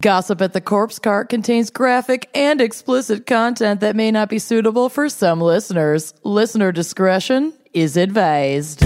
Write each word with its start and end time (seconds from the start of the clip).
Gossip 0.00 0.40
at 0.40 0.54
the 0.54 0.62
Corpse 0.62 0.98
Cart 0.98 1.28
contains 1.28 1.68
graphic 1.68 2.30
and 2.34 2.62
explicit 2.62 3.26
content 3.26 3.80
that 3.80 3.94
may 3.94 4.10
not 4.10 4.30
be 4.30 4.38
suitable 4.38 4.88
for 4.88 5.10
some 5.10 5.42
listeners. 5.42 6.14
Listener 6.24 6.72
discretion 6.72 7.52
is 7.74 7.98
advised. 7.98 8.82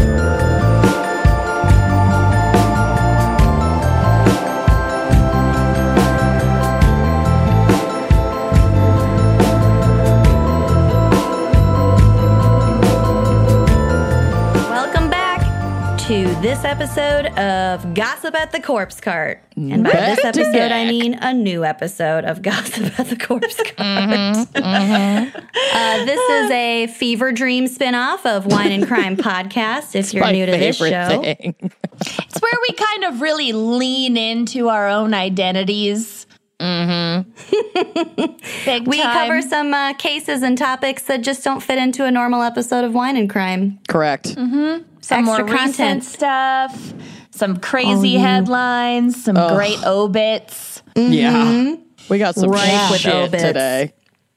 This 16.45 16.63
episode 16.63 17.25
of 17.39 17.95
Gossip 17.95 18.35
at 18.35 18.53
the 18.53 18.61
Corpse 18.61 19.01
Cart. 19.01 19.43
And 19.57 19.83
by 19.83 19.93
Back 19.93 20.17
this 20.17 20.25
episode, 20.27 20.73
I 20.73 20.85
mean 20.85 21.15
a 21.15 21.33
new 21.33 21.65
episode 21.65 22.27
of 22.27 22.43
Gossip 22.43 23.01
at 23.01 23.09
the 23.09 23.17
Corpse 23.17 23.57
Cart. 23.57 24.49
Uh, 25.77 26.05
this 26.05 26.21
is 26.21 26.51
a 26.51 26.87
fever 26.89 27.33
dream 27.33 27.65
spinoff 27.65 28.27
of 28.27 28.45
Wine 28.47 28.73
and 28.73 28.87
Crime 28.87 29.17
podcast. 29.17 29.95
If 29.95 30.13
you're 30.13 30.31
new 30.31 30.45
to 30.45 30.53
this 30.53 30.77
show. 30.77 31.23
It's 31.25 32.41
where 32.43 32.59
we 32.69 32.75
kind 32.77 33.05
of 33.05 33.23
really 33.23 33.53
lean 33.53 34.19
into 34.19 34.69
our 34.69 34.87
own 34.87 35.15
identities. 35.15 36.27
Mm-hmm. 36.61 37.31
Big 38.65 38.87
we 38.87 39.03
time. 39.03 39.13
cover 39.13 39.43
some 39.43 39.73
uh, 39.75 39.95
cases 39.95 40.43
and 40.43 40.57
topics 40.59 41.05
that 41.05 41.23
just 41.23 41.43
don't 41.43 41.61
fit 41.61 41.79
into 41.79 42.05
a 42.05 42.11
normal 42.11 42.43
episode 42.43 42.85
of 42.85 42.95
Wine 42.95 43.17
and 43.17 43.29
Crime. 43.31 43.81
Correct. 43.89 44.37
Some 45.05 45.21
extra 45.29 45.45
more 45.47 45.57
content. 45.57 46.03
recent 46.03 46.05
stuff, 46.05 46.95
some 47.31 47.59
crazy 47.59 48.15
headlines, 48.15 49.23
some 49.23 49.37
great 49.55 49.79
obits. 49.85 50.83
Yeah. 50.97 51.77
We 52.09 52.19
got 52.19 52.35
some 52.35 52.51
Right 52.51 52.89
with 52.91 53.01
shit 53.01 53.15
obits. 53.15 53.43
today. 53.43 53.93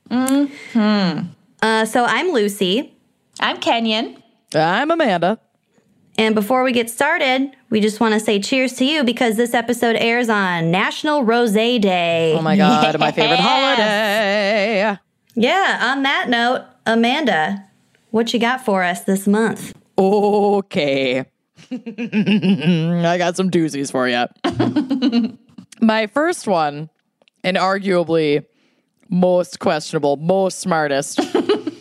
Uh, 0.10 1.86
so 1.86 2.06
I'm 2.06 2.32
Lucy. 2.32 2.96
I'm 3.40 3.58
Kenyon. 3.58 4.22
I'm 4.54 4.92
Amanda. 4.92 5.40
And 6.18 6.34
before 6.34 6.64
we 6.64 6.72
get 6.72 6.90
started, 6.90 7.52
we 7.70 7.80
just 7.80 8.00
want 8.00 8.14
to 8.16 8.20
say 8.20 8.40
cheers 8.40 8.74
to 8.74 8.86
you 8.86 9.04
because 9.04 9.36
this 9.38 9.54
episode 9.54 9.96
airs 9.98 10.30
on 10.30 10.72
National 10.72 11.24
Rose 11.24 11.54
Day. 11.54 12.34
Oh 12.38 12.42
my 12.42 12.58
God, 12.58 13.00
my 13.00 13.12
favorite 13.12 13.40
holiday. 13.40 14.98
yeah, 15.36 15.92
on 15.94 16.04
that 16.04 16.28
note, 16.30 16.66
Amanda, 16.86 17.66
what 18.10 18.34
you 18.34 18.40
got 18.40 18.66
for 18.66 18.84
us 18.84 19.04
this 19.04 19.28
month? 19.28 19.74
Okay. 19.98 21.20
I 21.72 23.16
got 23.18 23.36
some 23.36 23.50
doozies 23.50 23.92
for 23.92 24.08
you. 24.08 25.38
My 25.82 26.08
first 26.08 26.48
one, 26.48 26.90
and 27.44 27.58
arguably 27.58 28.46
most 29.10 29.60
questionable, 29.60 30.18
most 30.18 30.60
smartest, 30.60 31.20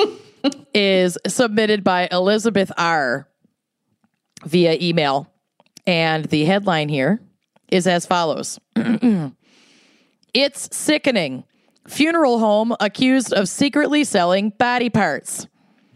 is 0.74 1.18
submitted 1.26 1.84
by 1.84 2.08
Elizabeth 2.10 2.72
R. 2.76 3.28
via 4.44 4.76
email. 4.80 5.30
And 5.86 6.24
the 6.26 6.44
headline 6.44 6.88
here 6.88 7.20
is 7.68 7.86
as 7.86 8.06
follows 8.06 8.58
It's 10.34 10.76
sickening. 10.76 11.44
Funeral 11.88 12.38
home 12.38 12.74
accused 12.80 13.32
of 13.32 13.48
secretly 13.48 14.04
selling 14.04 14.50
body 14.50 14.90
parts. 14.90 15.46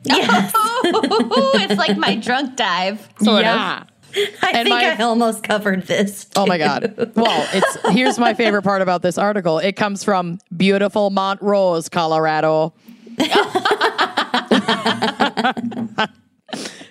Yes, 0.04 0.52
it's 0.84 1.76
like 1.76 1.96
my 1.96 2.16
drunk 2.16 2.56
dive, 2.56 3.06
sort 3.22 3.44
of. 3.44 3.50
I 4.42 4.50
And 4.54 4.66
think 4.66 4.70
my- 4.70 4.96
I 4.98 5.02
almost 5.02 5.42
covered 5.42 5.82
this. 5.86 6.26
Oh 6.36 6.46
my 6.46 6.58
god. 6.58 7.12
Well, 7.14 7.48
it's 7.52 7.76
here's 7.90 8.18
my 8.18 8.34
favorite 8.34 8.62
part 8.62 8.82
about 8.82 9.02
this 9.02 9.18
article. 9.18 9.58
It 9.58 9.76
comes 9.76 10.02
from 10.02 10.38
beautiful 10.56 11.10
Montrose, 11.10 11.88
Colorado. 11.88 12.72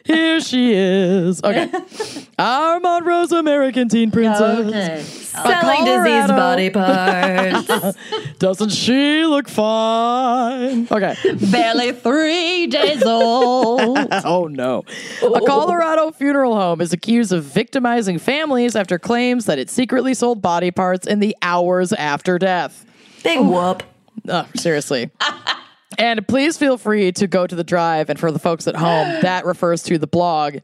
Here 0.09 0.41
she 0.41 0.73
is. 0.73 1.41
Okay. 1.49 1.71
Our 2.37 2.79
Montrose 2.79 3.31
American 3.31 3.89
teen 3.89 4.11
princess. 4.11 4.67
Okay. 4.67 5.01
Selling 5.03 5.85
diseased 5.85 6.29
body 6.29 6.69
parts. 6.69 7.97
Doesn't 8.39 8.69
she 8.69 9.25
look 9.25 9.47
fine? 9.49 10.87
Okay. 10.91 11.15
Barely 11.51 11.91
three 11.91 12.67
days 12.67 13.03
old. 13.03 13.97
Oh 14.25 14.47
no. 14.47 14.83
A 15.23 15.41
Colorado 15.41 16.11
funeral 16.11 16.55
home 16.55 16.81
is 16.81 16.93
accused 16.93 17.31
of 17.31 17.43
victimizing 17.43 18.19
families 18.19 18.75
after 18.75 18.97
claims 18.99 19.45
that 19.45 19.59
it 19.59 19.69
secretly 19.69 20.13
sold 20.13 20.41
body 20.41 20.71
parts 20.71 21.07
in 21.07 21.19
the 21.19 21.35
hours 21.41 21.93
after 21.93 22.37
death. 22.37 22.85
Big 23.23 23.39
whoop. 23.39 23.83
Oh, 24.27 24.47
seriously. 24.55 25.09
And 25.97 26.27
please 26.27 26.57
feel 26.57 26.77
free 26.77 27.11
to 27.13 27.27
go 27.27 27.47
to 27.47 27.55
the 27.55 27.63
drive. 27.63 28.09
And 28.09 28.19
for 28.19 28.31
the 28.31 28.39
folks 28.39 28.67
at 28.67 28.75
home, 28.75 29.07
that 29.21 29.45
refers 29.45 29.83
to 29.83 29.97
the 29.97 30.07
blog, 30.07 30.57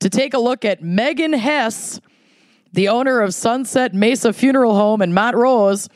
to 0.00 0.10
take 0.10 0.34
a 0.34 0.38
look 0.38 0.64
at 0.64 0.82
Megan 0.82 1.32
Hess, 1.32 2.00
the 2.72 2.88
owner 2.88 3.20
of 3.20 3.34
Sunset 3.34 3.94
Mesa 3.94 4.32
Funeral 4.32 4.74
Home 4.74 5.02
in 5.02 5.12
Montrose. 5.12 5.88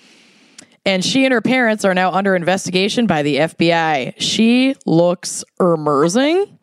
And 0.85 1.05
she 1.05 1.25
and 1.25 1.33
her 1.33 1.41
parents 1.41 1.85
are 1.85 1.95
now 1.95 2.11
under 2.11 2.35
investigation 2.35 3.07
by 3.07 3.23
the 3.23 3.37
FBI. 3.37 4.15
She 4.19 4.75
looks 4.85 5.45
immersing. 5.61 6.59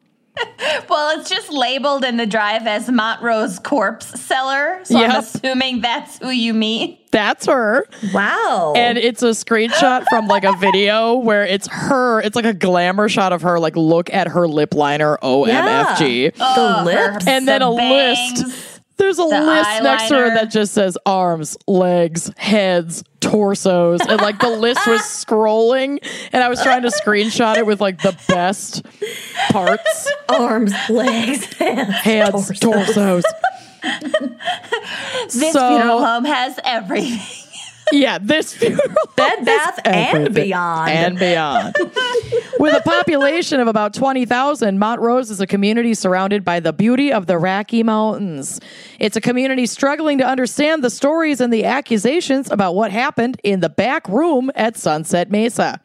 Well, 0.90 1.20
it's 1.20 1.30
just 1.30 1.52
labeled 1.52 2.04
in 2.04 2.18
the 2.18 2.26
drive 2.26 2.68
as 2.68 2.90
Montrose 2.90 3.60
corpse 3.60 4.20
seller. 4.20 4.82
So 4.84 5.00
I'm 5.00 5.12
assuming 5.12 5.82
that's 5.82 6.18
who 6.20 6.30
you 6.30 6.54
mean. 6.54 6.98
That's 7.12 7.48
her. 7.48 7.88
Wow. 8.14 8.74
And 8.76 8.98
it's 8.98 9.24
a 9.24 9.30
screenshot 9.30 10.06
from 10.10 10.28
like 10.28 10.44
a 10.44 10.54
video 10.58 11.16
where 11.16 11.44
it's 11.44 11.68
her. 11.68 12.22
It's 12.22 12.36
like 12.36 12.46
a 12.46 12.54
glamour 12.54 13.10
shot 13.10 13.34
of 13.34 13.42
her. 13.42 13.60
Like, 13.60 13.76
look 13.76 14.14
at 14.14 14.28
her 14.28 14.48
lip 14.48 14.76
liner, 14.76 15.18
OMFG. 15.24 16.34
Oh, 16.40 16.78
the 16.78 16.86
lips. 16.86 17.28
and 17.28 17.48
then 17.48 17.62
the 17.62 17.68
a 17.70 17.76
bangs. 17.76 18.44
list. 18.44 18.69
There's 19.00 19.18
a 19.18 19.24
list 19.24 19.82
next 19.84 20.08
to 20.10 20.16
her 20.16 20.30
that 20.36 20.52
just 20.52 20.74
says 20.74 20.96
arms, 21.06 21.58
legs, 21.68 22.30
heads, 22.38 23.04
torsos, 23.22 24.02
and 24.02 24.22
like 24.22 24.40
the 24.40 24.50
list 24.50 24.86
was 24.86 25.02
scrolling, 25.26 25.98
and 26.32 26.44
I 26.44 26.50
was 26.50 26.62
trying 26.62 26.84
to 26.84 26.90
screenshot 26.90 27.58
it 27.58 27.66
with 27.66 27.82
like 27.82 28.02
the 28.02 28.16
best 28.28 28.86
parts, 29.50 30.12
arms, 30.28 30.74
legs, 30.90 31.46
hands. 31.54 31.94
heads, 31.96 32.60
torsos. 32.60 33.24
This 35.24 35.54
So- 35.54 35.70
funeral 35.78 36.04
home 36.06 36.26
has 36.26 36.60
everything. 36.66 37.39
Yeah, 37.92 38.18
this 38.20 38.54
funeral 38.54 38.88
Bed, 39.16 39.46
bath, 39.46 39.80
and 39.86 40.34
beyond. 40.34 40.92
and 40.92 41.20
beyond. 41.20 41.76
With 42.60 42.74
a 42.76 42.82
population 42.82 43.60
of 43.60 43.68
about 43.68 43.94
20,000, 43.94 44.80
Montrose 44.80 45.30
is 45.30 45.42
a 45.42 45.48
community 45.48 45.94
surrounded 45.94 46.46
by 46.46 46.60
the 46.60 46.74
beauty 46.74 47.12
of 47.12 47.26
the 47.26 47.38
Rocky 47.38 47.84
Mountains. 47.84 48.60
It's 49.00 49.18
a 49.18 49.22
community 49.22 49.66
struggling 49.66 50.18
to 50.20 50.26
understand 50.26 50.84
the 50.84 50.90
stories 50.90 51.42
and 51.42 51.52
the 51.52 51.66
accusations 51.66 52.52
about 52.52 52.76
what 52.76 52.92
happened 52.92 53.40
in 53.44 53.60
the 53.60 53.70
back 53.70 54.08
room 54.08 54.52
at 54.56 54.78
Sunset 54.78 55.32
Mesa. 55.32 55.82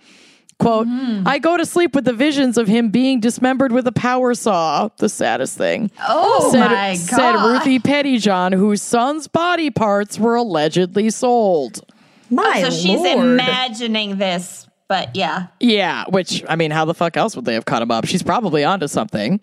Quote, 0.58 0.86
mm-hmm. 0.86 1.26
I 1.26 1.40
go 1.40 1.56
to 1.56 1.66
sleep 1.66 1.94
with 1.94 2.04
the 2.04 2.12
visions 2.12 2.56
of 2.56 2.68
him 2.68 2.90
being 2.90 3.18
dismembered 3.18 3.72
with 3.72 3.86
a 3.86 3.92
power 3.92 4.34
saw. 4.34 4.88
The 4.98 5.08
saddest 5.08 5.58
thing. 5.58 5.90
Oh 6.08 6.52
said, 6.52 6.70
my 6.70 6.94
said! 6.94 7.34
Ruthie 7.34 7.80
Pettyjohn, 7.80 8.54
whose 8.54 8.80
son's 8.80 9.26
body 9.26 9.70
parts 9.70 10.18
were 10.18 10.36
allegedly 10.36 11.10
sold. 11.10 11.84
My 12.34 12.62
so 12.62 12.70
she's 12.70 13.00
lord. 13.00 13.18
imagining 13.18 14.18
this, 14.18 14.66
but 14.88 15.14
yeah, 15.16 15.46
Yeah, 15.60 16.04
which 16.08 16.44
I 16.48 16.56
mean, 16.56 16.70
how 16.70 16.84
the 16.84 16.94
fuck 16.94 17.16
else 17.16 17.36
would 17.36 17.44
they 17.44 17.54
have 17.54 17.64
cut 17.64 17.82
him 17.82 17.90
up? 17.90 18.06
She's 18.06 18.22
probably 18.22 18.64
onto 18.64 18.88
something. 18.88 19.40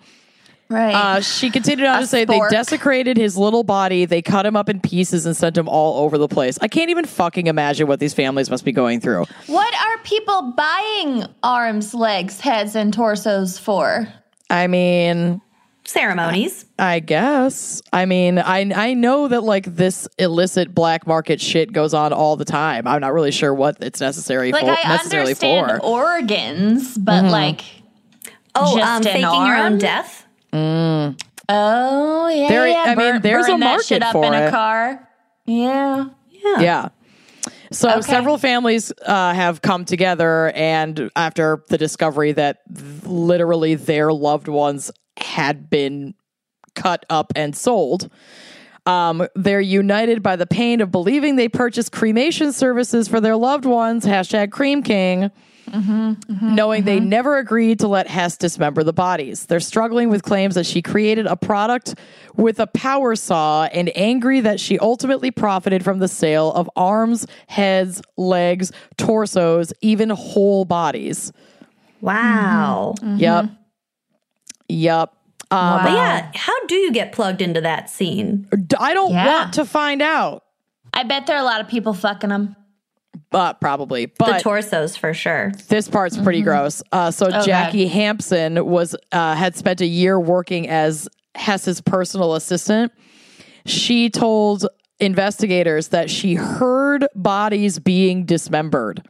right. 0.70 0.94
Uh, 0.94 1.22
she 1.22 1.50
continued 1.50 1.88
on 1.88 1.98
A 1.98 2.02
to 2.02 2.08
say 2.08 2.26
spork. 2.26 2.50
they 2.50 2.56
desecrated 2.56 3.18
his 3.18 3.38
little 3.38 3.64
body, 3.64 4.06
they 4.06 4.22
cut 4.22 4.46
him 4.46 4.56
up 4.56 4.70
in 4.70 4.80
pieces 4.80 5.26
and 5.26 5.36
sent 5.36 5.58
him 5.58 5.68
all 5.68 6.04
over 6.04 6.18
the 6.18 6.28
place. 6.28 6.58
I 6.62 6.68
can't 6.68 6.90
even 6.90 7.06
fucking 7.06 7.48
imagine 7.48 7.88
what 7.88 8.00
these 8.00 8.14
families 8.14 8.50
must 8.50 8.66
be 8.66 8.72
going 8.72 9.00
through. 9.00 9.26
what 9.48 9.74
are 9.76 9.98
people 10.04 10.54
buying 10.56 11.26
arms, 11.44 11.94
legs, 11.94 12.40
heads, 12.40 12.76
and 12.76 12.94
torsos 12.94 13.58
for? 13.58 14.08
I 14.50 14.68
mean, 14.68 15.42
ceremonies. 15.84 16.66
I 16.80 17.00
guess. 17.00 17.82
I 17.94 18.06
mean, 18.06 18.40
I 18.40 18.72
I 18.76 18.94
know 18.94 19.28
that 19.28 19.44
like 19.44 19.66
this 19.66 20.08
illicit 20.18 20.74
black 20.74 21.06
market 21.08 21.42
shit 21.42 21.72
goes 21.74 21.94
on 21.94 22.14
all 22.14 22.36
the 22.36 22.46
time. 22.46 22.88
I'm 22.88 23.02
not 23.02 23.14
really 23.14 23.32
sure 23.32 23.54
what 23.54 23.78
it's 23.82 24.00
necessary 24.02 24.52
for. 24.52 24.60
Like 24.62 24.80
for. 24.82 24.88
I 24.88 24.92
necessarily 24.98 25.32
understand 25.32 25.80
for. 25.82 25.86
Organs, 25.86 26.98
but 26.98 27.26
like, 27.26 27.62
Oh, 28.56 28.78
Just 28.78 28.90
um, 28.90 28.98
an 28.98 29.04
faking 29.04 29.22
your 29.22 29.56
own 29.56 29.72
arm? 29.74 29.78
death. 29.78 30.26
oh 30.54 32.28
yeah, 32.30 32.48
There- 32.48 32.68
yeah. 32.68 32.84
I 32.88 32.96
mean, 32.96 33.22
there's 33.22 33.46
burn 33.48 33.56
a 33.56 33.60
that 33.60 33.66
market 33.66 33.86
shit 33.86 34.04
up 34.04 34.14
for 34.14 34.26
in 34.26 34.34
it. 34.34 34.48
a 34.48 34.52
car. 34.52 35.08
Yeah. 35.46 36.06
Yeah. 36.60 36.90
So 37.72 38.02
several 38.02 38.38
families 38.38 38.92
uh, 39.06 39.34
have 39.34 39.62
come 39.62 39.86
together, 39.86 40.52
and 40.56 41.10
after 41.16 41.64
the 41.70 41.78
discovery 41.78 42.34
that 42.34 42.60
th- 42.76 43.04
literally 43.06 43.76
their 43.76 44.12
loved 44.12 44.50
ones 44.50 44.92
had 45.24 45.70
been 45.70 46.14
cut 46.76 47.06
up 47.10 47.32
and 47.36 47.56
sold, 47.56 48.10
Um, 48.86 49.28
they're 49.36 49.62
united 49.62 50.24
by 50.24 50.36
the 50.36 50.48
pain 50.48 50.82
of 50.82 50.92
believing 50.92 51.36
they 51.36 51.48
purchased 51.48 51.92
cremation 51.92 52.52
services 52.52 53.08
for 53.08 53.22
their 53.22 53.36
loved 53.36 53.66
ones. 53.66 54.06
Hashtag 54.06 54.52
Cream 54.52 54.82
King. 54.82 55.30
Mm-hmm, 55.70 56.56
knowing 56.56 56.84
they 56.84 56.98
mm-hmm. 56.98 57.08
never 57.08 57.38
agreed 57.38 57.80
to 57.80 57.88
let 57.88 58.08
Hess 58.08 58.36
dismember 58.36 58.84
the 58.84 58.92
bodies. 58.92 59.46
They're 59.46 59.62
struggling 59.62 60.10
with 60.10 60.22
claims 60.24 60.56
that 60.56 60.66
she 60.66 60.82
created 60.82 61.28
a 61.28 61.38
product 61.38 61.96
with 62.36 62.60
a 62.60 62.68
power 62.68 63.16
saw 63.16 63.66
and 63.66 63.90
angry 63.96 64.42
that 64.42 64.60
she 64.60 64.80
ultimately 64.80 65.32
profited 65.32 65.84
from 65.84 66.00
the 66.00 66.10
sale 66.10 66.52
of 66.54 66.70
arms, 66.76 67.26
heads, 67.48 68.02
legs, 68.18 68.74
torsos, 68.98 69.72
even 69.82 70.10
whole 70.10 70.66
bodies. 70.66 71.32
Wow. 72.02 72.96
Mm-hmm, 72.98 73.18
yep. 73.18 73.46
Yep. 74.72 75.14
Um, 75.52 75.84
But 75.84 75.92
yeah, 75.92 76.32
how 76.36 76.66
do 76.68 76.76
you 76.76 76.92
get 76.92 77.12
plugged 77.12 77.42
into 77.42 77.62
that 77.62 77.90
scene? 77.90 78.48
I 78.80 78.94
don't 78.94 79.12
Yeah. 79.12 79.26
want 79.26 79.54
to 79.56 79.66
find 79.66 80.02
out, 80.02 80.44
I 80.94 81.04
bet 81.04 81.28
there 81.28 81.36
are 81.36 81.42
a 81.42 81.46
lot 81.46 81.62
of 81.62 81.68
people 81.68 81.94
fucking 81.94 82.30
them. 82.30 82.56
but 83.30 83.60
probably. 83.62 84.06
The 84.08 84.12
But 84.20 84.42
torsos 84.42 84.96
for 84.96 85.14
sure. 85.14 85.52
this 85.70 85.88
part's 85.90 86.18
pretty 86.18 86.42
gross. 86.42 86.82
Uh, 86.92 87.12
so 87.12 87.30
God. 87.30 87.46
Jackie 87.46 87.88
Hampson 87.88 88.66
was 88.66 88.96
uh, 89.12 89.36
had 89.36 89.56
spent 89.56 89.82
a 89.82 89.86
year 89.86 90.20
working 90.20 90.68
as 90.70 91.08
Hess's 91.36 91.82
personal 91.82 92.36
assistant. 92.36 92.92
She 93.66 94.10
told 94.10 94.66
investigators 95.00 95.90
that 95.90 96.10
she 96.10 96.36
heard 96.36 97.06
bodies 97.16 97.80
being 97.80 98.26
dismembered. 98.26 99.06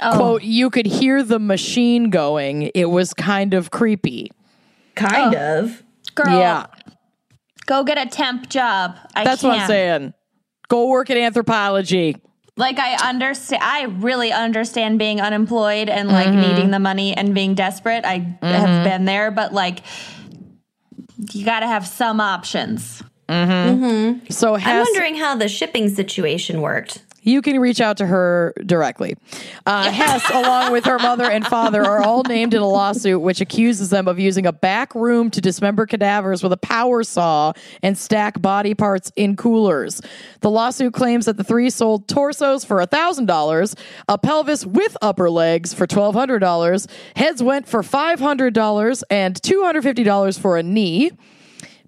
Quote, 0.00 0.42
you 0.42 0.70
could 0.70 0.86
hear 0.86 1.22
the 1.22 1.38
machine 1.38 2.10
going. 2.10 2.70
It 2.74 2.86
was 2.90 3.14
kind 3.14 3.54
of 3.54 3.70
creepy. 3.70 4.30
Kind 4.94 5.34
oh. 5.34 5.60
of. 5.60 5.82
Girl, 6.14 6.38
Yeah. 6.38 6.66
go 7.66 7.84
get 7.84 7.98
a 7.98 8.08
temp 8.08 8.48
job. 8.48 8.96
I 9.14 9.24
That's 9.24 9.42
can't. 9.42 9.52
what 9.52 9.60
I'm 9.62 9.66
saying. 9.66 10.14
Go 10.68 10.88
work 10.88 11.10
at 11.10 11.16
Anthropologie. 11.16 12.20
Like 12.56 12.78
I 12.78 13.08
understand, 13.08 13.62
I 13.64 13.84
really 13.84 14.30
understand 14.30 14.98
being 14.98 15.20
unemployed 15.20 15.88
and 15.88 16.08
like 16.08 16.28
Mm-hmm. 16.28 16.40
needing 16.40 16.70
the 16.70 16.78
money 16.78 17.16
and 17.16 17.34
being 17.34 17.54
desperate. 17.54 18.04
I 18.04 18.36
have 18.42 18.68
mm-hmm. 18.68 18.84
been 18.84 19.04
there, 19.04 19.30
but 19.32 19.52
like 19.52 19.80
you 21.32 21.44
got 21.44 21.60
to 21.60 21.66
have 21.66 21.86
some 21.86 22.20
options. 22.20 23.02
Mm-hmm. 23.28 23.84
Mm-hmm. 23.84 24.30
So 24.30 24.56
I'm 24.56 24.84
wondering 24.84 25.16
how 25.16 25.34
the 25.34 25.48
shipping 25.48 25.88
situation 25.88 26.60
worked. 26.60 27.02
You 27.24 27.42
can 27.42 27.58
reach 27.58 27.80
out 27.80 27.96
to 27.96 28.06
her 28.06 28.54
directly. 28.64 29.16
Uh, 29.66 29.90
Hess, 29.90 30.30
along 30.30 30.72
with 30.72 30.84
her 30.84 30.98
mother 30.98 31.24
and 31.24 31.44
father, 31.46 31.82
are 31.82 32.02
all 32.02 32.22
named 32.22 32.54
in 32.54 32.62
a 32.62 32.68
lawsuit 32.68 33.20
which 33.20 33.40
accuses 33.40 33.90
them 33.90 34.06
of 34.06 34.18
using 34.18 34.46
a 34.46 34.52
back 34.52 34.94
room 34.94 35.30
to 35.30 35.40
dismember 35.40 35.86
cadavers 35.86 36.42
with 36.42 36.52
a 36.52 36.56
power 36.58 37.02
saw 37.02 37.52
and 37.82 37.98
stack 37.98 38.40
body 38.40 38.74
parts 38.74 39.10
in 39.16 39.36
coolers. 39.36 40.00
The 40.40 40.50
lawsuit 40.50 40.92
claims 40.92 41.26
that 41.26 41.36
the 41.36 41.44
three 41.44 41.70
sold 41.70 42.06
torsos 42.06 42.64
for 42.64 42.84
$1,000, 42.84 43.78
a 44.08 44.18
pelvis 44.18 44.66
with 44.66 44.96
upper 45.00 45.30
legs 45.30 45.72
for 45.72 45.86
$1,200, 45.86 46.90
heads 47.16 47.42
went 47.42 47.66
for 47.66 47.82
$500, 47.82 49.02
and 49.10 49.40
$250 49.40 50.38
for 50.38 50.56
a 50.56 50.62
knee. 50.62 51.10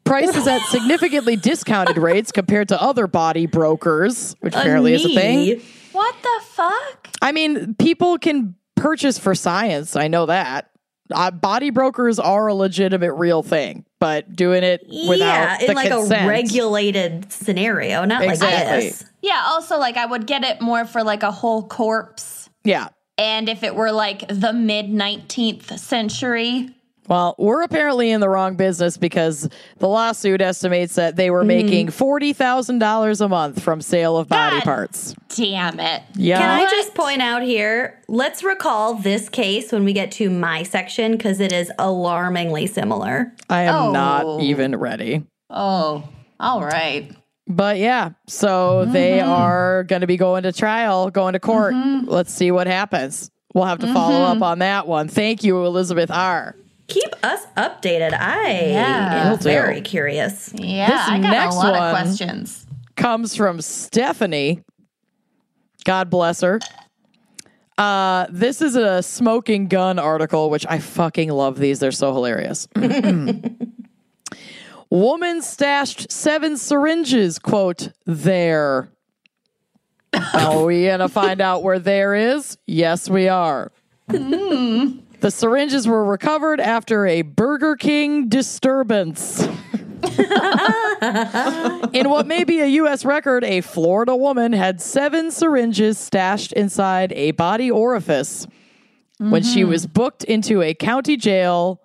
Prices 0.06 0.46
at 0.46 0.60
significantly 0.68 1.36
discounted 1.36 1.98
rates 1.98 2.32
compared 2.32 2.68
to 2.68 2.80
other 2.80 3.06
body 3.06 3.46
brokers, 3.46 4.34
which 4.40 4.54
apparently 4.54 4.94
is 4.94 5.04
a 5.04 5.08
thing. 5.08 5.60
What 5.92 6.14
the 6.22 6.44
fuck? 6.46 7.08
I 7.20 7.32
mean, 7.32 7.74
people 7.74 8.18
can 8.18 8.54
purchase 8.76 9.18
for 9.18 9.34
science. 9.34 9.96
I 9.96 10.08
know 10.08 10.26
that. 10.26 10.70
Uh, 11.12 11.30
body 11.30 11.70
brokers 11.70 12.18
are 12.18 12.48
a 12.48 12.54
legitimate 12.54 13.12
real 13.14 13.42
thing, 13.42 13.84
but 14.00 14.34
doing 14.34 14.64
it 14.64 14.84
without 15.08 15.18
yeah, 15.18 15.58
the 15.58 15.70
in 15.70 15.76
like 15.76 15.88
consent. 15.90 16.24
a 16.24 16.28
regulated 16.28 17.32
scenario, 17.32 18.04
not 18.04 18.22
Exactly. 18.24 18.56
like 18.56 18.82
this. 18.82 19.04
Yeah. 19.22 19.42
Also, 19.46 19.78
like 19.78 19.96
I 19.96 20.06
would 20.06 20.26
get 20.26 20.42
it 20.42 20.60
more 20.60 20.84
for 20.84 21.04
like 21.04 21.22
a 21.22 21.30
whole 21.30 21.62
corpse, 21.62 22.50
yeah. 22.64 22.88
and 23.18 23.48
if 23.48 23.62
it 23.62 23.76
were 23.76 23.92
like 23.92 24.26
the 24.28 24.52
mid 24.52 24.88
nineteenth 24.90 25.78
century. 25.78 26.70
Well, 27.08 27.34
we're 27.38 27.62
apparently 27.62 28.10
in 28.10 28.20
the 28.20 28.28
wrong 28.28 28.56
business 28.56 28.96
because 28.96 29.48
the 29.78 29.86
lawsuit 29.88 30.40
estimates 30.40 30.94
that 30.96 31.16
they 31.16 31.30
were 31.30 31.40
Mm-hmm. 31.40 31.46
making 31.66 31.90
forty 31.90 32.32
thousand 32.32 32.78
dollars 32.80 33.20
a 33.20 33.28
month 33.28 33.62
from 33.62 33.80
sale 33.80 34.16
of 34.16 34.28
body 34.28 34.56
God. 34.56 34.64
parts. 34.64 35.14
Damn 35.36 35.78
it! 35.78 36.02
Yeah. 36.14 36.38
Can 36.38 36.50
I 36.50 36.58
What? 36.62 36.70
just 36.70 36.94
point 36.94 37.22
out 37.22 37.42
here? 37.42 38.00
Let's 38.08 38.42
recall 38.42 38.94
this 38.94 39.28
case 39.28 39.70
when 39.72 39.84
we 39.84 39.92
get 39.92 40.10
to 40.12 40.30
my 40.30 40.62
section 40.64 41.12
because 41.12 41.38
it 41.40 41.52
is 41.52 41.70
alarmingly 41.78 42.66
similar. 42.66 43.32
I 43.48 43.62
am 43.62 43.74
Oh. 43.74 43.92
not 43.92 44.42
even 44.42 44.74
ready. 44.76 45.24
Oh, 45.50 46.08
all 46.40 46.62
right. 46.64 47.10
But 47.48 47.78
yeah, 47.78 48.10
so 48.26 48.84
they 48.86 49.18
Mm-hmm. 49.18 49.28
are 49.30 49.84
going 49.84 50.00
to 50.00 50.06
be 50.08 50.16
going 50.16 50.42
to 50.42 50.52
trial, 50.52 51.10
going 51.10 51.34
to 51.34 51.38
court. 51.40 51.74
Let's 52.04 52.32
see 52.34 52.50
what 52.50 52.66
happens. 52.66 53.30
We'll 53.54 53.64
have 53.66 53.78
to 53.78 53.92
follow 53.94 54.24
Mm-hmm. 54.26 54.42
up 54.42 54.48
on 54.50 54.58
that 54.58 54.88
one. 54.88 55.06
Thank 55.08 55.44
you, 55.44 55.64
Elizabeth 55.64 56.10
R. 56.10 56.56
Keep 56.88 57.14
us 57.24 57.46
updated. 57.56 58.12
I 58.18 58.66
Yeah. 58.68 59.24
am 59.24 59.30
Will 59.30 59.36
do. 59.38 59.42
very 59.44 59.80
curious. 59.80 60.52
Yeah, 60.54 60.86
This 60.88 61.00
I 61.08 61.18
got 61.18 61.30
next 61.30 61.54
a 61.54 61.58
lot 61.58 61.72
one- 61.72 61.82
of 61.82 61.90
questions. 61.96 62.66
Comes 62.96 63.34
from 63.36 63.60
Stephanie. 63.60 64.62
God 65.84 66.08
bless 66.10 66.40
her. 66.40 66.60
Uh, 67.78 68.26
this 68.30 68.62
is 68.62 68.74
a 68.74 69.02
smoking 69.02 69.68
gun 69.68 69.98
article, 69.98 70.48
which 70.48 70.64
I 70.68 70.78
fucking 70.78 71.30
love 71.30 71.58
these. 71.58 71.78
They're 71.78 71.92
so 71.92 72.12
hilarious. 72.14 72.66
Woman 74.90 75.42
stashed 75.42 76.10
seven 76.10 76.56
syringes, 76.56 77.38
quote, 77.38 77.88
there. 78.06 78.88
Are 80.32 80.64
we 80.64 80.84
going 80.84 81.00
to 81.00 81.08
find 81.08 81.40
out 81.40 81.62
where 81.62 81.78
there 81.80 82.14
is? 82.14 82.56
Yes, 82.66 83.10
we 83.10 83.28
are. 83.28 83.72
The 85.26 85.32
syringes 85.32 85.88
were 85.88 86.04
recovered 86.04 86.60
after 86.60 87.04
a 87.04 87.22
Burger 87.22 87.74
King 87.74 88.28
disturbance. 88.28 89.42
In 91.92 92.08
what 92.10 92.28
may 92.28 92.44
be 92.44 92.60
a 92.60 92.66
U.S. 92.66 93.04
record, 93.04 93.42
a 93.42 93.60
Florida 93.60 94.14
woman 94.14 94.52
had 94.52 94.80
seven 94.80 95.32
syringes 95.32 95.98
stashed 95.98 96.52
inside 96.52 97.12
a 97.14 97.32
body 97.32 97.72
orifice 97.72 98.46
when 99.18 99.42
she 99.42 99.62
mm-hmm. 99.62 99.70
was 99.70 99.88
booked 99.88 100.22
into 100.22 100.62
a 100.62 100.74
county 100.74 101.16
jail 101.16 101.82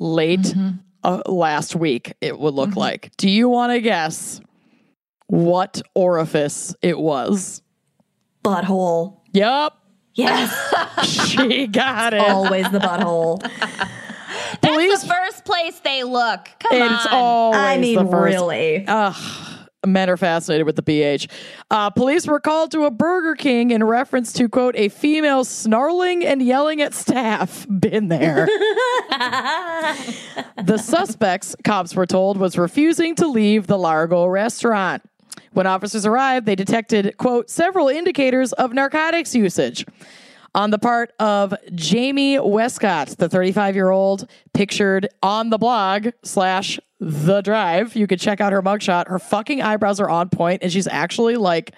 late 0.00 0.40
mm-hmm. 0.40 0.78
uh, 1.04 1.22
last 1.26 1.76
week, 1.76 2.14
it 2.20 2.36
would 2.36 2.54
look 2.54 2.70
mm-hmm. 2.70 2.80
like. 2.80 3.16
Do 3.18 3.30
you 3.30 3.48
want 3.48 3.70
to 3.70 3.80
guess 3.80 4.40
what 5.28 5.80
orifice 5.94 6.74
it 6.82 6.98
was? 6.98 7.62
Butthole. 8.44 9.20
Yep, 9.32 9.74
Yes, 10.20 11.04
she 11.28 11.66
got 11.66 12.14
it. 12.14 12.20
always 12.20 12.70
the 12.70 12.78
butthole. 12.78 13.40
That's 14.62 14.74
Police- 14.74 15.02
the 15.02 15.08
first 15.08 15.44
place 15.44 15.78
they 15.80 16.02
look. 16.04 16.48
Come 16.60 16.82
it's 16.82 17.06
on. 17.06 17.12
always 17.12 17.58
I 17.60 17.78
mean, 17.78 17.96
the 18.04 18.10
first. 18.10 18.34
really. 18.34 18.84
Men 19.86 20.10
are 20.10 20.18
fascinated 20.18 20.66
with 20.66 20.76
the 20.76 20.82
BH. 20.82 21.26
Uh, 21.70 21.88
police 21.88 22.26
were 22.26 22.38
called 22.38 22.70
to 22.72 22.84
a 22.84 22.90
Burger 22.90 23.34
King 23.34 23.70
in 23.70 23.82
reference 23.82 24.30
to, 24.34 24.46
quote, 24.46 24.76
a 24.76 24.90
female 24.90 25.42
snarling 25.42 26.22
and 26.22 26.42
yelling 26.42 26.82
at 26.82 26.92
staff. 26.92 27.66
Been 27.80 28.08
there. 28.08 28.46
the 30.64 30.76
suspects, 30.76 31.56
cops 31.64 31.94
were 31.94 32.04
told, 32.06 32.36
was 32.36 32.58
refusing 32.58 33.14
to 33.16 33.26
leave 33.26 33.66
the 33.68 33.78
Largo 33.78 34.26
restaurant. 34.26 35.02
When 35.52 35.66
officers 35.66 36.06
arrived, 36.06 36.46
they 36.46 36.54
detected, 36.54 37.16
quote, 37.16 37.50
several 37.50 37.88
indicators 37.88 38.52
of 38.52 38.72
narcotics 38.72 39.34
usage. 39.34 39.84
On 40.54 40.70
the 40.70 40.78
part 40.78 41.12
of 41.20 41.54
Jamie 41.74 42.38
Westcott, 42.38 43.08
the 43.18 43.28
35 43.28 43.74
year 43.76 43.90
old 43.90 44.28
pictured 44.52 45.08
on 45.22 45.50
the 45.50 45.58
blog 45.58 46.08
slash 46.24 46.80
the 46.98 47.40
drive. 47.40 47.94
You 47.94 48.06
could 48.06 48.20
check 48.20 48.40
out 48.40 48.52
her 48.52 48.62
mugshot. 48.62 49.08
Her 49.08 49.18
fucking 49.18 49.62
eyebrows 49.62 50.00
are 50.00 50.10
on 50.10 50.28
point, 50.28 50.62
and 50.62 50.72
she's 50.72 50.88
actually 50.88 51.36
like 51.36 51.72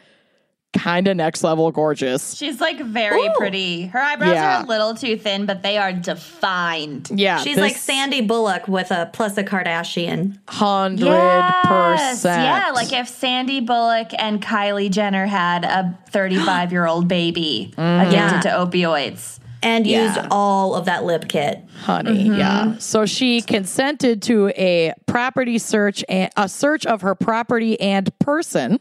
kind 0.72 1.06
of 1.08 1.16
next 1.16 1.44
level 1.44 1.70
gorgeous. 1.70 2.34
She's 2.34 2.60
like 2.60 2.80
very 2.80 3.26
Ooh. 3.26 3.34
pretty. 3.36 3.86
Her 3.86 3.98
eyebrows 4.00 4.34
Yeah. 4.34 4.60
are 4.60 4.64
a 4.64 4.66
little 4.66 4.94
too 4.94 5.16
thin, 5.16 5.44
but 5.46 5.62
they 5.62 5.76
are 5.78 5.92
defined. 5.92 7.10
Yeah, 7.14 7.38
She's 7.38 7.56
this 7.56 7.62
like 7.62 7.76
Sandy 7.76 8.20
Bullock 8.22 8.68
with 8.68 8.90
a 8.90 9.10
plus 9.12 9.36
a 9.36 9.44
Kardashian. 9.44 10.38
hundred 10.48 11.06
Yes. 11.06 11.64
percent. 11.66 12.42
Yeah, 12.42 12.70
like 12.74 12.92
if 12.92 13.08
Sandy 13.08 13.60
Bullock 13.60 14.10
and 14.18 14.42
Kylie 14.42 14.90
Jenner 14.90 15.26
had 15.26 15.64
a 15.64 15.96
35 16.10 16.72
year 16.72 16.86
old 16.86 17.06
baby 17.08 17.72
mm-hmm. 17.76 18.08
addicted 18.08 18.14
Yeah. 18.16 18.40
to 18.40 18.48
opioids. 18.48 19.38
And 19.64 19.86
Yeah. 19.86 20.06
used 20.16 20.26
all 20.32 20.74
of 20.74 20.86
that 20.86 21.04
lip 21.04 21.26
kit. 21.28 21.60
honey. 21.84 22.24
Mm-hmm. 22.28 22.38
Yeah. 22.38 22.74
So 22.78 23.06
she 23.06 23.42
consented 23.42 24.22
to 24.22 24.48
a 24.56 24.92
property 25.06 25.58
search 25.58 26.04
and 26.08 26.30
a 26.36 26.48
search 26.48 26.84
of 26.86 27.02
her 27.02 27.14
property 27.14 27.78
and 27.80 28.16
person, 28.18 28.80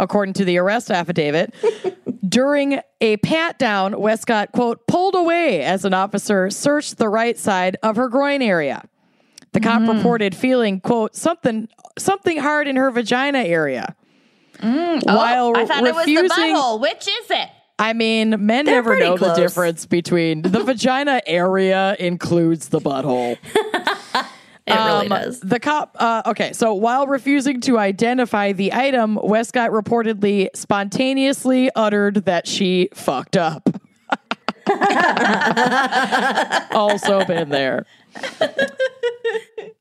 according 0.00 0.34
to 0.34 0.44
the 0.44 0.58
arrest 0.58 0.90
affidavit. 0.90 1.54
During 2.28 2.80
a 3.00 3.16
pat 3.18 3.58
down, 3.58 4.00
Westcott 4.00 4.52
quote 4.52 4.86
pulled 4.86 5.14
away 5.14 5.62
as 5.62 5.84
an 5.84 5.94
officer 5.94 6.50
searched 6.50 6.98
the 6.98 7.08
right 7.08 7.38
side 7.38 7.76
of 7.82 7.96
her 7.96 8.08
groin 8.08 8.42
area. 8.42 8.84
The 9.52 9.60
cop 9.60 9.82
mm. 9.82 9.96
reported 9.96 10.34
feeling, 10.34 10.80
quote, 10.80 11.16
something 11.16 11.68
something 11.98 12.38
hard 12.38 12.68
in 12.68 12.76
her 12.76 12.90
vagina 12.90 13.40
area. 13.40 13.96
Mm. 14.58 15.02
Oh, 15.06 15.16
While 15.16 15.46
oh, 15.48 15.54
I 15.54 15.66
thought 15.66 15.82
refusing, 15.82 16.16
it 16.16 16.22
was 16.22 16.30
the 16.30 16.42
butthole. 16.42 16.80
Which 16.80 17.08
is 17.08 17.30
it? 17.30 17.48
I 17.78 17.94
mean, 17.94 18.46
men 18.46 18.66
They're 18.66 18.74
never 18.74 18.98
know 18.98 19.16
close. 19.16 19.36
the 19.36 19.42
difference 19.42 19.86
between 19.86 20.42
the 20.42 20.62
vagina 20.64 21.22
area 21.26 21.96
includes 21.98 22.68
the 22.68 22.78
butthole. 22.78 23.38
It 24.70 24.74
really 24.76 25.06
Um, 25.06 25.08
does. 25.08 25.40
The 25.40 25.60
cop, 25.60 25.96
uh, 25.98 26.22
okay, 26.26 26.52
so 26.52 26.74
while 26.74 27.06
refusing 27.06 27.60
to 27.62 27.78
identify 27.78 28.52
the 28.52 28.72
item, 28.72 29.18
Westcott 29.22 29.70
reportedly 29.70 30.48
spontaneously 30.54 31.70
uttered 31.76 32.24
that 32.26 32.46
she 32.46 32.88
fucked 32.94 33.36
up. 33.36 33.68
also 36.72 37.24
been 37.24 37.48
there. 37.50 37.86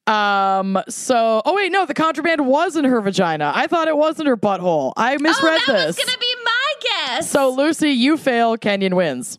Um, 0.08 0.82
so, 0.90 1.44
oh 1.46 1.54
wait, 1.56 1.72
no, 1.72 1.86
the 1.86 1.94
contraband 1.94 2.48
was 2.48 2.76
in 2.76 2.84
her 2.84 3.00
vagina. 3.00 3.52
I 3.54 3.68
thought 3.68 3.88
it 3.88 3.96
was 3.96 4.20
in 4.20 4.26
her 4.26 4.36
butthole. 4.36 4.92
I 4.98 5.16
Oh, 5.16 5.20
misread 5.20 5.60
that 5.68 5.74
this. 5.74 5.98
was 5.98 6.04
gonna 6.04 6.18
be 6.18 6.36
my 6.44 6.74
guess. 6.82 7.30
so, 7.30 7.52
Lucy, 7.52 7.92
you 7.92 8.18
fail, 8.18 8.58
Kenyon 8.58 8.96
wins. 8.96 9.38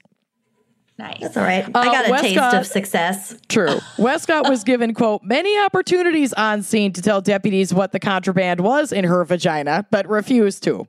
Nice. 1.00 1.18
That's 1.20 1.36
all 1.36 1.42
right. 1.42 1.64
I 1.74 1.80
uh, 1.80 1.84
got 1.84 2.06
a 2.06 2.22
taste 2.22 2.54
of 2.54 2.66
success. 2.66 3.36
True. 3.48 3.78
Westcott 3.98 4.48
was 4.48 4.64
given, 4.64 4.94
quote, 4.94 5.22
many 5.22 5.58
opportunities 5.58 6.32
on 6.34 6.62
scene 6.62 6.92
to 6.92 7.02
tell 7.02 7.20
deputies 7.20 7.72
what 7.74 7.92
the 7.92 7.98
contraband 8.00 8.60
was 8.60 8.92
in 8.92 9.04
her 9.04 9.24
vagina, 9.24 9.86
but 9.90 10.08
refused 10.08 10.62
to. 10.64 10.86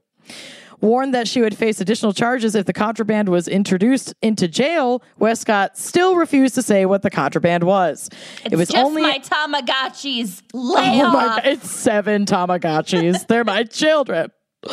Warned 0.81 1.13
that 1.13 1.27
she 1.27 1.41
would 1.41 1.55
face 1.55 1.79
additional 1.79 2.11
charges 2.11 2.55
if 2.55 2.65
the 2.65 2.73
contraband 2.73 3.29
was 3.29 3.47
introduced 3.47 4.15
into 4.23 4.47
jail, 4.47 5.03
Westcott 5.19 5.77
still 5.77 6.15
refused 6.15 6.55
to 6.55 6.63
say 6.63 6.87
what 6.87 7.03
the 7.03 7.11
contraband 7.11 7.63
was. 7.63 8.09
It's 8.43 8.53
it 8.53 8.55
was 8.55 8.69
just 8.69 8.83
only 8.83 9.03
my 9.03 9.19
Tamagotchis. 9.19 10.41
Lay 10.53 11.01
Oh 11.01 11.11
my 11.11 11.27
off. 11.27 11.35
god, 11.43 11.45
it's 11.45 11.69
seven 11.69 12.25
Tamagotchis. 12.25 13.27
They're 13.27 13.43
my 13.43 13.63
children. 13.63 14.31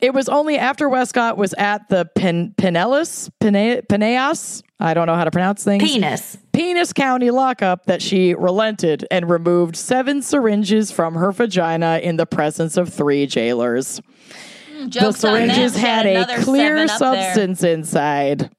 It 0.00 0.14
was 0.14 0.28
only 0.28 0.56
after 0.58 0.88
Westcott 0.88 1.36
was 1.36 1.54
at 1.54 1.88
the 1.88 2.04
Pen- 2.14 2.54
Pinellas, 2.56 3.30
Pene- 3.40 3.82
Peneas, 3.88 4.62
I 4.78 4.94
don't 4.94 5.06
know 5.08 5.16
how 5.16 5.24
to 5.24 5.30
pronounce 5.32 5.64
things. 5.64 5.82
Penis. 5.82 6.38
Penis 6.52 6.92
County 6.92 7.30
lockup 7.32 7.86
that 7.86 8.00
she 8.00 8.34
relented 8.34 9.04
and 9.10 9.28
removed 9.28 9.74
seven 9.74 10.22
syringes 10.22 10.92
from 10.92 11.14
her 11.14 11.32
vagina 11.32 11.98
in 12.00 12.16
the 12.16 12.26
presence 12.26 12.76
of 12.76 12.92
three 12.92 13.26
jailers. 13.26 14.00
Hmm, 14.72 14.88
jokes 14.88 15.20
the 15.20 15.28
syringes 15.32 15.74
She 15.74 15.80
had 15.80 16.06
a 16.06 16.42
clear 16.44 16.76
up 16.78 16.86
there. 16.88 16.98
substance 16.98 17.64
inside, 17.64 18.50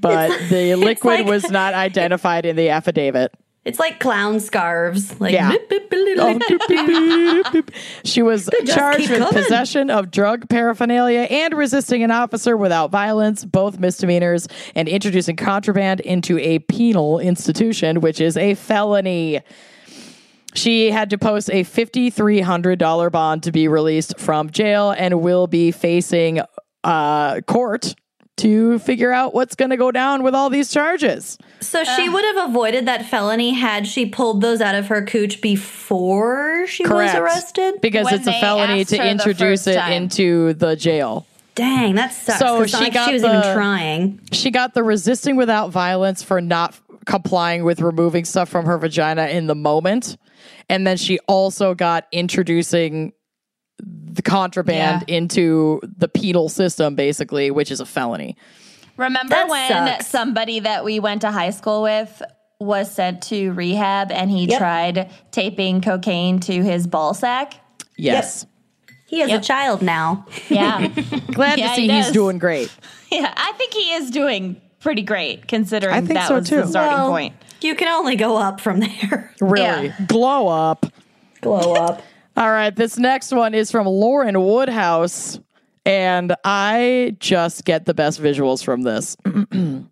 but 0.00 0.36
the 0.48 0.74
liquid 0.76 1.20
like- 1.20 1.26
was 1.28 1.48
not 1.48 1.74
identified 1.74 2.44
in 2.44 2.56
the 2.56 2.70
affidavit. 2.70 3.32
It's 3.64 3.78
like 3.78 3.98
clown 3.98 4.40
scarves. 4.40 5.18
Like 5.20 5.32
Yeah. 5.32 5.52
boop, 5.52 5.68
boop, 5.68 5.88
boop, 5.88 7.68
she 8.04 8.22
was 8.22 8.50
charged 8.66 9.08
with 9.10 9.18
coming. 9.20 9.32
possession 9.42 9.90
of 9.90 10.10
drug 10.10 10.48
paraphernalia 10.48 11.20
and 11.30 11.54
resisting 11.54 12.02
an 12.02 12.10
officer 12.10 12.56
without 12.56 12.90
violence, 12.90 13.44
both 13.44 13.78
misdemeanors, 13.78 14.48
and 14.74 14.88
introducing 14.88 15.36
contraband 15.36 16.00
into 16.00 16.38
a 16.38 16.58
penal 16.60 17.18
institution, 17.18 18.00
which 18.00 18.20
is 18.20 18.36
a 18.36 18.54
felony. 18.54 19.40
She 20.54 20.90
had 20.90 21.10
to 21.10 21.18
post 21.18 21.50
a 21.50 21.64
$5,300 21.64 23.10
bond 23.10 23.42
to 23.44 23.50
be 23.52 23.66
released 23.66 24.18
from 24.20 24.50
jail 24.50 24.90
and 24.92 25.20
will 25.20 25.46
be 25.46 25.70
facing 25.72 26.40
uh, 26.84 27.40
court 27.42 27.94
to 28.38 28.78
figure 28.80 29.12
out 29.12 29.32
what's 29.34 29.54
going 29.54 29.70
to 29.70 29.76
go 29.76 29.90
down 29.92 30.22
with 30.22 30.34
all 30.34 30.50
these 30.50 30.72
charges. 30.72 31.38
So 31.60 31.84
she 31.84 32.08
would 32.08 32.24
have 32.36 32.50
avoided 32.50 32.86
that 32.86 33.06
felony 33.06 33.52
had 33.52 33.86
she 33.86 34.06
pulled 34.06 34.40
those 34.40 34.60
out 34.60 34.74
of 34.74 34.88
her 34.88 35.04
cooch 35.04 35.40
before 35.40 36.66
she 36.66 36.84
Correct. 36.84 37.14
was 37.14 37.20
arrested. 37.22 37.80
Because 37.80 38.06
When 38.06 38.14
it's 38.14 38.26
a 38.26 38.32
felony 38.40 38.84
to 38.86 39.10
introduce 39.10 39.66
it 39.66 39.76
time. 39.76 39.92
into 39.92 40.54
the 40.54 40.74
jail. 40.76 41.26
Dang, 41.54 41.94
that 41.94 42.12
sucks. 42.12 42.40
So 42.40 42.66
So 42.66 42.78
she 42.78 42.84
like 42.84 42.94
got 42.94 43.06
she 43.08 43.12
was 43.14 43.22
the- 43.22 43.38
even 43.38 43.54
trying. 43.54 44.20
She 44.32 44.50
got 44.50 44.74
the 44.74 44.82
resisting 44.82 45.36
without 45.36 45.70
violence 45.70 46.22
for 46.22 46.40
not 46.40 46.74
complying 47.06 47.62
with 47.64 47.80
removing 47.80 48.24
stuff 48.24 48.48
from 48.48 48.66
her 48.66 48.78
vagina 48.78 49.26
in 49.28 49.46
the 49.46 49.54
moment. 49.54 50.16
And 50.68 50.84
then 50.86 50.96
she 50.96 51.18
also 51.28 51.74
got 51.74 52.06
introducing 52.10 53.12
the 54.14 54.22
contraband 54.22 55.04
Yeah. 55.08 55.16
into 55.16 55.80
the 55.82 56.08
penal 56.08 56.48
system, 56.48 56.94
basically, 56.94 57.50
which 57.50 57.70
is 57.70 57.80
a 57.80 57.86
felony. 57.86 58.36
Remember 58.96 59.34
That 59.34 59.48
when 59.48 59.68
sucks. 59.68 60.06
somebody 60.06 60.60
that 60.60 60.84
we 60.84 61.00
went 61.00 61.22
to 61.22 61.30
high 61.32 61.50
school 61.50 61.82
with 61.82 62.22
was 62.60 62.90
sent 62.90 63.22
to 63.24 63.50
rehab 63.52 64.12
and 64.12 64.30
he 64.30 64.44
Yep. 64.46 64.58
tried 64.58 65.10
taping 65.32 65.80
cocaine 65.80 66.38
to 66.40 66.62
his 66.62 66.86
ball 66.86 67.12
sack? 67.12 67.54
Yes. 67.96 68.46
He 69.06 69.20
has 69.20 69.30
Yep. 69.30 69.40
a 69.40 69.44
child 69.44 69.82
now. 69.82 70.24
Yeah. 70.48 70.86
Glad 71.32 71.58
Yeah, 71.58 71.74
to 71.74 71.80
he 71.80 71.88
see 71.88 71.92
he's 71.94 72.10
doing 72.12 72.38
great. 72.38 72.70
yeah. 73.10 73.32
I 73.36 73.52
think 73.58 73.74
he 73.74 73.92
is 73.94 74.10
doing 74.10 74.60
pretty 74.80 75.02
great 75.02 75.48
considering 75.48 75.94
I 75.94 75.98
think 76.00 76.14
that 76.14 76.28
so, 76.28 76.36
was 76.36 76.48
too. 76.48 76.56
the 76.62 76.66
starting 76.68 76.98
Well, 76.98 77.10
point. 77.10 77.34
You 77.60 77.74
can 77.74 77.88
only 77.88 78.14
go 78.16 78.36
up 78.36 78.60
from 78.60 78.80
there. 78.80 79.32
Really. 79.40 79.86
Yeah. 79.88 79.94
Glow 80.06 80.48
up. 80.48 80.86
Glow 81.40 81.74
up. 81.74 82.02
All 82.36 82.50
right, 82.50 82.74
this 82.74 82.98
next 82.98 83.30
one 83.32 83.54
is 83.54 83.70
from 83.70 83.86
Lauren 83.86 84.42
Woodhouse, 84.42 85.38
and 85.86 86.34
I 86.42 87.16
just 87.20 87.64
get 87.64 87.84
the 87.84 87.94
best 87.94 88.20
visuals 88.20 88.64
from 88.64 88.82
this. 88.82 89.16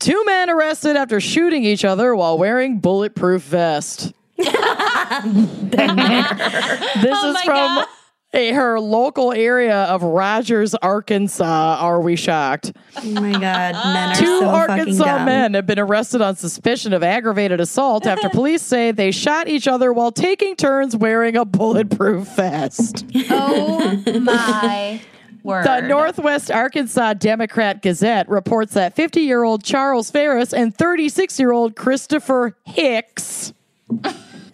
Two 0.00 0.24
men 0.26 0.50
arrested 0.50 0.96
after 0.96 1.20
shooting 1.20 1.64
each 1.64 1.84
other 1.84 2.14
while 2.14 2.36
wearing 2.36 2.80
bulletproof 2.80 3.40
vest. 3.42 4.12
this 4.36 4.54
Oh 4.54 7.30
is 7.30 7.42
from 7.42 7.54
God. 7.54 7.86
A, 8.34 8.52
her 8.52 8.78
local 8.80 9.32
area 9.32 9.84
of 9.84 10.02
Rogers, 10.02 10.74
Arkansas. 10.74 11.76
Are 11.80 12.00
we 12.00 12.16
shocked? 12.16 12.72
Oh 12.96 13.10
my 13.10 13.32
god, 13.32 13.74
men 13.74 14.10
are 14.10 14.14
Two 14.16 14.40
so 14.40 14.40
fucking 14.46 14.70
Arkansas 14.70 15.04
dumb. 15.04 15.24
men 15.24 15.54
have 15.54 15.66
been 15.66 15.78
arrested 15.78 16.20
on 16.20 16.36
suspicion 16.36 16.92
of 16.92 17.02
aggravated 17.02 17.60
assault 17.60 18.06
after 18.06 18.28
police 18.32 18.62
say 18.62 18.90
they 18.92 19.10
shot 19.10 19.48
each 19.48 19.68
other 19.68 19.92
while 19.92 20.12
taking 20.12 20.56
turns 20.56 20.96
wearing 20.96 21.36
a 21.36 21.44
bulletproof 21.44 22.26
vest. 22.36 23.06
Oh 23.30 24.02
my 24.20 25.00
word. 25.42 25.64
The 25.66 25.80
Northwest 25.82 26.50
Arkansas 26.50 27.14
Democrat 27.14 27.82
Gazette 27.82 28.28
reports 28.28 28.74
that 28.74 28.94
50 28.96 29.20
year 29.20 29.44
old 29.44 29.62
Charles 29.62 30.10
Ferris 30.10 30.52
and 30.52 30.74
36 30.76 31.38
year 31.38 31.52
old 31.52 31.76
Christopher 31.76 32.56
Hicks 32.64 33.52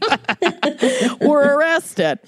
were 1.20 1.56
arrested. 1.56 2.18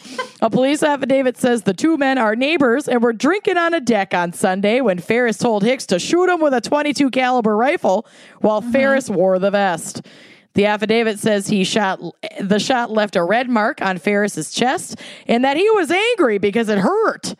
A 0.40 0.50
police 0.50 0.82
affidavit 0.82 1.36
says 1.36 1.62
the 1.62 1.74
two 1.74 1.96
men 1.96 2.18
are 2.18 2.36
neighbors 2.36 2.88
and 2.88 3.02
were 3.02 3.12
drinking 3.12 3.56
on 3.56 3.74
a 3.74 3.80
deck 3.80 4.14
on 4.14 4.32
Sunday 4.32 4.80
when 4.80 4.98
Ferris 4.98 5.38
told 5.38 5.62
Hicks 5.62 5.86
to 5.86 5.98
shoot 5.98 6.28
him 6.28 6.40
with 6.40 6.54
a 6.54 6.60
22 6.60 7.10
caliber 7.10 7.56
rifle 7.56 8.06
while 8.40 8.58
uh-huh. 8.58 8.72
Ferris 8.72 9.10
wore 9.10 9.38
the 9.38 9.50
vest. 9.50 10.06
The 10.54 10.66
affidavit 10.66 11.18
says 11.18 11.46
he 11.46 11.64
shot 11.64 12.00
the 12.38 12.58
shot 12.58 12.90
left 12.90 13.16
a 13.16 13.24
red 13.24 13.48
mark 13.48 13.80
on 13.80 13.98
Ferris's 13.98 14.52
chest 14.52 15.00
and 15.26 15.44
that 15.44 15.56
he 15.56 15.68
was 15.70 15.90
angry 15.90 16.38
because 16.38 16.68
it 16.68 16.78
hurt. 16.78 17.34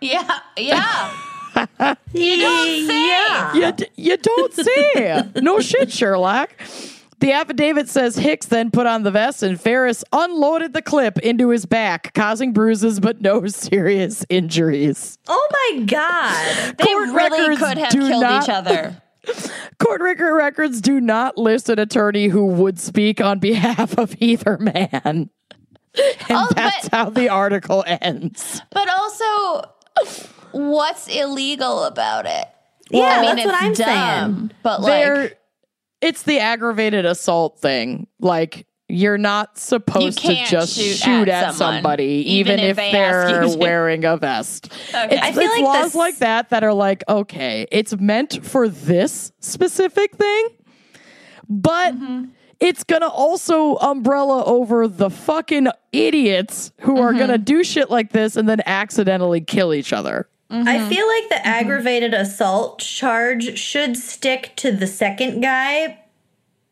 Yeah. 0.00 0.38
Yeah. 0.56 1.14
You 2.12 2.36
don't 2.36 2.86
say. 2.86 3.08
Yeah. 3.08 3.54
You, 3.54 3.72
d- 3.72 3.86
you 3.94 4.16
don't 4.16 4.52
say. 4.52 5.22
no 5.40 5.60
shit, 5.60 5.92
Sherlock. 5.92 6.50
The 7.24 7.32
affidavit 7.32 7.88
says 7.88 8.16
Hicks 8.16 8.44
then 8.44 8.70
put 8.70 8.86
on 8.86 9.02
the 9.02 9.10
vest 9.10 9.42
and 9.42 9.58
Ferris 9.58 10.04
unloaded 10.12 10.74
the 10.74 10.82
clip 10.82 11.18
into 11.20 11.48
his 11.48 11.64
back, 11.64 12.12
causing 12.12 12.52
bruises 12.52 13.00
but 13.00 13.22
no 13.22 13.46
serious 13.46 14.26
injuries. 14.28 15.16
Oh 15.26 15.48
my 15.50 15.84
god. 15.86 16.76
They 16.76 16.84
Court 16.84 17.08
really 17.14 17.56
could 17.56 17.78
have 17.78 17.92
killed 17.92 18.20
not- 18.22 18.42
each 18.44 18.50
other. 18.50 19.00
Court 19.78 20.02
record 20.02 20.34
records 20.34 20.82
do 20.82 21.00
not 21.00 21.38
list 21.38 21.70
an 21.70 21.78
attorney 21.78 22.28
who 22.28 22.44
would 22.44 22.78
speak 22.78 23.22
on 23.22 23.38
behalf 23.38 23.96
of 23.96 24.14
either 24.20 24.58
man. 24.58 25.30
And 25.96 26.28
Oh, 26.28 26.48
that's 26.54 26.90
but- 26.90 26.94
how 26.98 27.08
the 27.08 27.30
article 27.30 27.84
ends. 27.86 28.60
But 28.70 28.90
also, 28.90 29.70
what's 30.52 31.08
illegal 31.08 31.84
about 31.84 32.26
it? 32.26 32.44
Yeah, 32.90 33.00
I 33.04 33.20
mean, 33.22 33.36
that's 33.36 33.46
what 33.46 33.62
I'm 33.62 33.72
dumb, 33.72 33.86
saying. 33.86 34.50
But 34.62 34.82
They're, 34.84 35.22
like, 35.22 35.38
it's 36.04 36.22
the 36.22 36.38
aggravated 36.40 37.04
assault 37.06 37.58
thing. 37.58 38.06
Like, 38.20 38.66
you're 38.88 39.18
not 39.18 39.56
supposed 39.58 40.18
to 40.18 40.34
just 40.44 40.76
shoot 40.76 40.96
shoot, 40.98 41.28
at 41.28 41.44
at, 41.48 41.54
somebody, 41.54 42.04
even 42.04 42.58
even, 42.58 42.58
if 42.60 42.70
if, 42.70 42.76
they 42.76 42.92
they're 42.92 43.56
wearing 43.56 44.04
a 44.04 44.16
vest. 44.18 44.70
Okay. 44.94 45.08
It's, 45.16 45.22
I 45.22 45.32
feel 45.32 45.42
it's 45.44 45.52
like 45.54 45.62
laws 45.64 45.84
this- 45.86 45.94
like 45.94 46.18
that 46.18 46.50
that 46.50 46.62
are 46.62 46.74
like, 46.74 47.02
okay, 47.08 47.66
it's 47.72 47.96
meant 47.96 48.44
for 48.44 48.68
this 48.68 49.32
specific 49.40 50.14
thing, 50.16 50.48
but 51.48 51.94
Mm-hmm. 51.94 52.24
it's 52.60 52.84
gonna 52.84 53.08
also 53.08 53.76
umbrella 53.76 54.44
over 54.44 54.86
the 54.86 55.10
fucking 55.10 55.68
idiots 55.92 56.72
who 56.80 56.98
are 56.98 57.10
Mm-hmm. 57.10 57.18
gonna 57.18 57.38
do 57.38 57.64
shit 57.64 57.90
like 57.90 58.12
this 58.12 58.36
and 58.36 58.48
then 58.48 58.60
accidentally 58.66 59.40
kill 59.40 59.72
each 59.72 59.92
other. 59.92 60.28
I 60.50 60.54
mm-hmm. 60.54 60.88
feel 60.88 61.06
like 61.06 61.28
the 61.28 61.34
mm-hmm. 61.36 61.48
aggravated 61.48 62.14
assault 62.14 62.78
charge 62.78 63.58
should 63.58 63.96
stick 63.96 64.52
to 64.56 64.70
the 64.70 64.86
second 64.86 65.40
guy 65.40 66.00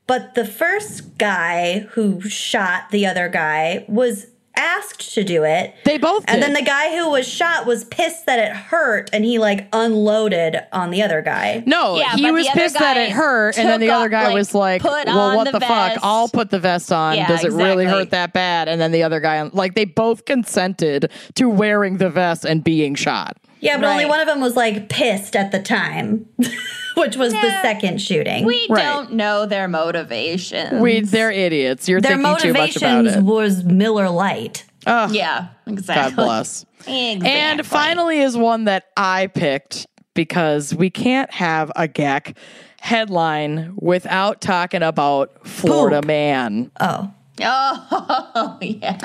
But 0.06 0.34
the 0.34 0.44
first 0.44 1.16
guy 1.18 1.80
who 1.92 2.20
shot 2.20 2.90
the 2.90 3.06
other 3.06 3.28
guy 3.28 3.84
was 3.88 4.26
asked 4.56 5.14
to 5.14 5.24
do 5.24 5.44
it. 5.44 5.74
They 5.84 5.98
both 5.98 6.24
And 6.28 6.40
did. 6.40 6.44
then 6.44 6.52
the 6.52 6.62
guy 6.62 6.96
who 6.96 7.10
was 7.10 7.26
shot 7.26 7.66
was 7.66 7.84
pissed 7.84 8.26
that 8.26 8.38
it 8.38 8.54
hurt 8.54 9.10
and 9.12 9.24
he 9.24 9.38
like 9.38 9.66
unloaded 9.72 10.58
on 10.72 10.90
the 10.90 11.02
other 11.02 11.22
guy. 11.22 11.62
No, 11.66 11.96
Yeah, 11.96 12.14
he 12.14 12.30
was 12.30 12.46
pissed 12.48 12.78
that 12.78 12.96
it 12.96 13.10
hurt, 13.10 13.58
and 13.58 13.68
then 13.68 13.80
the 13.80 13.90
other 13.90 14.08
guy 14.08 14.26
like, 14.26 14.34
was 14.34 14.54
like, 14.54 14.84
"Well, 14.84 15.36
what 15.36 15.44
the 15.46 15.58
the, 15.58 15.60
fuck? 15.60 15.98
I'll 16.02 16.28
put 16.28 16.50
the 16.50 16.60
vest 16.60 16.92
on. 16.92 17.16
Yeah, 17.16 17.28
Does 17.28 17.44
it 17.44 17.52
really 17.52 17.86
hurt 17.86 18.10
that 18.10 18.32
bad?" 18.32 18.68
And 18.68 18.80
then 18.80 18.92
the 18.92 19.02
other 19.02 19.20
guy, 19.20 19.42
like, 19.42 19.74
they 19.74 19.84
both 19.84 20.24
consented 20.24 21.10
to 21.34 21.48
wearing 21.48 21.96
the 21.96 22.10
vest 22.10 22.44
and 22.44 22.62
being 22.62 22.94
shot. 22.94 23.38
Yeah, 23.62 23.78
but 23.78 23.86
only 23.86 24.04
one 24.06 24.20
of 24.20 24.26
them 24.26 24.40
was 24.40 24.56
like 24.56 24.88
pissed 24.88 25.36
at 25.36 25.52
the 25.52 25.62
time, 25.62 26.26
which 26.96 27.16
was 27.16 27.32
the 27.32 27.62
second 27.62 28.00
shooting. 28.02 28.44
We 28.44 28.66
Right. 28.68 28.82
don't 28.82 29.12
know 29.14 29.46
their 29.46 29.68
motivation. 29.68 30.80
We, 30.80 31.00
they're 31.00 31.30
idiots. 31.30 31.88
You're 31.88 32.00
Their 32.00 32.16
thinking 32.16 32.36
too 32.38 32.52
much 32.52 32.76
about 32.76 33.06
it. 33.06 33.22
was 33.22 33.64
Miller 33.64 34.10
Lite. 34.10 34.64
Oh, 34.86 35.10
yeah, 35.12 35.48
exactly. 35.66 36.16
God 36.16 36.16
bless. 36.26 36.66
Exactly. 36.80 37.28
And 37.30 37.64
finally, 37.64 38.18
is 38.20 38.36
one 38.36 38.64
that 38.64 38.86
I 38.96 39.28
picked 39.28 39.86
because 40.14 40.74
we 40.74 40.90
can't 40.90 41.32
have 41.32 41.70
a 41.76 41.86
GAC 41.86 42.36
headline 42.80 43.74
without 43.76 44.40
talking 44.40 44.82
about 44.82 45.46
Florida 45.46 46.00
Poop. 46.00 46.06
man. 46.06 46.70
Oh. 46.80 47.12
Oh, 47.40 48.58
yeah. 48.60 48.98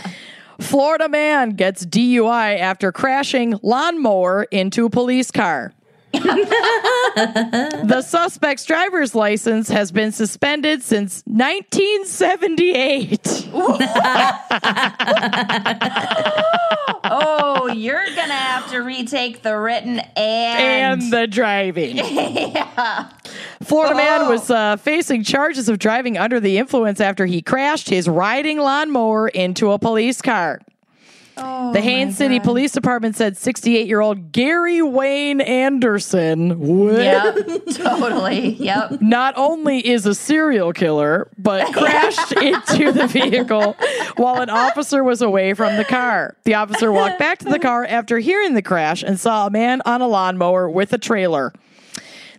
Florida 0.60 1.08
man 1.10 1.52
gets 1.52 1.86
DUI 1.86 2.60
after 2.60 2.92
crashing 2.92 3.60
lawnmower 3.62 4.44
into 4.52 4.86
a 4.86 4.90
police 4.90 5.30
car. 5.32 5.74
the 6.14 8.02
suspect's 8.02 8.66
driver's 8.66 9.14
license 9.14 9.70
has 9.70 9.92
been 9.92 10.12
suspended 10.12 10.82
since 10.82 11.22
1978. 11.26 13.50
Oh, 17.70 17.74
you're 17.74 18.06
going 18.06 18.16
to 18.28 18.34
have 18.34 18.70
to 18.72 18.80
retake 18.80 19.42
the 19.42 19.58
written 19.58 20.00
and. 20.00 21.02
and 21.02 21.14
the 21.14 21.28
driving. 21.28 21.98
Florida 23.64 23.96
man 23.96 24.30
was 24.30 24.50
uh, 24.50 24.78
facing 24.78 25.24
charges 25.24 25.68
of 25.70 25.80
driving 25.80 26.18
under 26.18 26.40
the 26.40 26.58
influence 26.58 27.02
after 27.02 27.26
he 27.26 27.42
crashed 27.42 27.90
his 27.90 28.08
riding 28.08 28.60
lawnmower 28.60 29.28
into 29.28 29.72
a 29.72 29.80
police 29.80 30.22
car. 30.22 30.62
Oh 31.40 31.72
the 31.74 31.82
Haines 31.82 32.18
City 32.18 32.40
Police 32.40 32.72
Department 32.72 33.16
said 33.16 33.38
68 33.38 33.88
year 33.88 34.00
old 34.00 34.32
Gary 34.32 34.82
Wayne 34.82 35.42
Anderson 35.42 36.60
Yep, 36.96 37.36
totally. 37.74 38.50
Yep. 38.54 39.02
not 39.02 39.34
only 39.38 39.86
is 39.88 40.06
a 40.06 40.16
serial 40.16 40.74
killer, 40.74 41.30
but 41.38 41.74
crashed 41.74 42.32
into 42.34 42.92
the 42.92 43.08
vehicle 43.08 43.76
while 44.16 44.42
an 44.42 44.50
officer 44.50 45.04
was 45.04 45.22
away 45.22 45.54
from 45.54 45.78
the 45.78 45.86
car. 45.86 46.36
The 46.46 46.56
officer 46.56 46.92
walked 46.92 47.20
back 47.20 47.40
to 47.40 47.46
the 47.46 47.60
car 47.60 47.86
after 47.86 48.18
hearing 48.20 48.54
the 48.54 48.62
crash 48.62 49.04
and 49.04 49.20
saw 49.20 49.48
a 49.48 49.52
man 49.52 49.82
on 49.86 50.02
a 50.02 50.08
lawnmower 50.08 50.70
with 50.70 50.94
a 50.94 50.98
trailer. 50.98 51.54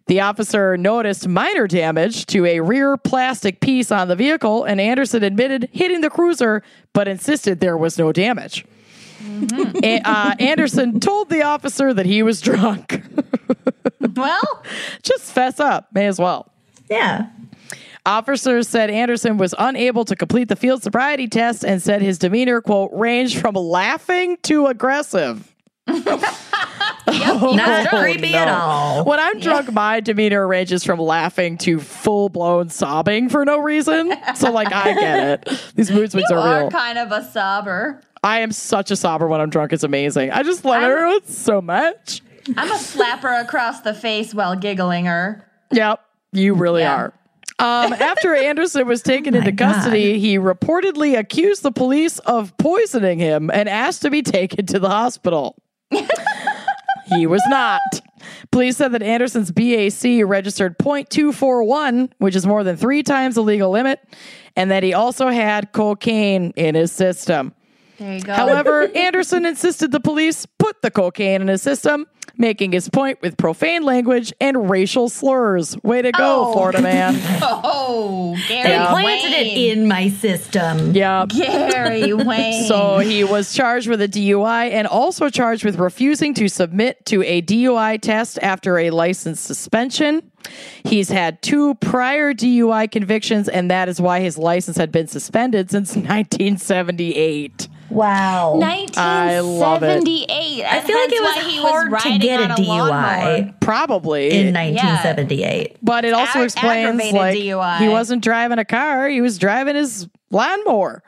The 0.07 0.21
officer 0.23 0.79
noticed 0.79 1.29
minor 1.29 1.67
damage 1.67 2.25
to 2.27 2.47
a 2.47 2.61
rear 2.61 2.97
plastic 2.97 3.61
piece 3.61 3.93
on 3.93 4.09
the 4.09 4.17
vehicle, 4.17 4.65
and 4.65 4.81
Anderson 4.81 5.23
admitted 5.23 5.69
hitting 5.71 6.01
the 6.01 6.09
cruiser, 6.09 6.63
but 6.95 7.07
insisted 7.07 7.61
there 7.61 7.77
was 7.77 7.99
no 7.99 8.11
damage. 8.11 8.65
A- 9.23 10.01
uh, 10.05 10.35
Anderson 10.39 11.01
told 11.01 11.31
the 11.31 11.43
officer 11.43 11.93
that 11.95 12.07
he 12.07 12.23
was 12.23 12.41
drunk. 12.41 13.03
Well, 14.15 14.63
Just 15.03 15.33
fess 15.33 15.61
up, 15.61 15.89
may 15.93 16.07
as 16.07 16.19
well. 16.19 16.51
Yeah. 16.91 17.29
Officers 18.07 18.69
said 18.69 18.91
Anderson 18.91 19.39
was 19.39 19.55
unable 19.59 20.05
to 20.07 20.17
complete 20.17 20.49
the 20.49 20.57
field 20.57 20.83
sobriety 20.83 21.29
test 21.29 21.65
and 21.65 21.83
said 21.83 22.01
his 22.01 22.19
demeanor, 22.19 22.61
quote, 22.61 22.91
ranged 22.93 23.39
from 23.39 23.55
laughing 23.55 24.37
to 24.45 24.67
aggressive. 24.67 25.53
Not 25.89 27.93
Oh, 27.93 27.99
creepy 28.01 28.33
no. 28.33 28.39
at 28.39 28.49
all. 28.49 29.05
When 29.05 29.19
I'm 29.19 29.41
drunk, 29.41 29.73
my 29.73 30.01
demeanor 30.01 30.47
ranges 30.47 30.85
from 30.85 30.99
laughing 30.99 31.57
to 31.59 31.81
full 31.81 32.29
blown 32.29 32.69
sobbing 32.69 33.29
for 33.31 33.45
no 33.45 33.59
reason. 33.59 34.13
So, 34.35 34.51
like, 34.53 34.73
I 34.73 34.93
get 34.95 35.49
it. 35.49 35.63
These 35.75 35.91
mood 35.91 36.11
swings 36.13 36.31
are 36.31 36.39
are 36.39 36.61
real. 36.63 36.71
kind 36.71 36.99
of 36.99 37.11
a 37.13 37.21
sobber. 37.21 38.03
I 38.23 38.41
am 38.41 38.53
such 38.53 38.91
a 38.91 38.95
sobber 38.97 39.29
when 39.29 39.41
I'm 39.41 39.51
drunk. 39.51 39.73
It's 39.73 39.85
amazing. 39.85 40.31
I 40.31 40.43
just 40.43 40.65
love 40.65 40.83
I'm- 40.83 40.91
everyone 40.91 41.25
so 41.27 41.61
much. 41.61 42.23
I'm 42.57 42.71
a 42.71 42.75
slapper 42.77 43.43
across 43.43 43.81
the 43.81 43.93
face 43.93 44.35
while 44.35 44.57
giggling 44.57 45.05
her. 45.05 45.45
Yep, 45.71 46.01
you 46.33 46.55
really 46.55 46.81
Yeah. 46.83 46.95
are. 46.95 47.13
Um, 47.61 47.93
after 47.93 48.35
Anderson 48.35 48.87
was 48.87 49.03
taken 49.03 49.35
into 49.35 49.53
God. 49.53 49.75
custody, 49.75 50.19
he 50.19 50.39
reportedly 50.39 51.19
accused 51.19 51.63
the 51.63 51.73
police 51.73 52.19
of 52.21 52.57
poisoning 52.57 53.19
him 53.19 53.51
and 53.53 53.69
asked 53.69 54.03
to 54.03 54.11
be 54.11 54.23
taken 54.23 54.65
to 54.67 54.79
the 54.79 54.89
hospital. 54.89 55.57
he 57.07 57.27
was 57.27 57.43
not. 57.49 57.81
Police 58.51 58.77
said 58.77 58.93
that 58.93 59.03
Anderson's 59.03 59.51
BAC 59.51 60.25
registered 60.25 60.79
.241, 60.79 62.11
which 62.19 62.35
is 62.37 62.47
more 62.47 62.65
than 62.65 62.77
three 62.77 63.03
times 63.03 63.35
the 63.35 63.43
legal 63.43 63.71
limit, 63.71 64.01
and 64.57 64.71
that 64.71 64.83
he 64.83 64.95
also 64.95 65.29
had 65.29 65.73
cocaine 65.73 66.53
in 66.57 66.75
his 66.75 66.93
system. 66.93 67.53
There 67.99 68.15
you 68.15 68.21
go. 68.21 68.33
However, 68.33 68.89
Anderson 68.95 69.45
insisted 69.45 69.91
the 69.93 70.01
police 70.01 70.47
put 70.59 70.83
the 70.83 70.91
cocaine 70.91 71.43
in 71.43 71.49
his 71.49 71.63
system, 71.63 72.07
making 72.37 72.71
his 72.71 72.89
point 72.89 73.21
with 73.23 73.37
profane 73.37 73.83
language 73.83 74.33
and 74.41 74.71
racial 74.71 75.09
slurs. 75.09 75.77
Way 75.83 76.03
to 76.03 76.13
go, 76.13 76.47
Oh. 76.49 76.53
Florida 76.53 76.81
man. 76.81 77.17
oh, 77.43 78.37
Gary 78.47 78.63
They 78.63 78.71
Yeah. 78.71 78.91
planted 78.91 79.33
it 79.33 79.47
in 79.77 79.89
my 79.89 80.11
system. 80.11 80.95
yeah. 80.95 81.27
Gary 81.27 82.13
Wayne. 82.15 82.65
So 82.69 82.99
he 82.99 83.25
was 83.25 83.53
charged 83.53 83.89
with 83.89 84.01
a 84.01 84.07
DUI 84.09 84.71
and 84.71 84.87
also 84.87 85.29
charged 85.29 85.65
with 85.65 85.77
refusing 85.81 86.35
to 86.35 86.49
submit 86.49 87.05
to 87.07 87.25
a 87.25 87.43
DUI 87.43 88.01
test 88.01 88.39
after 88.43 88.79
a 88.79 88.91
license 88.91 89.41
suspension. 89.41 90.23
He's 90.85 91.09
had 91.09 91.43
two 91.43 91.75
prior 91.77 92.33
DUI 92.33 92.91
convictions, 92.93 93.49
and 93.49 93.69
that 93.73 93.89
is 93.89 94.01
why 94.01 94.21
his 94.21 94.39
license 94.39 94.77
had 94.77 94.93
been 94.93 95.09
suspended 95.09 95.71
since 95.73 95.97
1978. 95.97 97.69
Wow. 97.91 98.61
I 98.97 99.41
love 99.41 99.83
it. 99.83 99.87
1978. 100.05 100.65
I 100.65 100.81
feel 100.83 100.97
like 100.97 101.13
it 101.13 101.23
was 101.23 101.47
he 101.47 101.61
hard 101.61 101.91
was 101.93 102.03
to 102.03 102.19
get 102.19 102.41
a 102.41 102.55
on 102.55 102.65
lawnmower. 102.65 103.39
DUI 103.43 103.61
Probably. 103.61 104.31
in 104.31 104.53
1978. 104.55 105.77
But 105.83 106.05
it 106.05 106.13
also 106.15 106.41
Ag- 106.41 106.45
explains 106.45 106.89
aggravated 106.89 107.15
like 107.15 107.37
DUI. 107.37 107.79
he 107.79 107.89
wasn't 107.89 108.23
driving 108.23 108.59
a 108.59 108.65
car; 108.65 109.09
he 109.09 109.21
was 109.21 109.39
driving 109.39 109.77
his 109.77 110.09
lawnmower. 110.31 111.03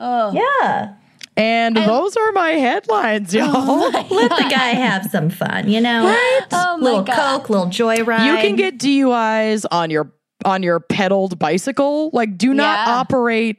Oh. 0.00 0.32
Yeah. 0.32 0.94
And 1.36 1.76
those 1.76 2.14
are 2.16 2.32
my 2.32 2.50
headlines, 2.50 3.34
oh 3.34 3.38
y'all. 3.38 3.90
Let 4.10 4.30
the 4.30 4.48
guy 4.50 4.74
have 4.74 5.06
some 5.10 5.30
fun, 5.30 5.66
you 5.68 5.80
know? 5.80 6.04
Right? 6.04 6.40
Oh 6.52 6.76
my 6.76 6.82
little 6.84 7.02
God. 7.04 7.16
coke, 7.40 7.48
little 7.50 7.66
joyride. 7.68 8.26
you 8.26 8.34
can 8.36 8.54
get 8.56 8.78
DUIs 8.78 9.64
on 9.70 9.88
your 9.90 10.12
on 10.44 10.62
your 10.62 10.80
pedaled 10.80 11.38
bicycle. 11.38 12.10
Like, 12.12 12.36
do 12.36 12.52
not 12.52 12.86
Yeah. 12.86 12.94
operate 12.96 13.58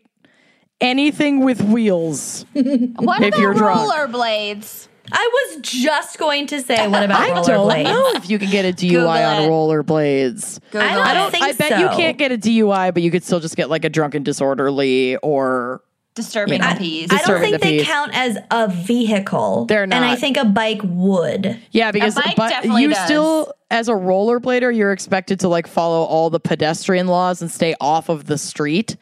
anything 0.83 1.43
with 1.43 1.61
wheels. 1.61 2.45
What 2.53 3.21
If 3.21 3.29
about 3.29 3.39
you're 3.39 3.53
drunk. 3.53 3.91
rollerblades? 3.91 4.87
I 5.11 5.29
was 5.51 5.61
just 5.61 6.17
going 6.17 6.47
to 6.47 6.61
say, 6.61 6.87
what 6.87 7.03
about 7.03 7.19
I 7.21 7.27
don't 7.29 7.43
rollerblades? 7.45 7.83
know 7.83 8.11
if 8.15 8.29
you 8.29 8.39
can 8.39 8.49
get 8.49 8.65
a 8.65 8.71
DUI 8.73 9.27
on 9.43 9.49
rollerblades. 9.49 10.59
Google 10.71 10.87
I 10.87 10.93
don't 10.95 11.07
it. 11.07 11.13
know. 11.15 11.29
think 11.29 11.43
I 11.43 11.51
bet 11.53 11.79
you 11.79 11.87
can't 11.89 12.17
get 12.17 12.31
a 12.31 12.37
DUI, 12.37 12.93
but 12.93 13.03
you 13.03 13.11
could 13.11 13.23
still 13.23 13.39
just 13.39 13.55
get 13.57 13.69
like 13.69 13.83
a 13.85 13.89
drunken 13.89 14.23
disorderly 14.23 15.17
or 15.17 15.81
disturbing 16.15 16.61
Yeah. 16.61 16.73
the 16.75 16.79
peace. 16.79 17.07
I 17.11 17.15
don't 17.15 17.17
Disturbing 17.19 17.41
think 17.51 17.61
the 17.61 17.67
they 17.67 17.77
peace. 17.79 17.87
count 17.87 18.11
as 18.15 18.37
a 18.51 18.67
vehicle. 18.69 19.65
They're 19.65 19.85
not. 19.87 19.95
And 19.97 20.05
I 20.05 20.15
think 20.15 20.37
a 20.37 20.45
bike 20.45 20.81
would. 20.83 21.59
Yeah, 21.71 21.91
because 21.91 22.15
bike 22.15 22.35
but 22.37 22.49
definitely 22.49 22.83
you 22.83 22.89
does. 22.93 23.03
still, 23.05 23.53
as 23.71 23.89
a 23.89 23.93
rollerblader, 23.93 24.75
you're 24.75 24.91
expected 24.93 25.39
to 25.41 25.47
like 25.49 25.67
follow 25.67 26.03
all 26.05 26.29
the 26.29 26.39
pedestrian 26.39 27.07
laws 27.07 27.41
and 27.41 27.51
stay 27.51 27.75
off 27.81 28.09
of 28.09 28.25
the 28.25 28.37
street. 28.37 28.95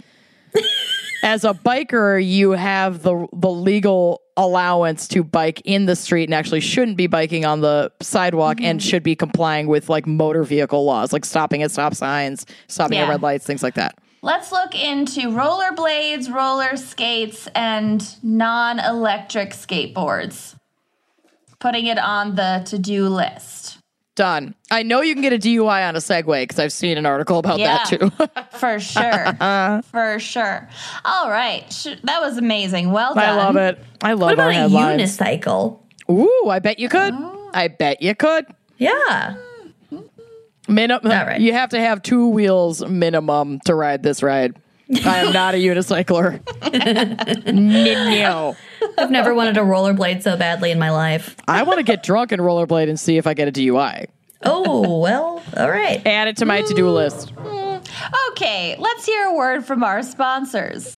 as 1.24 1.44
a 1.44 1.54
biker, 1.54 2.24
you 2.24 2.52
have 2.52 3.04
the 3.04 3.28
the 3.34 3.50
legal 3.50 4.22
allowance 4.38 5.08
to 5.10 5.24
bike 5.24 5.62
in 5.66 5.86
the 5.86 5.96
street 5.96 6.24
and 6.24 6.34
actually 6.34 6.62
shouldn't 6.62 6.98
be 6.98 7.06
biking 7.08 7.46
on 7.46 7.62
the 7.62 7.92
sidewalk 8.02 8.58
Mm-hmm. 8.58 8.66
and 8.66 8.82
should 8.84 9.04
be 9.04 9.16
complying 9.16 9.68
with 9.68 9.90
like 9.90 10.08
motor 10.08 10.44
vehicle 10.44 10.84
laws, 10.86 11.14
like 11.14 11.26
stopping 11.26 11.62
at 11.64 11.72
stop 11.72 11.94
signs, 11.94 12.46
stopping 12.68 12.98
at 12.98 13.10
red 13.10 13.22
lights, 13.22 13.46
things 13.46 13.62
like 13.62 13.76
that. 13.76 13.98
Let's 14.24 14.52
look 14.52 14.76
into 14.76 15.22
rollerblades, 15.30 16.32
roller 16.32 16.76
skates, 16.78 17.48
and 17.56 18.04
non 18.24 18.80
electric 18.80 19.52
skateboards. 19.52 20.56
Putting 21.60 21.88
it 21.88 21.98
on 22.00 22.36
the 22.36 22.64
to 22.68 22.80
do 22.80 23.08
list. 23.08 23.81
Done. 24.16 24.56
I 24.70 24.84
know 24.84 25.02
you 25.02 25.14
can 25.14 25.22
get 25.22 25.32
a 25.32 25.38
DUI 25.38 25.88
on 25.88 25.96
a 25.96 26.00
Segway 26.00 26.44
because 26.44 26.60
I've 26.60 26.74
seen 26.74 26.98
an 26.98 27.06
article 27.06 27.40
about 27.40 27.58
that 27.60 27.86
too. 27.88 28.12
For 28.58 28.78
sure. 28.80 29.34
For 29.90 30.20
sure. 30.20 30.68
All 31.06 31.30
right. 31.30 31.70
That 32.04 32.20
was 32.22 32.38
amazing. 32.38 32.92
Well 32.92 33.16
done. 33.16 33.24
I 33.24 33.36
love 33.38 33.56
it. 33.56 33.80
I 34.02 34.14
love 34.14 34.32
it. 34.32 34.38
What 34.38 34.40
our 34.42 34.50
about 34.50 34.50
a 34.50 34.54
headlines. 34.54 35.02
unicycle? 35.18 35.80
Ooh, 36.10 36.50
I 36.50 36.60
bet 36.60 36.78
you 36.78 36.90
could. 36.90 37.14
Oh. 37.16 37.50
I 37.54 37.70
bet 37.70 38.02
you 38.02 38.14
could. 38.14 38.46
Yeah. 38.78 39.38
Minimum. 40.68 41.10
Right. 41.12 41.40
You 41.40 41.54
have 41.54 41.70
to 41.70 41.80
have 41.80 42.02
two 42.04 42.28
wheels 42.28 42.86
minimum 42.86 43.60
to 43.66 43.74
ride 43.76 44.04
this 44.04 44.22
ride. 44.22 44.58
I 45.06 45.20
am 45.20 45.32
not 45.34 45.56
a 45.56 45.58
unicycler. 45.64 46.42
no. 47.54 48.56
I've 48.98 49.12
never 49.12 49.34
wanted 49.34 49.56
to 49.56 49.62
rollerblade 49.62 50.24
so 50.24 50.38
badly 50.38 50.72
in 50.72 50.80
my 50.80 50.92
life. 50.92 51.36
I 51.48 51.64
want 51.64 51.78
to 51.78 51.84
get 51.84 52.04
drunk 52.04 52.32
and 52.32 52.42
rollerblade 52.42 52.90
and 52.90 53.00
see 53.00 53.18
if 53.18 53.28
I 53.28 53.34
get 53.34 53.48
a 53.48 53.52
DUI. 53.52 54.08
Oh, 54.44 55.00
well, 55.00 55.44
all 55.56 55.70
right. 55.70 56.06
Add 56.06 56.28
it 56.28 56.38
to 56.38 56.46
my 56.46 56.62
to 56.62 56.74
do 56.74 56.86
mm. 56.86 56.94
list. 56.94 57.34
Okay, 58.32 58.76
let's 58.80 59.06
hear 59.06 59.28
a 59.28 59.36
word 59.36 59.66
from 59.66 59.84
our 59.84 60.02
sponsors. 60.02 60.96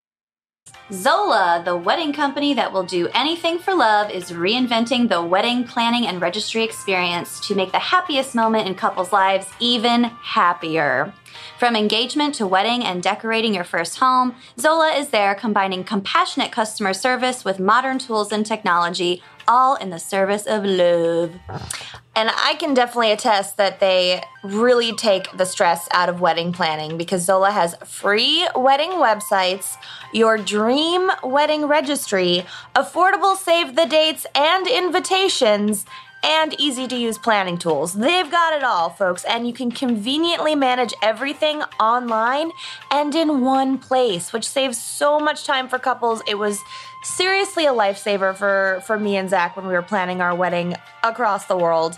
Zola, 0.91 1.61
the 1.65 1.75
wedding 1.75 2.13
company 2.13 2.53
that 2.53 2.71
will 2.71 2.83
do 2.83 3.07
anything 3.13 3.57
for 3.57 3.73
love, 3.73 4.11
is 4.11 4.31
reinventing 4.31 5.09
the 5.09 5.21
wedding 5.21 5.63
planning 5.63 6.05
and 6.05 6.21
registry 6.21 6.63
experience 6.63 7.45
to 7.47 7.55
make 7.55 7.71
the 7.71 7.79
happiest 7.79 8.35
moment 8.35 8.67
in 8.67 8.75
couples' 8.75 9.11
lives 9.11 9.47
even 9.59 10.03
happier. 10.03 11.13
From 11.57 11.75
engagement 11.75 12.35
to 12.35 12.47
wedding 12.47 12.83
and 12.83 13.01
decorating 13.01 13.53
your 13.53 13.63
first 13.63 13.99
home, 13.99 14.35
Zola 14.59 14.91
is 14.91 15.09
there 15.09 15.35
combining 15.35 15.83
compassionate 15.83 16.51
customer 16.51 16.93
service 16.93 17.45
with 17.45 17.59
modern 17.59 17.99
tools 17.99 18.31
and 18.31 18.45
technology, 18.45 19.21
all 19.47 19.75
in 19.75 19.89
the 19.89 19.99
service 19.99 20.45
of 20.45 20.63
love. 20.63 21.33
And 22.15 22.29
I 22.31 22.53
can 22.59 22.75
definitely 22.75 23.11
attest 23.11 23.57
that 23.57 23.79
they 23.79 24.23
really 24.43 24.93
take 24.93 25.35
the 25.35 25.45
stress 25.45 25.87
out 25.91 26.09
of 26.09 26.21
wedding 26.21 26.53
planning 26.53 26.95
because 26.95 27.23
Zola 27.23 27.49
has 27.49 27.75
free 27.85 28.47
wedding 28.55 28.91
websites, 28.91 29.75
your 30.13 30.37
dream 30.37 31.09
wedding 31.23 31.65
registry, 31.65 32.45
affordable 32.75 33.35
save 33.35 33.75
the 33.75 33.85
dates 33.85 34.27
and 34.35 34.67
invitations, 34.67 35.85
and 36.23 36.59
easy 36.59 36.87
to 36.87 36.95
use 36.95 37.17
planning 37.17 37.57
tools. 37.57 37.93
They've 37.93 38.29
got 38.29 38.53
it 38.53 38.63
all, 38.63 38.89
folks, 38.89 39.25
and 39.25 39.45
you 39.45 39.53
can 39.53 39.71
conveniently 39.71 40.55
manage 40.55 40.93
everything 41.03 41.61
online 41.79 42.51
and 42.89 43.13
in 43.13 43.41
one 43.41 43.77
place, 43.77 44.31
which 44.31 44.47
saves 44.47 44.81
so 44.81 45.19
much 45.19 45.45
time 45.45 45.67
for 45.67 45.77
couples. 45.77 46.21
It 46.25 46.35
was 46.35 46.59
seriously 47.03 47.65
a 47.65 47.73
lifesaver 47.73 48.35
for 48.35 48.81
for 48.85 48.97
me 48.97 49.17
and 49.17 49.29
Zach 49.29 49.57
when 49.57 49.67
we 49.67 49.73
were 49.73 49.81
planning 49.81 50.21
our 50.21 50.33
wedding 50.33 50.75
across 51.03 51.45
the 51.45 51.57
world. 51.57 51.97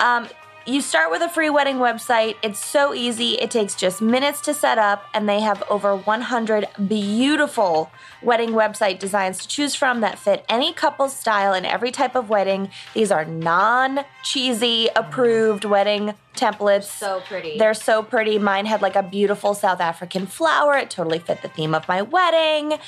Um, 0.00 0.28
you 0.70 0.80
start 0.80 1.10
with 1.10 1.20
a 1.20 1.28
free 1.28 1.50
wedding 1.50 1.76
website. 1.76 2.36
It's 2.42 2.64
so 2.64 2.94
easy. 2.94 3.32
It 3.32 3.50
takes 3.50 3.74
just 3.74 4.00
minutes 4.00 4.40
to 4.42 4.54
set 4.54 4.78
up, 4.78 5.04
and 5.12 5.28
they 5.28 5.40
have 5.40 5.62
over 5.68 5.96
100 5.96 6.68
beautiful 6.86 7.90
wedding 8.22 8.50
website 8.50 8.98
designs 9.00 9.38
to 9.38 9.48
choose 9.48 9.74
from 9.74 10.00
that 10.00 10.18
fit 10.18 10.44
any 10.48 10.72
couple's 10.72 11.16
style 11.16 11.52
and 11.52 11.66
every 11.66 11.90
type 11.90 12.14
of 12.14 12.28
wedding. 12.28 12.70
These 12.94 13.10
are 13.10 13.24
non 13.24 14.04
cheesy 14.22 14.88
approved 14.94 15.64
wedding 15.64 16.14
templates. 16.36 16.84
So 16.84 17.20
pretty. 17.26 17.58
They're 17.58 17.74
so 17.74 18.02
pretty. 18.02 18.38
Mine 18.38 18.66
had 18.66 18.80
like 18.80 18.96
a 18.96 19.02
beautiful 19.02 19.54
South 19.54 19.80
African 19.80 20.26
flower. 20.26 20.76
It 20.76 20.90
totally 20.90 21.18
fit 21.18 21.42
the 21.42 21.48
theme 21.48 21.74
of 21.74 21.88
my 21.88 22.02
wedding. 22.02 22.78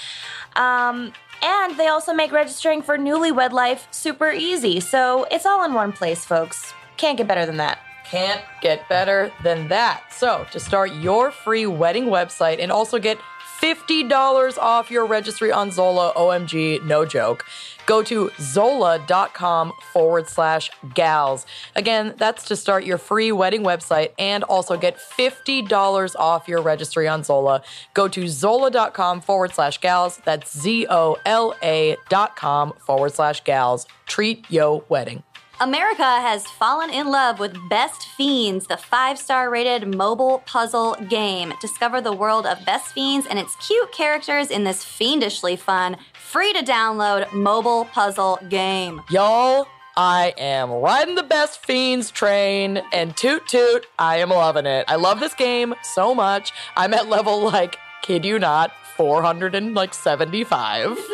Um, 0.54 1.12
and 1.42 1.76
they 1.76 1.88
also 1.88 2.12
make 2.12 2.30
registering 2.30 2.82
for 2.82 2.96
newlywed 2.96 3.50
life 3.50 3.88
super 3.90 4.30
easy. 4.30 4.78
So 4.78 5.26
it's 5.32 5.44
all 5.44 5.64
in 5.64 5.74
one 5.74 5.92
place, 5.92 6.24
folks. 6.24 6.72
Can't 6.96 7.18
get 7.18 7.26
better 7.26 7.46
than 7.46 7.56
that. 7.58 7.78
Can't 8.04 8.42
get 8.60 8.88
better 8.88 9.32
than 9.42 9.68
that. 9.68 10.12
So, 10.12 10.46
to 10.52 10.60
start 10.60 10.92
your 10.92 11.30
free 11.30 11.66
wedding 11.66 12.06
website 12.06 12.60
and 12.60 12.70
also 12.70 12.98
get 12.98 13.18
$50 13.62 14.58
off 14.58 14.90
your 14.90 15.06
registry 15.06 15.52
on 15.52 15.70
Zola, 15.70 16.12
OMG, 16.16 16.84
no 16.84 17.06
joke, 17.06 17.44
go 17.86 18.02
to 18.02 18.30
zola.com 18.40 19.72
forward 19.92 20.28
slash 20.28 20.68
gals. 20.94 21.46
Again, 21.76 22.14
that's 22.18 22.44
to 22.46 22.56
start 22.56 22.84
your 22.84 22.98
free 22.98 23.30
wedding 23.30 23.62
website 23.62 24.10
and 24.18 24.42
also 24.44 24.76
get 24.76 24.98
$50 24.98 26.16
off 26.16 26.48
your 26.48 26.60
registry 26.60 27.06
on 27.06 27.22
Zola. 27.22 27.62
Go 27.94 28.08
to 28.08 28.26
zola.com 28.26 29.20
forward 29.20 29.54
slash 29.54 29.78
gals. 29.78 30.20
That's 30.24 30.58
Z 30.58 30.88
O 30.90 31.18
L 31.24 31.54
A 31.62 31.96
dot 32.08 32.34
com 32.34 32.72
forward 32.84 33.14
slash 33.14 33.44
gals. 33.44 33.86
Treat 34.06 34.44
yo 34.50 34.84
wedding. 34.88 35.22
America 35.62 36.02
has 36.02 36.44
fallen 36.44 36.90
in 36.90 37.06
love 37.06 37.38
with 37.38 37.56
Best 37.68 38.08
Fiends, 38.16 38.66
the 38.66 38.76
five 38.76 39.16
star 39.16 39.48
rated 39.48 39.94
mobile 39.94 40.42
puzzle 40.44 40.96
game. 41.08 41.52
Discover 41.60 42.00
the 42.00 42.12
world 42.12 42.46
of 42.46 42.66
Best 42.66 42.92
Fiends 42.92 43.28
and 43.28 43.38
its 43.38 43.54
cute 43.64 43.92
characters 43.92 44.50
in 44.50 44.64
this 44.64 44.82
fiendishly 44.82 45.54
fun, 45.54 45.98
free 46.14 46.52
to 46.52 46.64
download 46.64 47.32
mobile 47.32 47.84
puzzle 47.84 48.40
game. 48.48 49.02
Y'all, 49.08 49.68
I 49.96 50.34
am 50.36 50.72
riding 50.72 51.14
the 51.14 51.22
best 51.22 51.64
fiends 51.64 52.10
train 52.10 52.82
and 52.92 53.16
toot 53.16 53.46
toot, 53.46 53.86
I 54.00 54.16
am 54.16 54.30
loving 54.30 54.66
it. 54.66 54.86
I 54.88 54.96
love 54.96 55.20
this 55.20 55.34
game 55.34 55.76
so 55.84 56.12
much. 56.12 56.50
I'm 56.76 56.92
at 56.92 57.08
level 57.08 57.40
like, 57.40 57.76
kid 58.02 58.24
you 58.24 58.40
not, 58.40 58.72
475. 58.96 60.98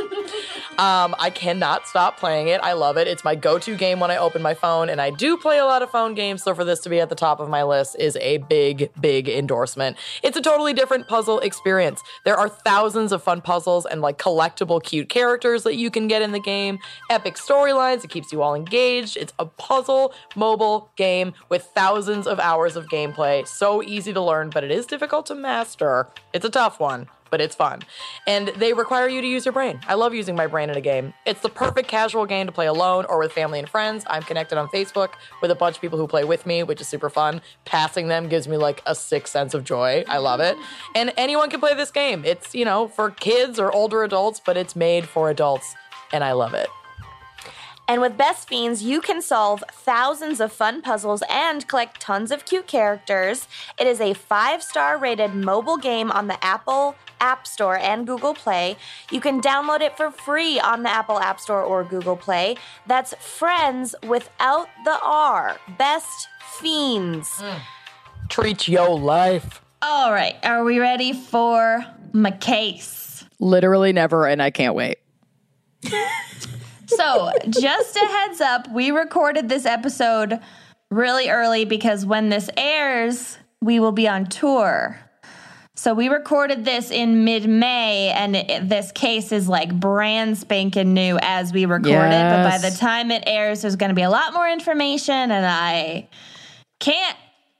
um, 0.79 1.17
I 1.19 1.31
cannot 1.31 1.89
stop 1.89 2.19
playing 2.19 2.49
it. 2.49 2.61
I 2.63 2.73
love 2.73 2.97
it. 2.97 3.09
It's 3.09 3.25
my 3.25 3.35
go-to 3.35 3.77
game 3.77 3.99
when 3.99 4.13
I 4.13 4.17
open 4.17 4.43
my 4.43 4.55
phone, 4.55 4.89
and 4.89 5.01
I 5.01 5.11
do 5.11 5.37
play 5.37 5.59
a 5.59 5.65
lot 5.65 5.83
of 5.83 5.91
phone 5.91 6.15
games. 6.15 6.45
So 6.45 6.55
for 6.55 6.65
this 6.65 6.79
to 6.81 6.89
be 6.89 7.01
at 7.01 7.09
the 7.09 7.17
top 7.17 7.41
of 7.41 7.49
my 7.49 7.65
list 7.65 7.97
is 7.99 8.17
a 8.21 8.39
big, 8.39 8.91
big 9.01 9.29
endorsement. 9.29 9.97
It's 10.23 10.37
a 10.37 10.41
totally 10.41 10.73
different 10.73 11.09
puzzle 11.09 11.41
experience. 11.41 12.01
There 12.25 12.37
are 12.37 12.49
thousands 12.49 13.11
of 13.11 13.25
fun 13.25 13.41
puzzles 13.41 13.87
and 13.87 14.01
like 14.01 14.19
collectible, 14.19 14.81
cute 14.81 15.09
characters 15.09 15.65
that 15.65 15.75
you 15.75 15.91
can 15.91 16.07
get 16.07 16.23
in 16.23 16.31
the 16.31 16.39
game. 16.39 16.79
Epic 17.11 17.35
storylines. 17.35 18.05
It 18.05 18.11
keeps 18.11 18.33
you 18.33 18.43
all 18.43 18.55
engaged. 18.55 19.17
It's 19.17 19.33
a 19.41 19.47
puzzle 19.47 20.15
mobile 20.37 20.93
game 20.95 21.35
with 21.49 21.65
thousands 21.75 22.29
of 22.29 22.39
hours 22.39 22.77
of 22.77 22.87
gameplay. 22.87 23.47
So 23.49 23.83
easy 23.83 24.13
to 24.13 24.21
learn, 24.21 24.51
but 24.51 24.63
it 24.63 24.71
is 24.71 24.87
difficult 24.87 25.27
to 25.27 25.35
master. 25.35 26.07
It's 26.33 26.45
a 26.45 26.51
tough 26.51 26.79
one 26.79 27.09
but 27.31 27.41
it's 27.41 27.55
fun. 27.55 27.83
And 28.27 28.49
they 28.49 28.73
require 28.73 29.09
you 29.09 29.21
to 29.21 29.27
use 29.27 29.45
your 29.45 29.53
brain. 29.53 29.81
I 29.87 29.95
love 29.95 30.15
using 30.15 30.37
my 30.37 30.47
brain 30.47 30.71
in 30.71 30.77
a 30.77 30.81
game. 30.81 31.15
It's 31.27 31.41
the 31.41 31.49
perfect 31.49 31.89
casual 31.89 32.27
game 32.27 32.47
to 32.47 32.53
play 32.53 32.67
alone 32.67 33.05
or 33.09 33.19
with 33.19 33.33
family 33.33 33.59
and 33.59 33.69
friends. 33.69 34.05
I'm 34.09 34.23
connected 34.23 34.59
on 34.59 34.69
Facebook 34.69 35.11
with 35.41 35.51
a 35.51 35.55
bunch 35.55 35.77
of 35.77 35.81
people 35.81 35.99
who 35.99 36.07
play 36.07 36.25
with 36.25 36.47
me, 36.47 36.63
which 36.63 36.81
is 36.81 36.89
super 36.89 37.11
fun. 37.11 37.41
Passing 37.65 38.09
them 38.09 38.29
gives 38.29 38.49
me 38.49 38.57
like 38.57 38.83
a 38.87 38.95
sick 38.95 39.27
sense 39.27 39.55
of 39.55 39.65
joy. 39.65 40.05
I 40.09 40.19
love 40.19 40.41
it. 40.41 40.57
And 40.95 41.13
anyone 41.17 41.51
can 41.51 41.61
play 41.61 41.75
this 41.75 41.91
game. 41.91 42.25
It's, 42.25 42.55
you 42.55 42.65
know, 42.65 42.89
for 42.89 43.11
kids 43.11 43.59
or 43.59 43.73
older 43.73 44.03
adults, 44.05 44.41
but 44.45 44.57
it's 44.57 44.75
made 44.77 45.09
for 45.09 45.31
adults, 45.31 45.75
and 46.13 46.25
I 46.25 46.33
love 46.33 46.55
it. 46.55 46.69
And 47.89 48.03
with 48.03 48.19
Best 48.19 48.47
Fiends, 48.47 48.83
you 48.83 49.01
can 49.01 49.23
solve 49.23 49.65
thousands 49.73 50.41
of 50.41 50.53
fun 50.53 50.83
puzzles 50.83 51.23
and 51.31 51.67
collect 51.67 52.03
tons 52.03 52.31
of 52.31 52.45
cute 52.45 52.67
characters. 52.67 53.49
It 53.79 53.87
is 53.87 53.99
a 53.99 54.13
five 54.13 54.63
star 54.63 54.99
rated 54.99 55.35
mobile 55.35 55.79
game 55.79 56.13
on 56.13 56.27
the 56.27 56.43
Apple 56.45 56.97
App 57.19 57.47
Store 57.47 57.79
and 57.79 58.07
Google 58.07 58.35
Play. 58.35 58.77
You 59.11 59.23
can 59.23 59.41
download 59.41 59.81
it 59.81 59.97
for 59.97 60.11
free 60.11 60.61
on 60.61 60.83
the 60.83 60.91
Apple 60.91 61.19
App 61.19 61.41
Store 61.41 61.63
or 61.63 61.83
Google 61.83 62.17
Play. 62.17 62.57
That's 62.87 63.15
Friends 63.15 63.95
without 64.07 64.69
the 64.85 64.99
R. 65.03 65.57
Best 65.79 66.29
Fiends. 66.59 67.29
Hmm. 67.41 67.59
Treat 68.29 68.69
yo 68.69 68.93
life. 68.95 69.63
All 69.81 70.13
right, 70.13 70.37
are 70.43 70.63
we 70.63 70.79
ready 70.79 71.15
for 71.15 71.85
my 72.13 72.33
case? 72.33 73.25
Literally 73.41 73.93
never, 73.95 74.27
and 74.27 74.43
I 74.43 74.51
can't 74.51 74.75
wait. 74.75 74.99
So, 76.89 77.33
just 77.51 77.97
a 77.97 78.01
heads 78.07 78.41
up, 78.41 78.73
we 78.73 78.91
recorded 78.91 79.49
this 79.49 79.67
episode 79.67 80.41
really 80.91 81.29
early 81.29 81.65
because 81.65 82.07
when 82.07 82.29
this 82.31 82.49
airs, 82.57 83.37
we 83.61 83.79
will 83.79 83.93
be 83.93 84.09
on 84.09 84.27
tour. 84.27 84.99
So, 85.77 85.95
we 85.95 86.09
recorded 86.09 86.65
this 86.65 86.91
in 86.91 87.25
mid 87.25 87.49
May, 87.49 88.09
and 88.09 88.35
it, 88.35 88.69
this 88.69 88.91
case 88.93 89.31
is 89.33 89.49
like 89.49 89.73
brand 89.79 90.39
spanking 90.39 90.95
new 90.95 91.19
as 91.21 91.53
we 91.53 91.67
record 91.67 92.11
it. 92.11 92.31
But 92.31 92.43
by 92.43 92.59
the 92.59 92.75
time 92.77 93.11
it 93.11 93.23
airs, 93.27 93.63
there's 93.63 93.77
going 93.77 93.91
to 93.91 93.95
be 93.95 94.03
a 94.03 94.11
lot 94.11 94.33
more 94.33 94.49
information, 94.49 95.15
and 95.15 95.47
I 95.47 96.09
can't 96.81 97.17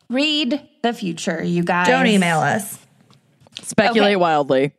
read 0.09 0.67
the 0.83 0.93
future, 0.95 1.43
you 1.43 1.63
guys. 1.63 1.87
Don't 1.87 2.07
email 2.07 2.39
us. 2.41 2.79
Speculate 3.63 4.09
Okay. 4.13 4.17
wildly. 4.17 4.73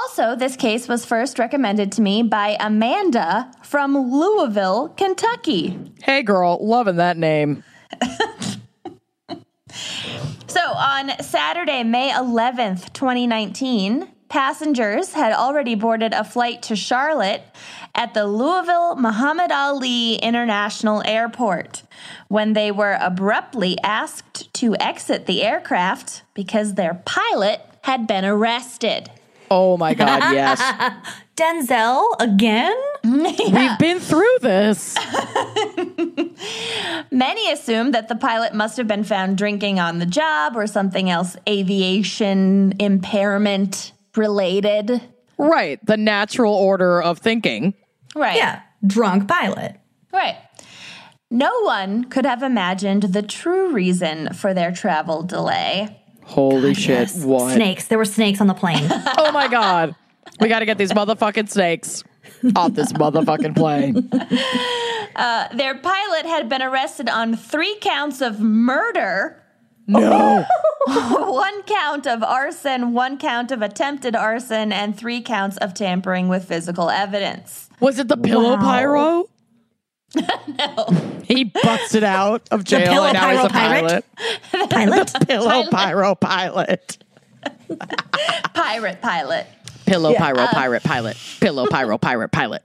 Also, 0.00 0.36
this 0.36 0.56
case 0.56 0.86
was 0.86 1.04
first 1.04 1.38
recommended 1.38 1.92
to 1.92 2.02
me 2.02 2.22
by 2.22 2.56
Amanda 2.60 3.50
from 3.62 3.96
Louisville, 3.96 4.90
Kentucky. 4.90 5.78
Hey, 6.02 6.22
girl, 6.22 6.58
loving 6.60 6.96
that 6.96 7.16
name. 7.16 7.64
So, 10.48 10.60
on 10.60 11.10
Saturday, 11.22 11.82
May 11.84 12.10
11th, 12.10 12.92
2019, 12.94 14.08
passengers 14.30 15.12
had 15.12 15.32
already 15.32 15.74
boarded 15.74 16.14
a 16.14 16.24
flight 16.24 16.62
to 16.62 16.74
Charlotte 16.74 17.42
at 17.94 18.14
the 18.14 18.26
Louisville 18.26 18.96
Muhammad 18.96 19.52
Ali 19.52 20.14
International 20.14 21.02
Airport 21.04 21.82
when 22.28 22.54
they 22.54 22.72
were 22.72 22.96
abruptly 22.98 23.76
asked 23.84 24.52
to 24.54 24.74
exit 24.80 25.26
the 25.26 25.42
aircraft 25.42 26.22
because 26.32 26.74
their 26.74 27.02
pilot 27.04 27.60
had 27.82 28.06
been 28.06 28.24
arrested. 28.24 29.10
Oh 29.50 29.76
my 29.76 29.94
God, 29.94 30.32
yes. 30.32 30.60
Denzel 31.36 32.14
again? 32.18 32.76
We've 33.04 33.78
been 33.78 34.00
through 34.00 34.38
this. 34.40 34.96
Many 37.10 37.52
assume 37.52 37.92
that 37.92 38.08
the 38.08 38.16
pilot 38.16 38.54
must 38.54 38.76
have 38.76 38.88
been 38.88 39.04
found 39.04 39.38
drinking 39.38 39.78
on 39.78 39.98
the 39.98 40.06
job 40.06 40.56
or 40.56 40.66
something 40.66 41.08
else 41.08 41.36
aviation 41.48 42.74
impairment 42.80 43.92
related. 44.16 45.00
Right. 45.38 45.84
The 45.86 45.96
natural 45.96 46.54
order 46.54 47.00
of 47.00 47.18
thinking. 47.18 47.74
Right. 48.16 48.36
Yeah, 48.36 48.62
drunk 48.84 49.28
pilot. 49.28 49.76
Right. 50.12 50.36
No 51.30 51.60
one 51.60 52.04
could 52.04 52.24
have 52.24 52.42
imagined 52.42 53.02
the 53.02 53.22
true 53.22 53.72
reason 53.72 54.32
for 54.32 54.54
their 54.54 54.72
travel 54.72 55.22
delay. 55.22 56.02
Holy 56.28 56.74
shit. 56.74 56.88
Yes. 57.00 57.24
What? 57.24 57.54
Snakes. 57.54 57.88
There 57.88 57.98
were 57.98 58.04
snakes 58.04 58.40
on 58.40 58.46
the 58.46 58.54
plane. 58.54 58.88
Oh 59.18 59.32
my 59.32 59.48
God. 59.48 59.94
We 60.40 60.48
got 60.48 60.60
to 60.60 60.66
get 60.66 60.78
these 60.78 60.92
motherfucking 60.92 61.48
snakes 61.48 62.04
off 62.54 62.74
this 62.74 62.92
motherfucking 62.92 63.56
plane. 63.56 64.08
Uh, 65.16 65.48
their 65.56 65.74
pilot 65.76 66.26
had 66.26 66.48
been 66.48 66.62
arrested 66.62 67.08
on 67.08 67.34
three 67.34 67.76
counts 67.80 68.20
of 68.20 68.38
murder, 68.38 69.42
No. 69.88 70.44
one 70.86 71.62
count 71.64 72.06
of 72.06 72.22
arson, 72.22 72.92
one 72.92 73.18
count 73.18 73.50
of 73.50 73.60
attempted 73.60 74.14
arson, 74.14 74.70
and 74.70 74.96
three 74.96 75.20
counts 75.20 75.56
of 75.56 75.74
tampering 75.74 76.28
with 76.28 76.44
physical 76.44 76.88
evidence. 76.88 77.68
Was 77.80 77.98
it 77.98 78.06
the 78.06 78.16
pillow 78.16 78.52
Wow. 78.54 78.60
pyro? 78.60 79.28
No. 80.14 80.86
He 81.24 81.44
busted 81.44 82.04
out 82.04 82.48
of 82.50 82.64
jail 82.64 83.04
and 83.04 83.14
now 83.14 83.30
he's 83.30 83.44
a 83.44 83.48
pirate? 83.48 84.04
pilot. 84.52 84.70
pilot. 84.70 85.14
Pillow 85.26 85.70
pyro 85.70 86.14
pilot. 86.14 86.98
Pirate 88.54 89.02
pilot. 89.02 89.46
Pillow 89.86 90.14
pyro 90.14 90.40
uh, 90.40 90.48
pirate 90.48 90.82
pilot. 90.82 91.16
Pillow 91.40 91.66
pyro 91.66 91.98
pirate 91.98 92.30
pilot. 92.30 92.62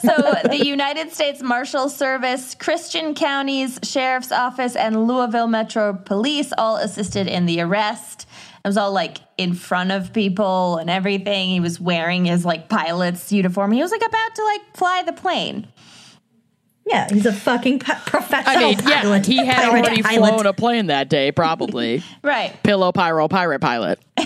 So, 0.00 0.14
the 0.44 0.60
United 0.64 1.12
States 1.12 1.42
Marshal 1.42 1.88
Service, 1.88 2.54
Christian 2.54 3.14
County's 3.14 3.78
Sheriff's 3.82 4.32
Office, 4.32 4.74
and 4.74 5.06
Louisville 5.06 5.48
Metro 5.48 5.92
Police 5.92 6.52
all 6.56 6.76
assisted 6.76 7.26
in 7.26 7.46
the 7.46 7.60
arrest. 7.60 8.26
It 8.64 8.68
was 8.68 8.78
all 8.78 8.92
like 8.92 9.18
in 9.36 9.52
front 9.52 9.92
of 9.92 10.12
people 10.12 10.78
and 10.78 10.88
everything. 10.88 11.50
He 11.50 11.60
was 11.60 11.78
wearing 11.78 12.24
his 12.24 12.44
like 12.44 12.68
pilot's 12.68 13.30
uniform. 13.30 13.72
He 13.72 13.82
was 13.82 13.90
like 13.90 14.04
about 14.04 14.34
to 14.34 14.44
like 14.44 14.76
fly 14.76 15.02
the 15.04 15.12
plane. 15.12 15.68
Yeah, 16.86 17.08
he's 17.10 17.24
a 17.26 17.32
fucking 17.32 17.78
pi- 17.78 17.94
professional 18.06 18.56
I 18.56 18.60
mean, 18.60 18.78
yeah, 18.86 19.18
he 19.20 19.36
had 19.38 19.56
Pirate 19.70 19.84
already 19.86 20.02
pilot. 20.02 20.28
flown 20.28 20.46
a 20.46 20.52
plane 20.52 20.86
that 20.88 21.08
day, 21.08 21.32
probably. 21.32 22.02
Right. 22.22 22.54
Pillow 22.62 22.92
pyro 22.92 23.26
pirate 23.28 23.60
pilot. 23.60 23.98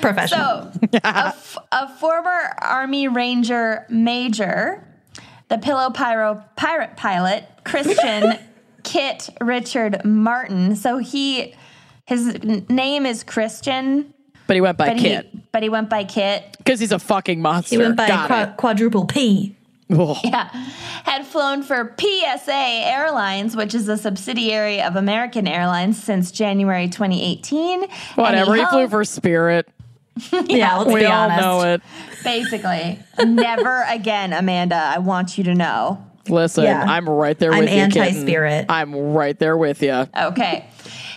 professional. 0.00 0.72
So, 0.72 0.98
a, 1.04 1.26
f- 1.28 1.58
a 1.72 1.88
former 1.96 2.54
Army 2.58 3.08
Ranger 3.08 3.86
Major, 3.88 4.84
the 5.48 5.58
Pillow 5.58 5.90
Pyro 5.90 6.44
pirate 6.56 6.96
pilot, 6.96 7.44
Christian 7.64 8.38
Kit 8.84 9.28
Richard 9.40 10.04
Martin. 10.04 10.76
So 10.76 10.98
he, 10.98 11.54
his 12.06 12.28
n- 12.28 12.66
name 12.68 13.04
is 13.06 13.22
Christian, 13.24 14.12
But 14.46 14.54
he 14.54 14.60
went 14.60 14.78
by 14.78 14.88
but 14.90 14.98
Kit 14.98 15.26
he, 15.32 15.40
but 15.52 15.62
he 15.62 15.68
went 15.68 15.90
by 15.90 16.04
Kit. 16.04 16.56
because 16.58 16.80
he's 16.80 16.92
a 16.92 16.98
fucking 16.98 17.40
monster. 17.42 17.76
he 17.76 17.82
went 17.82 17.96
by 17.96 18.08
Got 18.08 18.26
qua- 18.26 18.52
quadruple 18.56 19.04
P. 19.06 19.56
Oh. 19.92 20.18
Yeah, 20.22 20.44
had 21.04 21.26
flown 21.26 21.62
for 21.62 21.94
PSA 21.98 22.52
Airlines, 22.54 23.56
which 23.56 23.74
is 23.74 23.88
a 23.88 23.96
subsidiary 23.96 24.80
of 24.80 24.96
American 24.96 25.48
Airlines 25.48 26.02
since 26.02 26.30
January 26.30 26.88
2018. 26.88 27.84
Whatever. 28.14 28.54
He, 28.54 28.64
flew 28.66 28.88
for 28.88 29.04
Spirit. 29.04 29.68
Yeah, 30.46 30.76
let's 30.78 30.92
We 30.92 31.00
be 31.00 31.06
all 31.06 31.30
honest. 31.30 31.40
know 31.40 31.62
it. 31.62 31.82
Basically, 32.22 32.98
never 33.24 33.84
again, 33.88 34.32
Amanda. 34.34 34.74
I 34.76 34.98
want 34.98 35.38
you 35.38 35.44
to 35.44 35.54
know. 35.54 36.04
Listen, 36.28 36.64
Yeah. 36.64 36.84
I'm 36.86 37.08
right 37.08 37.38
there 37.38 37.52
I'm 37.52 37.60
with 37.60 37.70
you. 37.70 37.86
kitten. 37.86 38.02
anti-spirit. 38.02 38.66
I'm 38.68 38.94
right 39.14 39.38
there 39.38 39.56
with 39.56 39.82
you. 39.82 40.06
Okay. 40.16 40.66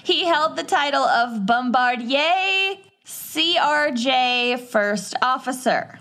He 0.03 0.25
held 0.25 0.55
the 0.55 0.63
title 0.63 1.03
of 1.03 1.45
Bombardier 1.45 2.77
CRJ 3.05 4.59
First 4.59 5.15
Officer. 5.21 5.99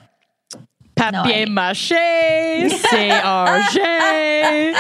Papier 0.97 1.47
I- 1.47 1.51
mache, 1.51 1.91
CRJ, 3.93 4.75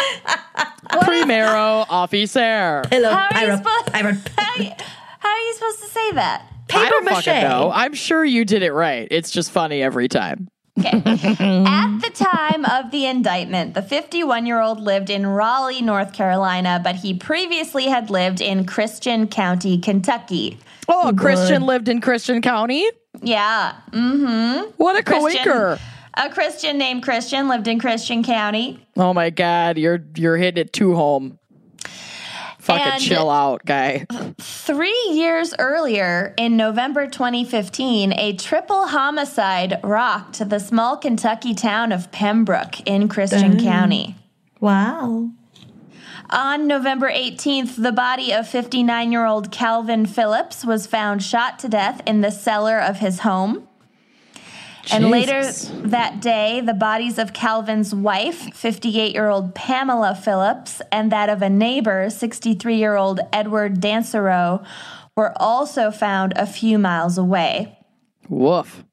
Primero 1.03 1.85
officer. 1.89 2.83
Pillow 2.91 3.11
How 3.11 3.29
are 3.35 3.47
you 3.47 3.57
supposed- 3.57 3.93
pirate. 3.93 4.17
How, 5.19 5.29
are 5.31 5.39
you 5.39 5.55
supposed 5.55 5.81
to 5.81 5.87
say 5.89 6.13
that? 6.13 6.43
I 6.71 6.73
Paper 6.85 6.91
don't 6.91 7.05
mache. 7.05 7.25
fucking 7.25 7.43
know. 7.43 7.71
I'm 7.73 7.95
sure 7.95 8.25
you 8.25 8.45
did 8.45 8.63
it 8.63 8.73
right. 8.73 9.09
It's 9.11 9.31
just 9.31 9.51
funny 9.51 9.83
every 9.83 10.09
time. 10.09 10.49
At 10.77 10.91
the 11.05 12.11
time 12.15 12.65
of 12.65 12.91
the 12.91 13.07
indictment, 13.07 13.75
the 13.75 13.83
51 13.83 14.47
year 14.47 14.61
old 14.61 14.81
lived 14.81 15.11
in 15.11 15.27
Raleigh, 15.27 15.83
North 15.83 16.13
Carolina, 16.13 16.81
but 16.83 16.97
he 16.97 17.15
previously 17.15 17.87
had 17.87 18.11
lived 18.11 18.41
in 18.41 18.65
Christian 18.65 19.29
County, 19.29 19.79
Kentucky. 19.79 20.59
Oh, 20.89 21.13
Christian 21.17 21.63
lived 21.63 21.89
in 21.89 22.01
Christian 22.01 22.41
County. 22.43 22.87
Yeah. 23.23 23.75
Mm-hmm. 23.91 24.71
What 24.79 24.99
a 24.99 25.03
Christian. 25.03 25.45
coinker. 25.45 25.79
A 26.15 26.29
Christian 26.29 26.79
named 26.79 27.03
Christian 27.03 27.49
lived 27.49 27.69
in 27.69 27.79
Christian 27.79 28.23
County. 28.23 28.87
Oh 28.97 29.15
my 29.15 29.31
god, 29.31 29.79
you're 29.79 30.05
you're 30.15 30.37
hitting 30.37 30.61
it 30.61 30.73
too 30.73 30.95
home. 30.95 31.39
Fucking 32.59 32.93
And- 32.93 33.03
chill 33.03 33.29
out, 33.29 33.65
guy. 33.65 34.07
Three 34.39 35.09
years 35.11 35.53
earlier, 35.59 36.33
in 36.37 36.57
November 36.57 37.09
2015, 37.09 38.13
a 38.13 38.35
triple 38.35 38.87
homicide 38.87 39.81
rocked 39.83 40.49
the 40.49 40.61
small 40.61 40.97
Kentucky 40.97 41.55
town 41.55 41.91
of 41.91 42.13
Pembroke 42.13 42.81
in 42.87 43.09
Christian 43.09 43.61
County. 43.61 44.15
Wow. 44.61 45.31
On 46.31 46.67
November 46.69 47.11
18th, 47.11 47.83
the 47.83 47.91
body 47.91 48.33
of 48.33 48.47
59 48.49 49.11
year 49.11 49.27
old 49.27 49.51
Calvin 49.51 50.07
Phillips 50.07 50.65
was 50.65 50.87
found 50.87 51.23
shot 51.23 51.59
to 51.59 51.69
death 51.69 52.01
in 52.07 52.21
the 52.21 52.31
cellar 52.31 52.79
of 52.79 52.99
his 53.01 53.21
home. 53.21 53.67
And 54.91 55.11
later 55.11 55.45
that 55.89 56.21
day, 56.21 56.61
the 56.61 56.75
bodies 56.75 57.19
of 57.19 57.33
Calvin's 57.33 57.95
wife, 57.95 58.55
58 58.55 59.13
year 59.15 59.29
old 59.29 59.55
Pamela 59.55 60.15
Phillips, 60.15 60.83
and 60.91 61.13
that 61.13 61.29
of 61.29 61.41
a 61.43 61.49
neighbor, 61.49 62.11
63 62.11 62.77
year 62.77 62.97
old 62.97 63.21
Edward 63.33 63.81
Dansereau, 63.81 64.65
were 65.17 65.33
also 65.37 65.91
found 65.91 66.33
a 66.37 66.47
few 66.47 66.79
miles 66.79 67.17
away. 67.19 67.79
Woof. 68.29 68.85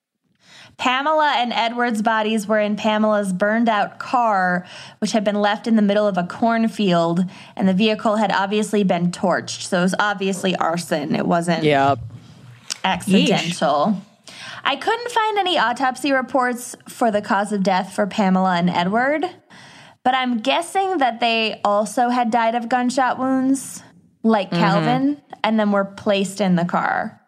Pamela 0.77 1.33
and 1.35 1.51
Edward's 1.51 2.01
bodies 2.01 2.47
were 2.47 2.59
in 2.59 2.77
Pamela's 2.77 3.33
burned 3.33 3.67
out 3.67 3.99
car, 3.99 4.65
which 4.99 5.11
had 5.11 5.25
been 5.25 5.35
left 5.41 5.67
in 5.67 5.75
the 5.75 5.81
middle 5.81 6.07
of 6.07 6.17
a 6.17 6.23
cornfield, 6.23 7.25
and 7.57 7.67
the 7.67 7.73
vehicle 7.73 8.15
had 8.15 8.31
obviously 8.31 8.83
been 8.83 9.11
torched. 9.11 9.63
So 9.63 9.79
it 9.79 9.81
was 9.81 9.95
obviously 9.99 10.55
arson. 10.55 11.15
It 11.15 11.27
wasn't 11.27 11.63
Yeah. 11.63 11.95
accidental. 12.85 14.01
I 14.63 14.75
couldn't 14.75 15.11
find 15.11 15.37
any 15.37 15.57
autopsy 15.57 16.11
reports 16.11 16.75
for 16.87 17.11
the 17.11 17.21
cause 17.21 17.51
of 17.51 17.63
death 17.63 17.93
for 17.93 18.07
Pamela 18.07 18.55
and 18.55 18.69
Edward, 18.69 19.25
but 20.03 20.15
I'm 20.15 20.39
guessing 20.39 20.97
that 20.97 21.19
they 21.19 21.61
also 21.63 22.09
had 22.09 22.31
died 22.31 22.55
of 22.55 22.69
gunshot 22.69 23.19
wounds, 23.19 23.83
like 24.23 24.49
mm-hmm. 24.49 24.59
Calvin, 24.59 25.21
and 25.43 25.59
then 25.59 25.71
were 25.71 25.85
placed 25.85 26.41
in 26.41 26.55
the 26.55 26.65
car, 26.65 27.19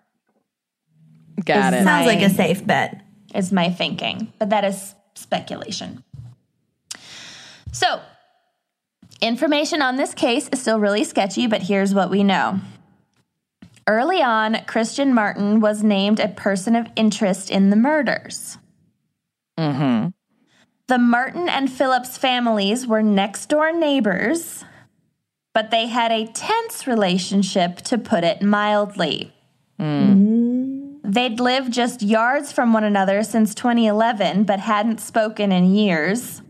Got 1.45 1.73
it. 1.73 1.83
Sounds 1.83 2.07
like 2.07 2.21
a 2.21 2.29
safe 2.29 2.65
bet. 2.65 3.01
is 3.33 3.51
my 3.51 3.69
thinking. 3.69 4.31
But 4.39 4.49
that 4.49 4.65
is 4.65 4.95
speculation. 5.15 6.03
So, 7.71 8.01
information 9.21 9.81
on 9.81 9.95
this 9.95 10.13
case 10.13 10.49
is 10.49 10.61
still 10.61 10.79
really 10.79 11.03
sketchy, 11.03 11.47
but 11.47 11.63
here's 11.63 11.93
what 11.93 12.09
we 12.09 12.23
know. 12.23 12.59
Early 13.91 14.21
on, 14.21 14.55
Christian 14.67 15.13
Martin 15.13 15.59
was 15.59 15.83
named 15.83 16.21
a 16.21 16.29
person 16.29 16.77
of 16.77 16.87
interest 16.95 17.51
in 17.51 17.71
the 17.71 17.75
murders. 17.75 18.57
Mm-hmm. 19.59 20.07
The 20.87 20.97
Martin 20.97 21.49
and 21.49 21.69
Phillips 21.69 22.17
families 22.17 22.87
were 22.87 23.03
next 23.03 23.47
door 23.47 23.73
neighbors, 23.73 24.63
but 25.53 25.71
they 25.71 25.87
had 25.87 26.09
a 26.09 26.25
tense 26.27 26.87
relationship, 26.87 27.81
to 27.81 27.97
put 27.97 28.23
it 28.23 28.41
mildly. 28.41 29.33
Mm. 29.77 30.15
Mm. 30.15 30.99
They'd 31.03 31.41
lived 31.41 31.73
just 31.73 32.01
yards 32.01 32.53
from 32.53 32.71
one 32.71 32.85
another 32.85 33.23
since 33.23 33.53
2011, 33.53 34.45
but 34.45 34.61
hadn't 34.61 35.01
spoken 35.01 35.51
in 35.51 35.75
years. 35.75 36.41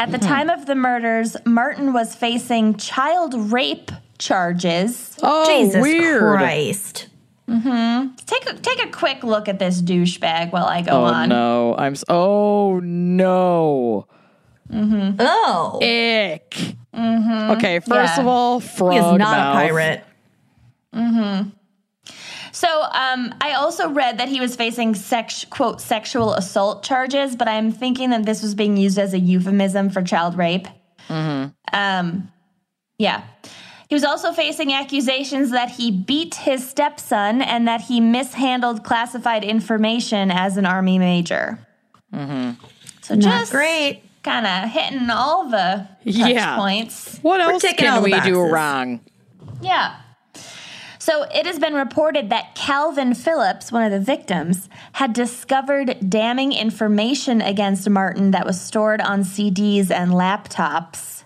At 0.00 0.10
the 0.10 0.18
mm-hmm. 0.18 0.26
time 0.26 0.50
of 0.50 0.66
the 0.66 0.74
murders, 0.74 1.36
Martin 1.46 1.92
was 1.92 2.16
facing 2.16 2.76
child 2.76 3.52
rape 3.52 3.92
charges. 4.18 5.16
Oh, 5.22 5.46
Jesus 5.46 5.82
weird. 5.82 6.20
Christ. 6.20 7.08
Take 8.26 8.46
a, 8.50 8.54
take 8.60 8.84
a 8.84 8.90
quick 8.90 9.24
look 9.24 9.48
at 9.48 9.58
this 9.58 9.80
douchebag 9.80 10.52
while 10.52 10.66
I 10.66 10.82
go 10.82 10.92
Oh 10.92 11.04
on. 11.04 11.28
no, 11.30 11.74
I'm. 11.78 11.92
s- 11.94 12.04
Oh 12.08 12.78
no, 12.80 14.06
Mm-hmm. 14.70 15.16
Oh. 15.18 15.78
ick. 15.80 16.50
Mm-hmm. 16.94 17.50
Okay, 17.52 17.80
first 17.80 18.16
Yeah. 18.16 18.20
of 18.20 18.26
all, 18.26 18.60
he 18.60 18.66
is 18.98 19.02
not 19.04 19.18
mouth. 19.18 19.54
a 19.54 19.58
pirate. 19.58 20.04
Mm-hmm. 20.94 21.48
So 22.52 22.68
um, 22.82 23.34
I 23.40 23.52
also 23.52 23.88
read 23.90 24.18
that 24.18 24.28
he 24.28 24.40
was 24.40 24.56
facing 24.56 24.94
sex, 24.94 25.46
quote 25.48 25.80
sexual 25.80 26.34
assault 26.34 26.82
charges, 26.82 27.36
but 27.36 27.46
I'm 27.48 27.70
thinking 27.72 28.10
that 28.10 28.26
this 28.26 28.42
was 28.42 28.54
being 28.54 28.76
used 28.76 28.98
as 28.98 29.14
a 29.14 29.18
euphemism 29.18 29.88
for 29.90 30.02
child 30.02 30.36
rape. 30.36 30.66
Um, 31.08 32.32
yeah. 32.98 33.22
He 33.88 33.94
was 33.94 34.04
also 34.04 34.32
facing 34.32 34.72
accusations 34.72 35.50
that 35.50 35.70
he 35.70 35.90
beat 35.90 36.34
his 36.34 36.68
stepson 36.68 37.40
and 37.40 37.66
that 37.66 37.80
he 37.82 38.00
mishandled 38.00 38.84
classified 38.84 39.44
information 39.44 40.30
as 40.30 40.58
an 40.58 40.66
army 40.66 40.98
major. 40.98 41.58
Mm-hmm. 42.12 42.62
So 43.00 43.14
Not 43.14 43.22
just 43.22 43.52
great. 43.52 44.02
kind 44.22 44.46
of 44.46 44.70
hitting 44.70 45.08
all 45.08 45.48
the 45.48 45.88
touch 46.04 46.14
Yeah. 46.16 46.56
points. 46.56 47.18
What 47.22 47.40
else 47.40 47.64
can 47.76 48.02
we 48.02 48.18
do 48.20 48.40
wrong? 48.42 49.00
Yeah. 49.62 49.96
So 50.98 51.22
it 51.22 51.46
has 51.46 51.58
been 51.58 51.72
reported 51.72 52.28
that 52.28 52.54
Calvin 52.54 53.14
Phillips, 53.14 53.72
one 53.72 53.82
of 53.82 53.90
the 53.90 54.00
victims, 54.00 54.68
had 54.92 55.14
discovered 55.14 55.96
damning 56.10 56.52
information 56.52 57.40
against 57.40 57.88
Martin 57.88 58.32
that 58.32 58.44
was 58.44 58.60
stored 58.60 59.00
on 59.00 59.22
CDs 59.22 59.90
and 59.90 60.10
laptops. 60.10 61.17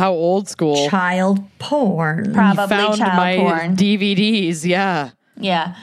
How 0.00 0.12
old 0.12 0.48
school? 0.48 0.88
Child 0.88 1.44
porn. 1.58 2.32
Probably 2.32 2.66
Found 2.68 2.96
child 2.96 3.16
my 3.16 3.36
porn. 3.36 3.76
DVDs. 3.76 4.64
Yeah. 4.64 5.10
Yeah. 5.36 5.76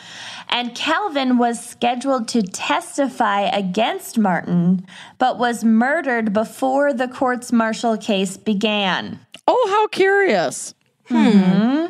And 0.49 0.73
Calvin 0.73 1.37
was 1.37 1.63
scheduled 1.63 2.27
to 2.29 2.41
testify 2.41 3.41
against 3.41 4.17
Martin, 4.17 4.87
but 5.19 5.37
was 5.37 5.63
murdered 5.63 6.33
before 6.33 6.93
the 6.93 7.07
court's 7.07 7.51
martial 7.51 7.95
case 7.95 8.37
began. 8.37 9.19
Oh, 9.45 9.67
how 9.69 9.85
curious. 9.87 10.73
Hmm. 11.05 11.85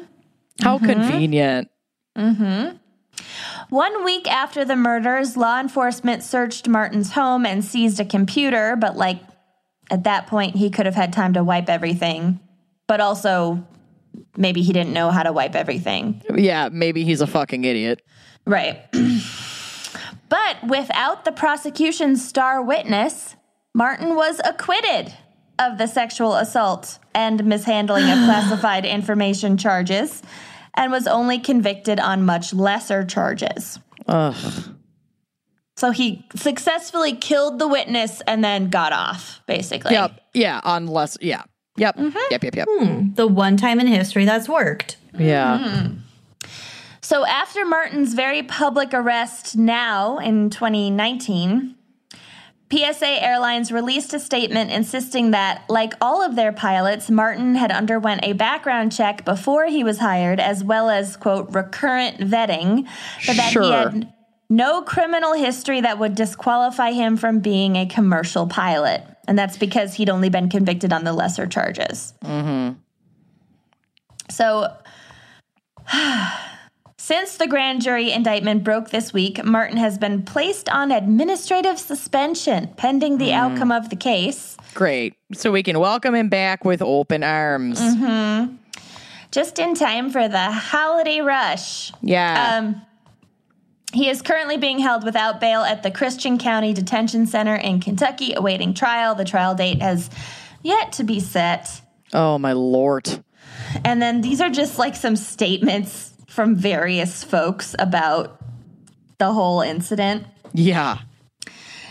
How 0.62 0.80
convenient. 0.80 1.70
hmm 2.18 2.72
One 3.70 4.04
week 4.04 4.28
after 4.30 4.66
the 4.66 4.76
murders, 4.76 5.38
law 5.38 5.62
enforcement 5.62 6.24
searched 6.24 6.68
Martin's 6.68 7.14
home 7.14 7.46
and 7.46 7.64
seized 7.64 8.02
a 8.02 8.06
computer, 8.06 8.76
but 8.76 8.98
like 8.98 9.22
at 9.90 10.04
that 10.04 10.28
point, 10.28 10.56
he 10.56 10.70
could 10.70 10.86
have 10.86 10.96
had 10.96 11.14
time 11.14 11.34
to 11.34 11.44
wipe 11.44 11.70
everything. 11.70 12.40
But 12.88 13.02
also, 13.02 13.66
maybe 14.36 14.62
he 14.62 14.74
didn't 14.74 14.94
know 14.94 15.12
how 15.12 15.24
to 15.24 15.32
wipe 15.32 15.56
everything. 15.56 16.22
Yeah, 16.34 16.70
maybe 16.72 17.04
he's 17.04 17.22
a 17.22 17.28
fucking 17.28 17.64
idiot. 17.64 18.02
Right. 18.46 18.82
but 20.30 20.58
without 20.68 21.26
the 21.26 21.32
prosecution's 21.32 22.26
star 22.26 22.62
witness, 22.62 23.36
Martin 23.74 24.16
was 24.16 24.40
acquitted 24.44 25.14
of 25.60 25.78
the 25.78 25.88
sexual 25.88 26.36
assault 26.36 27.00
and 27.14 27.44
mishandling 27.46 28.10
of 28.10 28.18
classified 28.26 28.86
information 28.86 29.58
charges 29.58 30.22
and 30.76 30.92
was 30.92 31.08
only 31.08 31.40
convicted 31.40 32.00
on 32.00 32.24
much 32.24 32.54
lesser 32.54 33.04
charges. 33.04 33.80
Ugh. 34.08 34.77
So 35.78 35.92
he 35.92 36.26
successfully 36.36 37.14
killed 37.16 37.60
the 37.60 37.68
witness 37.68 38.22
and 38.22 38.44
then 38.44 38.70
got 38.70 38.92
off, 38.94 39.42
basically. 39.46 39.94
Yep. 39.94 40.20
Yeah. 40.34 40.60
Unless. 40.64 41.20
Yeah. 41.22 41.44
Yep. 41.78 41.96
Mm-hmm. 41.98 42.18
Yep. 42.32 42.44
Yep. 42.44 42.56
Yep. 42.56 42.68
The 43.16 43.28
one 43.28 43.58
time 43.58 43.80
in 43.80 43.86
history 43.88 44.26
that's 44.26 44.50
worked. 44.50 44.98
Yeah. 45.18 45.90
So 47.02 47.26
after 47.26 47.64
Martin's 47.64 48.16
very 48.16 48.42
public 48.44 48.94
arrest 48.94 49.56
now 49.56 50.18
in 50.18 50.50
2019, 50.50 51.76
PSA 52.70 53.24
Airlines 53.24 53.72
released 53.72 54.14
a 54.14 54.20
statement 54.20 54.72
insisting 54.72 55.32
that, 55.32 55.64
like 55.70 55.94
all 56.02 56.22
of 56.22 56.36
their 56.36 56.52
pilots, 56.52 57.10
Martin 57.10 57.56
had 57.56 57.72
underwent 57.72 58.22
a 58.24 58.34
background 58.34 58.92
check 58.92 59.24
before 59.24 59.68
he 59.68 59.84
was 59.86 60.00
hired, 60.00 60.40
as 60.42 60.64
well 60.66 60.90
as, 60.90 61.16
quote, 61.16 61.54
recurrent 61.54 62.18
vetting, 62.18 62.86
but 63.26 63.38
that 63.38 63.52
Sure. 63.54 63.64
he 63.64 63.72
had 63.72 64.14
no 64.50 64.82
criminal 64.82 65.34
history 65.34 65.82
that 65.82 66.00
would 66.00 66.16
disqualify 66.16 66.92
him 66.92 67.18
from 67.18 67.40
being 67.40 67.76
a 67.76 67.86
commercial 67.86 68.48
pilot. 68.48 69.04
And 69.28 69.38
that's 69.38 69.58
because 69.58 69.94
he'd 69.96 70.10
only 70.10 70.30
been 70.30 70.50
convicted 70.50 70.94
on 70.94 71.04
the 71.04 71.14
lesser 71.14 71.48
charges. 71.48 72.14
So 74.30 74.74
since 76.98 77.38
the 77.38 77.48
grand 77.48 77.82
jury 77.82 78.12
indictment 78.12 78.64
broke 78.64 78.90
this 78.90 79.12
week, 79.14 79.44
Martin 79.44 79.78
has 79.78 79.98
been 79.98 80.24
placed 80.24 80.70
on 80.70 80.92
administrative 80.92 81.78
suspension 81.80 82.70
pending 82.78 83.18
the 83.18 83.34
outcome 83.34 83.72
of 83.72 83.90
the 83.90 83.96
case. 83.96 84.58
Great. 84.74 85.16
So 85.34 85.52
we 85.52 85.64
can 85.64 85.80
welcome 85.80 86.16
him 86.16 86.30
back 86.30 86.64
with 86.64 86.82
open 86.82 87.24
arms. 87.24 87.80
Mm-hmm. 87.82 88.56
Just 89.32 89.60
in 89.60 89.76
time 89.76 90.10
for 90.10 90.28
the 90.30 90.52
holiday 90.52 91.20
rush. 91.20 91.92
Yeah. 92.02 92.58
Um, 92.58 92.82
he 93.94 94.10
is 94.10 94.22
currently 94.22 94.58
being 94.58 94.80
held 94.80 95.04
without 95.04 95.40
bail 95.40 95.62
at 95.62 95.84
the 95.84 95.92
Christian 95.92 96.38
County 96.38 96.74
Detention 96.74 97.26
Center 97.26 97.56
in 97.56 97.80
Kentucky, 97.80 98.34
awaiting 98.36 98.74
trial. 98.74 99.16
The 99.16 99.26
trial 99.26 99.56
date 99.56 99.82
has 99.82 100.10
yet 100.62 100.94
to 100.94 101.04
be 101.04 101.20
set. 101.20 101.82
oh 102.14 102.38
my 102.38 102.54
lord. 102.54 103.24
And 103.84 104.02
then 104.02 104.22
these 104.22 104.42
are 104.42 104.50
just 104.50 104.78
like 104.78 104.96
some 104.96 105.16
statements 105.16 106.14
from 106.28 106.56
various 106.56 107.24
folks 107.24 107.76
about 107.80 108.40
the 109.18 109.32
whole 109.32 109.62
incident. 109.62 110.26
Yeah. 110.54 111.00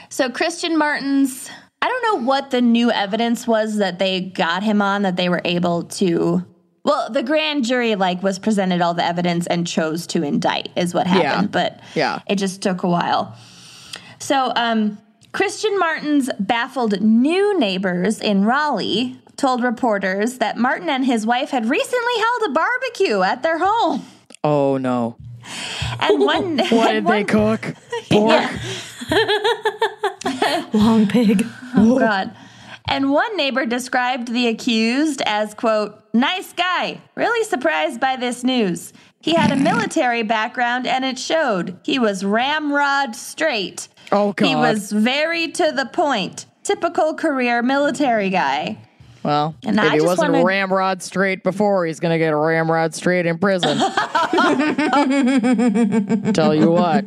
So 0.09 0.31
Christian 0.31 0.79
Martin's 0.79 1.51
I 1.83 1.89
don't 1.89 2.03
know 2.03 2.27
what 2.27 2.51
the 2.51 2.61
new 2.61 2.91
evidence 2.91 3.47
was 3.47 3.77
that 3.77 3.99
they 3.99 4.21
got 4.21 4.63
him 4.63 4.81
on 4.81 5.03
that 5.03 5.17
they 5.17 5.29
were 5.29 5.43
able 5.45 5.85
to 5.85 6.45
well, 6.87 7.11
the 7.11 7.23
grand 7.23 7.65
jury 7.67 7.95
like 7.97 8.23
was 8.23 8.39
presented 8.39 8.81
all 8.81 8.95
the 8.95 9.05
evidence 9.05 9.47
and 9.47 9.67
chose 9.67 10.07
to 10.09 10.23
indict 10.23 10.71
is 10.77 10.95
what 10.95 11.07
happened, 11.07 11.51
but 11.53 11.81
Yeah. 11.95 12.21
it 12.27 12.37
just 12.37 12.63
took 12.63 12.83
a 12.83 12.89
while. 12.89 13.37
So, 14.19 14.53
um 14.57 14.97
Christian 15.33 15.79
Martin's 15.79 16.31
baffled 16.41 17.03
new 17.03 17.59
neighbors 17.59 18.21
in 18.21 18.45
Raleigh 18.47 19.21
told 19.37 19.63
reporters 19.63 20.39
that 20.39 20.57
Martin 20.57 20.89
and 20.89 21.05
his 21.05 21.27
wife 21.27 21.51
had 21.51 21.69
recently 21.69 22.17
held 22.17 22.51
a 22.51 22.53
barbecue 22.55 23.21
at 23.21 23.43
their 23.43 23.59
home. 23.59 24.07
Oh 24.43 24.79
no. 24.79 25.17
And 26.01 26.21
one 26.21 26.59
What 26.71 26.89
did 26.93 27.07
they 27.07 27.25
cook? 27.25 27.75
Pork. 28.11 28.51
Long 30.73 31.07
pig. 31.07 31.45
Oh 31.77 31.99
God. 31.99 32.35
And 32.89 33.11
one 33.11 33.37
neighbor 33.37 33.67
described 33.67 34.29
the 34.29 34.47
accused 34.49 35.23
as, 35.27 35.55
quote, 35.55 36.03
nice 36.15 36.53
guy, 36.53 37.01
really 37.15 37.45
surprised 37.45 38.01
by 38.01 38.17
this 38.17 38.45
news. 38.45 38.93
He 39.21 39.35
had 39.35 39.51
a 39.51 39.57
military 39.57 40.23
background 40.23 40.87
and 40.87 41.05
it 41.05 41.19
showed. 41.19 41.79
He 41.83 41.99
was 41.99 42.25
ramrod 42.25 43.17
straight. 43.17 43.89
Oh, 44.13 44.33
God. 44.33 44.47
He 44.47 44.55
was 44.55 44.93
very 44.93 45.49
to 45.53 45.73
the 45.73 45.87
point. 45.87 46.47
Typical 46.63 47.15
career 47.15 47.63
military 47.63 48.31
guy. 48.31 48.79
Well, 49.27 49.57
And 49.67 49.77
if 49.77 49.85
I 49.85 49.89
he 49.89 49.95
just 49.97 50.07
wasn't 50.07 50.33
wanna- 50.35 50.45
ramrod 50.45 51.03
straight 51.03 51.43
before, 51.43 51.85
he's 51.85 51.99
gonna 51.99 52.17
get 52.17 52.33
a 52.33 52.37
ramrod 52.37 52.95
straight 52.95 53.27
in 53.27 53.39
prison. 53.39 53.77
Tell 56.33 56.55
you 56.55 56.71
what. 56.71 57.05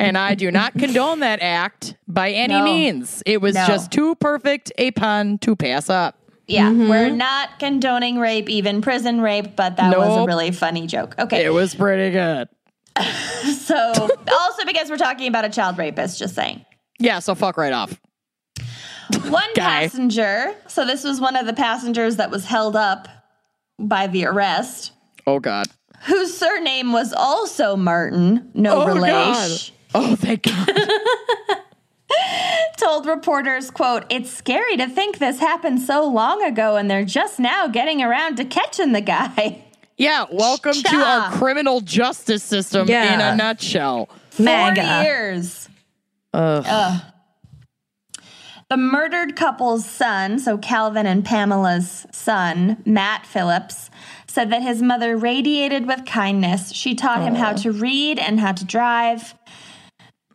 And 0.00 0.16
I 0.16 0.34
do 0.36 0.50
not 0.50 0.72
condone 0.72 1.20
that 1.20 1.42
act 1.42 1.96
by 2.08 2.30
any 2.30 2.54
No. 2.54 2.64
means. 2.64 3.22
It 3.26 3.42
was 3.42 3.56
No. 3.56 3.66
just 3.66 3.90
too 3.90 4.14
perfect 4.14 4.72
a 4.78 4.90
pun 4.92 5.36
to 5.40 5.54
pass 5.54 5.90
up. 5.90 6.16
Yeah, 6.46 6.70
we're 6.70 7.08
mm-hmm. 7.08 7.18
not 7.18 7.58
condoning 7.58 8.18
rape, 8.18 8.48
even 8.48 8.80
prison 8.80 9.20
rape, 9.20 9.54
but 9.54 9.76
that 9.76 9.98
was 9.98 10.22
a 10.22 10.24
really 10.24 10.50
funny 10.50 10.86
joke. 10.86 11.14
Okay. 11.18 11.44
It 11.44 11.52
was 11.52 11.74
pretty 11.74 12.10
good. 12.10 12.48
So, 13.64 13.76
also 13.76 14.64
because 14.66 14.88
we're 14.88 14.96
talking 14.96 15.28
about 15.28 15.44
a 15.44 15.50
child 15.50 15.76
rapist, 15.78 16.18
just 16.18 16.34
saying. 16.34 16.64
Yeah, 16.98 17.18
so 17.18 17.34
fuck 17.34 17.58
right 17.58 17.72
off. 17.72 18.00
One 19.28 19.42
Guy. 19.54 19.86
passenger, 19.88 20.54
so 20.66 20.84
this 20.84 21.04
was 21.04 21.20
one 21.20 21.36
of 21.36 21.46
the 21.46 21.52
passengers 21.52 22.16
that 22.16 22.30
was 22.30 22.44
held 22.44 22.76
up 22.76 23.08
by 23.78 24.06
the 24.06 24.26
arrest, 24.26 24.92
Oh 25.26 25.40
God. 25.40 25.66
whose 26.02 26.36
surname 26.36 26.92
was 26.92 27.12
also 27.12 27.76
Martin, 27.76 28.50
no 28.54 28.82
Oh 28.82 28.86
relation, 28.86 29.74
Oh 29.94 30.16
thank 30.16 30.42
God. 30.42 30.68
told 32.76 33.06
reporters, 33.06 33.70
quote, 33.70 34.04
It's 34.10 34.30
scary 34.30 34.76
to 34.76 34.88
think 34.88 35.18
this 35.18 35.38
happened 35.40 35.80
so 35.80 36.06
long 36.08 36.42
ago 36.42 36.76
and 36.76 36.90
they're 36.90 37.04
just 37.04 37.38
now 37.40 37.66
getting 37.68 38.02
around 38.02 38.36
to 38.36 38.44
catching 38.44 38.92
the 38.92 39.00
guy. 39.00 39.64
yeah, 39.96 40.26
welcome 40.30 40.72
to 40.74 40.96
our 40.96 41.30
criminal 41.32 41.80
justice 41.80 42.42
system 42.42 42.88
Yeah. 42.88 43.14
in 43.14 43.20
a 43.20 43.36
nutshell. 43.36 44.08
Four 44.30 44.44
MAGA. 44.44 45.04
years. 45.04 45.68
Ugh. 46.32 47.00
The 48.70 48.76
murdered 48.76 49.36
couple's 49.36 49.84
son, 49.84 50.38
so 50.38 50.56
Calvin 50.56 51.06
and 51.06 51.24
Pamela's 51.24 52.06
son, 52.12 52.82
Matt 52.84 53.26
Phillips, 53.26 53.90
said 54.26 54.50
that 54.50 54.62
his 54.62 54.82
mother 54.82 55.16
radiated 55.16 55.86
with 55.86 56.06
kindness. 56.06 56.72
She 56.72 56.94
taught 56.94 57.22
him 57.22 57.34
how 57.34 57.52
to 57.52 57.70
read 57.70 58.18
and 58.18 58.40
how 58.40 58.52
to 58.52 58.64
drive. 58.64 59.34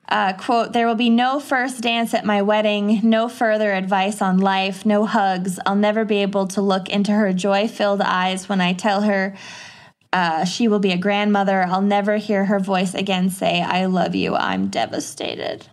Uh, 0.08 0.34
quote, 0.34 0.74
there 0.74 0.88
will 0.88 0.96
be 0.96 1.10
no 1.10 1.40
first 1.40 1.82
dance 1.82 2.14
at 2.14 2.26
my 2.26 2.42
wedding, 2.42 3.02
no 3.04 3.30
further 3.30 3.74
advice 3.74 4.22
on 4.22 4.38
life, 4.38 4.86
no 4.86 5.06
hugs. 5.06 5.60
I'll 5.66 5.76
never 5.76 6.06
be 6.06 6.22
able 6.22 6.48
to 6.48 6.62
look 6.62 6.90
into 6.90 7.12
her 7.12 7.34
joy 7.34 7.68
filled 7.68 8.02
eyes 8.02 8.48
when 8.50 8.62
I 8.62 8.74
tell 8.74 9.02
her 9.02 9.36
uh, 10.12 10.46
she 10.46 10.68
will 10.68 10.80
be 10.80 10.92
a 10.92 10.98
grandmother. 10.98 11.64
I'll 11.64 11.82
never 11.82 12.18
hear 12.18 12.46
her 12.46 12.60
voice 12.60 12.96
again 12.96 13.30
say, 13.30 13.62
I 13.62 13.86
love 13.86 14.16
you. 14.16 14.36
I'm 14.36 14.68
devastated. 14.68 15.68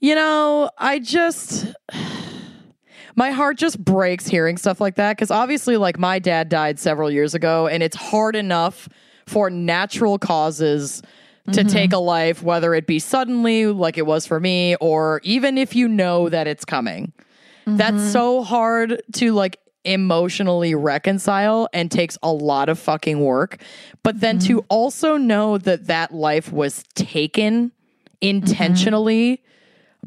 You 0.00 0.14
know, 0.14 0.70
I 0.78 0.98
just 0.98 1.66
my 3.16 3.30
heart 3.30 3.58
just 3.58 3.84
breaks 3.84 4.26
hearing 4.26 4.56
stuff 4.56 4.80
like 4.80 4.96
that 4.96 5.16
because 5.16 5.30
obviously, 5.30 5.76
like, 5.76 5.98
my 5.98 6.18
dad 6.18 6.48
died 6.48 6.78
several 6.78 7.10
years 7.10 7.34
ago, 7.34 7.66
and 7.66 7.82
it's 7.82 7.96
hard 7.96 8.36
enough 8.36 8.88
for 9.26 9.50
natural 9.50 10.18
causes 10.18 11.02
to 11.52 11.60
mm-hmm. 11.60 11.68
take 11.68 11.92
a 11.92 11.98
life, 11.98 12.42
whether 12.42 12.74
it 12.74 12.86
be 12.86 12.98
suddenly, 12.98 13.66
like 13.66 13.98
it 13.98 14.06
was 14.06 14.26
for 14.26 14.38
me, 14.38 14.76
or 14.76 15.20
even 15.24 15.58
if 15.58 15.74
you 15.74 15.88
know 15.88 16.28
that 16.28 16.46
it's 16.46 16.64
coming. 16.64 17.12
That's 17.66 17.96
mm-hmm. 17.96 18.08
so 18.08 18.42
hard 18.42 19.02
to 19.14 19.32
like 19.32 19.58
emotionally 19.84 20.74
reconcile 20.74 21.68
and 21.72 21.90
takes 21.90 22.16
a 22.22 22.32
lot 22.32 22.68
of 22.68 22.78
fucking 22.78 23.20
work. 23.20 23.62
But 24.02 24.20
then 24.20 24.38
to 24.40 24.58
mm-hmm. 24.58 24.66
also 24.68 25.16
know 25.16 25.58
that 25.58 25.86
that 25.86 26.14
life 26.14 26.52
was 26.52 26.84
taken 26.94 27.72
intentionally 28.20 29.42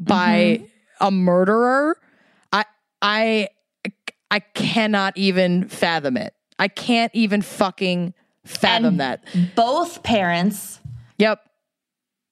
by 0.00 0.60
mm-hmm. 0.60 1.06
a 1.06 1.10
murderer, 1.10 1.96
I 2.52 2.64
I 3.00 3.48
I 4.30 4.40
cannot 4.40 5.16
even 5.16 5.68
fathom 5.68 6.16
it. 6.16 6.34
I 6.58 6.68
can't 6.68 7.12
even 7.14 7.42
fucking 7.42 8.14
fathom 8.44 8.84
And- 8.86 9.00
that. 9.00 9.24
Both 9.54 10.02
parents, 10.02 10.80
Yep. 11.18 11.40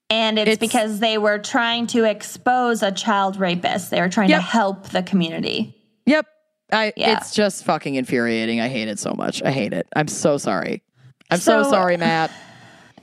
and 0.08 0.38
it's, 0.38 0.50
It's- 0.52 0.58
because 0.58 1.00
they 1.00 1.18
were 1.18 1.38
trying 1.38 1.86
to 1.88 2.04
expose 2.04 2.82
a 2.82 2.92
child 2.92 3.38
rapist. 3.38 3.90
They 3.90 4.00
were 4.00 4.08
trying 4.08 4.30
Yep. 4.30 4.38
to 4.40 4.46
help 4.46 4.88
the 4.88 5.02
community. 5.02 5.74
Yep. 6.06 6.26
I 6.72 6.92
Yeah. 6.96 7.16
it's 7.18 7.34
just 7.34 7.64
fucking 7.64 7.96
infuriating. 7.96 8.61
I 8.61 8.68
hate 8.68 8.88
it 8.88 8.98
so 8.98 9.12
much. 9.12 9.42
I 9.42 9.50
hate 9.50 9.72
it. 9.72 9.86
I'm 9.94 10.08
so 10.08 10.38
sorry. 10.38 10.82
I'm 11.30 11.38
so, 11.38 11.64
So- 11.64 11.70
sorry, 11.70 11.96
Matt. 11.96 12.30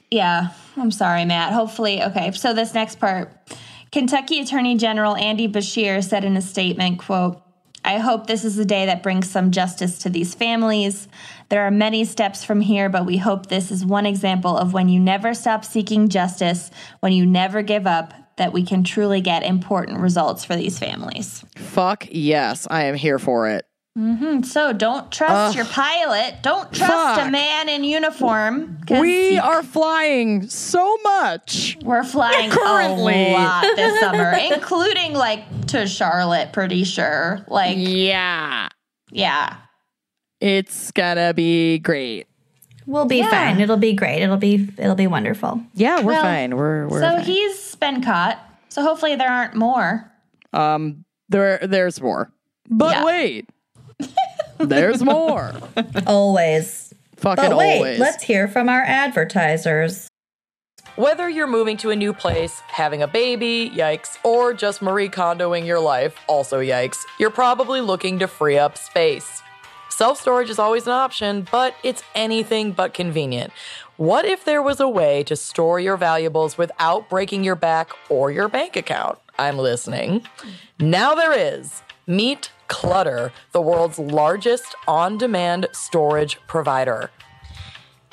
Yeah, 0.09 0.51
I'm 0.77 0.89
sorry, 0.91 1.25
Matt. 1.25 1.51
Hopefully, 1.51 2.01
okay. 2.01 2.31
So 2.31 2.53
this 2.53 2.73
next 2.73 2.97
part, 2.97 3.29
Kentucky 3.97 4.39
Attorney 4.41 4.77
General 4.77 5.15
Andy 5.15 5.47
Beshear 5.47 6.03
said 6.03 6.23
in 6.23 6.37
a 6.37 6.41
statement, 6.43 6.99
"quote 6.99 7.41
I 7.83 7.97
hope 7.97 8.27
this 8.27 8.45
is 8.45 8.55
the 8.55 8.63
day 8.63 8.85
that 8.85 9.01
brings 9.01 9.27
some 9.27 9.49
justice 9.49 9.97
to 9.99 10.09
these 10.11 10.35
families. 10.35 11.07
There 11.49 11.65
are 11.65 11.71
many 11.71 12.05
steps 12.05 12.43
from 12.43 12.61
here, 12.61 12.89
but 12.89 13.07
we 13.07 13.17
hope 13.17 13.47
this 13.47 13.71
is 13.71 13.83
one 13.83 14.05
example 14.05 14.55
of 14.55 14.71
when 14.71 14.87
you 14.87 14.99
never 14.99 15.33
stop 15.33 15.65
seeking 15.65 16.09
justice, 16.09 16.69
when 16.99 17.11
you 17.11 17.25
never 17.25 17.63
give 17.63 17.87
up, 17.87 18.13
that 18.35 18.53
we 18.53 18.63
can 18.63 18.83
truly 18.83 19.19
get 19.19 19.41
important 19.41 19.99
results 19.99 20.45
for 20.45 20.55
these 20.55 20.77
families. 20.77 21.43
Fuck 21.55 22.05
yes, 22.11 22.67
I 22.69 22.83
am 22.83 22.93
here 22.93 23.17
for 23.17 23.49
it. 23.49 23.65
So 24.43 24.73
don't 24.73 25.11
trust 25.11 25.55
your 25.55 25.65
pilot. 25.65 26.35
Don't 26.43 26.71
trust 26.71 26.91
Fuck. 27.19 27.27
a 27.27 27.31
man 27.31 27.67
in 27.67 27.83
uniform. 27.83 28.77
We 28.89 29.31
he- 29.31 29.37
are 29.39 29.63
flying 29.63 30.47
so 30.49 30.97
much. 31.03 31.77
We're 31.81 32.03
flying 32.03 32.51
Currently. 32.51 33.31
a 33.31 33.33
lot 33.33 33.63
this 33.75 33.99
summer, 33.99 34.33
including 34.53 35.13
like 35.13 35.67
to 35.67 35.87
Charlotte, 35.87 36.53
pretty 36.53 36.83
sure. 36.83 37.43
Like, 37.47 37.75
Yeah. 37.79 38.67
yeah. 39.11 39.55
It's 40.39 40.91
gonna 40.91 41.33
be 41.33 41.79
great. 41.79 42.27
We'll 42.85 43.05
be 43.05 43.17
Yeah. 43.17 43.29
fine. 43.31 43.59
It'll 43.59 43.77
be 43.77 43.93
great. 43.93 44.21
It'll 44.21 44.37
be 44.37 44.69
it'll 44.77 44.93
be 44.95 45.07
wonderful. 45.07 45.59
Yeah, 45.73 46.01
we're 46.01 46.13
Well, 46.13 46.21
fine. 46.21 46.55
We're 46.55 46.87
we're 46.87 47.01
so 47.01 47.15
fine. 47.15 47.25
he's 47.25 47.75
been 47.75 48.03
caught. 48.03 48.39
So 48.69 48.83
hopefully 48.83 49.15
there 49.15 49.29
aren't 49.31 49.55
more. 49.55 50.11
um 50.53 51.03
there 51.29 51.57
there's 51.63 51.99
more. 51.99 52.31
But 52.69 52.97
Yeah. 52.97 53.03
wait. 53.05 53.49
there's 54.59 55.03
more. 55.03 55.53
Always. 56.05 56.93
Fucking 57.17 57.49
But 57.49 57.57
wait, 57.57 57.77
always. 57.77 57.99
let's 57.99 58.23
hear 58.23 58.47
from 58.47 58.69
our 58.69 58.81
advertisers. 58.81 60.07
Whether 60.95 61.29
you're 61.29 61.47
moving 61.47 61.77
to 61.77 61.91
a 61.91 61.95
new 61.95 62.11
place, 62.13 62.59
having 62.67 63.03
a 63.03 63.07
baby, 63.07 63.71
yikes, 63.73 64.17
or 64.23 64.53
just 64.53 64.81
Marie 64.81 65.09
Kondoing 65.09 65.65
your 65.65 65.79
life, 65.79 66.15
also 66.27 66.59
yikes, 66.59 66.97
you're 67.19 67.29
probably 67.29 67.81
looking 67.81 68.17
to 68.19 68.27
free 68.27 68.57
up 68.57 68.77
space. 68.77 69.41
Self 69.89 70.19
storage 70.19 70.49
is 70.49 70.59
always 70.59 70.85
an 70.85 70.93
option, 70.93 71.47
but 71.51 71.75
it's 71.83 72.03
anything 72.15 72.71
but 72.71 72.93
convenient. 72.93 73.51
What 73.97 74.25
if 74.25 74.45
there 74.45 74.61
was 74.61 74.79
a 74.79 74.87
way 74.87 75.23
to 75.23 75.35
store 75.35 75.79
your 75.79 75.97
valuables 75.97 76.57
without 76.57 77.09
breaking 77.09 77.43
your 77.43 77.55
back 77.55 77.91
or 78.09 78.31
your 78.31 78.47
bank 78.47 78.75
account? 78.75 79.17
I'm 79.39 79.57
listening. 79.57 80.23
Now 80.79 81.15
there 81.15 81.33
is. 81.33 81.81
Meet 82.05 82.51
Clutter, 82.67 83.31
the 83.51 83.61
world's 83.61 83.99
largest 83.99 84.75
on 84.87 85.17
demand 85.17 85.67
storage 85.71 86.39
provider. 86.47 87.11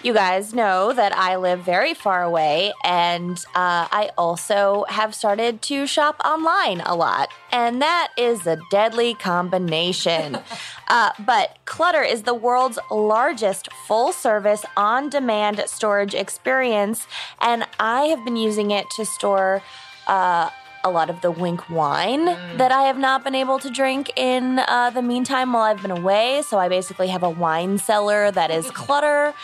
You 0.04 0.12
guys 0.12 0.52
know 0.52 0.92
that 0.92 1.16
I 1.16 1.36
live 1.36 1.60
very 1.60 1.94
far 1.94 2.22
away, 2.22 2.74
and 2.84 3.38
uh, 3.54 3.88
I 3.90 4.10
also 4.18 4.84
have 4.90 5.14
started 5.14 5.62
to 5.62 5.86
shop 5.86 6.20
online 6.22 6.82
a 6.82 6.94
lot. 6.94 7.30
And 7.50 7.80
that 7.80 8.12
is 8.18 8.46
a 8.46 8.58
deadly 8.70 9.14
combination. 9.14 10.36
uh, 10.88 11.12
but 11.18 11.56
Clutter 11.64 12.02
is 12.02 12.24
the 12.24 12.34
world's 12.34 12.78
largest 12.90 13.72
full 13.86 14.12
service 14.12 14.66
on 14.76 15.08
demand 15.08 15.64
storage 15.68 16.14
experience, 16.14 17.06
and 17.40 17.66
I 17.80 18.02
have 18.08 18.22
been 18.26 18.36
using 18.36 18.72
it 18.72 18.84
to 18.96 19.06
store. 19.06 19.62
Uh, 20.06 20.50
a 20.84 20.90
lot 20.90 21.10
of 21.10 21.20
the 21.22 21.30
wink 21.30 21.68
wine 21.70 22.26
that 22.56 22.70
I 22.70 22.82
have 22.82 22.98
not 22.98 23.24
been 23.24 23.34
able 23.34 23.58
to 23.58 23.70
drink 23.70 24.12
in 24.16 24.58
uh, 24.58 24.90
the 24.90 25.02
meantime 25.02 25.52
while 25.52 25.62
I've 25.62 25.80
been 25.82 25.90
away. 25.90 26.42
So 26.46 26.58
I 26.58 26.68
basically 26.68 27.08
have 27.08 27.22
a 27.22 27.30
wine 27.30 27.78
cellar 27.78 28.30
that 28.30 28.50
is 28.50 28.70
clutter. 28.70 29.34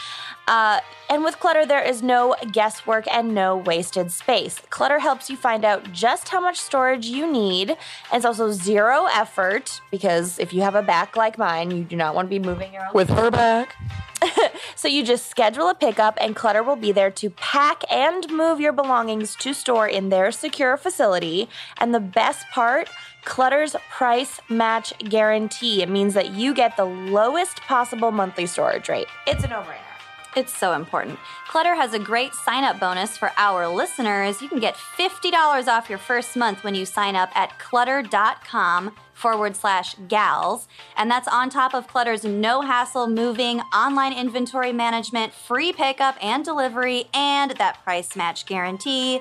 Uh, 0.46 0.80
and 1.08 1.22
with 1.22 1.38
Clutter, 1.38 1.64
there 1.64 1.82
is 1.82 2.02
no 2.02 2.34
guesswork 2.50 3.06
and 3.12 3.34
no 3.34 3.56
wasted 3.56 4.10
space. 4.10 4.60
Clutter 4.70 4.98
helps 4.98 5.30
you 5.30 5.36
find 5.36 5.64
out 5.64 5.92
just 5.92 6.28
how 6.28 6.40
much 6.40 6.58
storage 6.58 7.06
you 7.06 7.30
need. 7.30 7.70
And 7.70 7.78
it's 8.12 8.24
also 8.24 8.50
zero 8.50 9.06
effort 9.12 9.80
because 9.92 10.40
if 10.40 10.52
you 10.52 10.62
have 10.62 10.74
a 10.74 10.82
back 10.82 11.16
like 11.16 11.38
mine, 11.38 11.70
you 11.70 11.84
do 11.84 11.94
not 11.94 12.16
want 12.16 12.26
to 12.26 12.30
be 12.30 12.40
moving 12.40 12.72
your 12.72 12.82
own 12.82 12.94
With 12.94 13.10
her 13.10 13.30
back. 13.30 13.76
so 14.74 14.88
you 14.88 15.04
just 15.04 15.28
schedule 15.28 15.68
a 15.68 15.74
pickup 15.74 16.16
and 16.20 16.36
Clutter 16.36 16.62
will 16.62 16.76
be 16.76 16.92
there 16.92 17.10
to 17.10 17.30
pack 17.30 17.82
and 17.90 18.30
move 18.30 18.60
your 18.60 18.72
belongings 18.72 19.34
to 19.36 19.52
store 19.54 19.88
in 19.88 20.08
their 20.08 20.30
secure 20.30 20.76
facility. 20.76 21.48
And 21.78 21.94
the 21.94 22.00
best 22.00 22.46
part, 22.52 22.88
Clutter's 23.24 23.76
price 23.90 24.40
match 24.48 24.92
guarantee. 24.98 25.82
It 25.82 25.88
means 25.88 26.14
that 26.14 26.30
you 26.30 26.54
get 26.54 26.76
the 26.76 26.84
lowest 26.84 27.60
possible 27.62 28.10
monthly 28.10 28.46
storage 28.46 28.88
rate. 28.88 29.06
It's 29.26 29.44
a 29.44 29.48
no-brainer. 29.48 29.89
It's 30.36 30.56
so 30.56 30.74
important. 30.74 31.18
Clutter 31.48 31.74
has 31.74 31.92
a 31.92 31.98
great 31.98 32.34
sign 32.34 32.62
up 32.62 32.78
bonus 32.78 33.18
for 33.18 33.32
our 33.36 33.66
listeners. 33.68 34.40
You 34.40 34.48
can 34.48 34.60
get 34.60 34.76
$50 34.76 35.66
off 35.66 35.88
your 35.88 35.98
first 35.98 36.36
month 36.36 36.62
when 36.62 36.74
you 36.74 36.86
sign 36.86 37.16
up 37.16 37.30
at 37.34 37.58
clutter.com 37.58 38.94
forward 39.12 39.56
slash 39.56 39.96
gals. 40.08 40.68
And 40.96 41.10
that's 41.10 41.28
on 41.28 41.50
top 41.50 41.74
of 41.74 41.88
Clutter's 41.88 42.24
no 42.24 42.62
hassle 42.62 43.08
moving, 43.08 43.60
online 43.74 44.12
inventory 44.12 44.72
management, 44.72 45.32
free 45.34 45.72
pickup 45.72 46.16
and 46.24 46.44
delivery, 46.44 47.04
and 47.12 47.50
that 47.52 47.82
price 47.82 48.14
match 48.16 48.46
guarantee. 48.46 49.20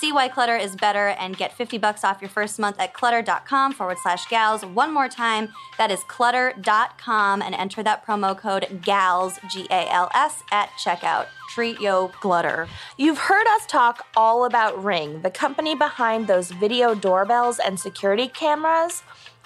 See 0.00 0.12
why 0.12 0.28
Clutter 0.28 0.56
is 0.56 0.76
better 0.76 1.08
and 1.08 1.36
get 1.36 1.52
50 1.52 1.76
bucks 1.76 2.04
off 2.04 2.22
your 2.22 2.30
first 2.30 2.58
month 2.58 2.80
at 2.80 2.94
clutter.com 2.94 3.74
forward 3.74 3.98
slash 4.02 4.26
gals. 4.28 4.64
One 4.64 4.94
more 4.94 5.08
time, 5.10 5.50
that 5.76 5.90
is 5.90 6.02
clutter.com 6.04 7.42
and 7.42 7.54
enter 7.54 7.82
that 7.82 8.06
promo 8.06 8.34
code 8.34 8.80
GALS, 8.82 9.38
G 9.52 9.66
A 9.70 9.92
L 9.92 10.10
S, 10.14 10.42
at 10.50 10.70
checkout. 10.82 11.26
Treat 11.50 11.80
yo 11.80 12.08
Clutter. 12.08 12.66
You've 12.96 13.18
heard 13.18 13.46
us 13.48 13.66
talk 13.66 14.06
all 14.16 14.46
about 14.46 14.82
Ring, 14.82 15.20
the 15.20 15.30
company 15.30 15.74
behind 15.74 16.28
those 16.28 16.50
video 16.50 16.94
doorbells 16.94 17.58
and 17.58 17.78
security 17.78 18.26
cameras. 18.26 19.02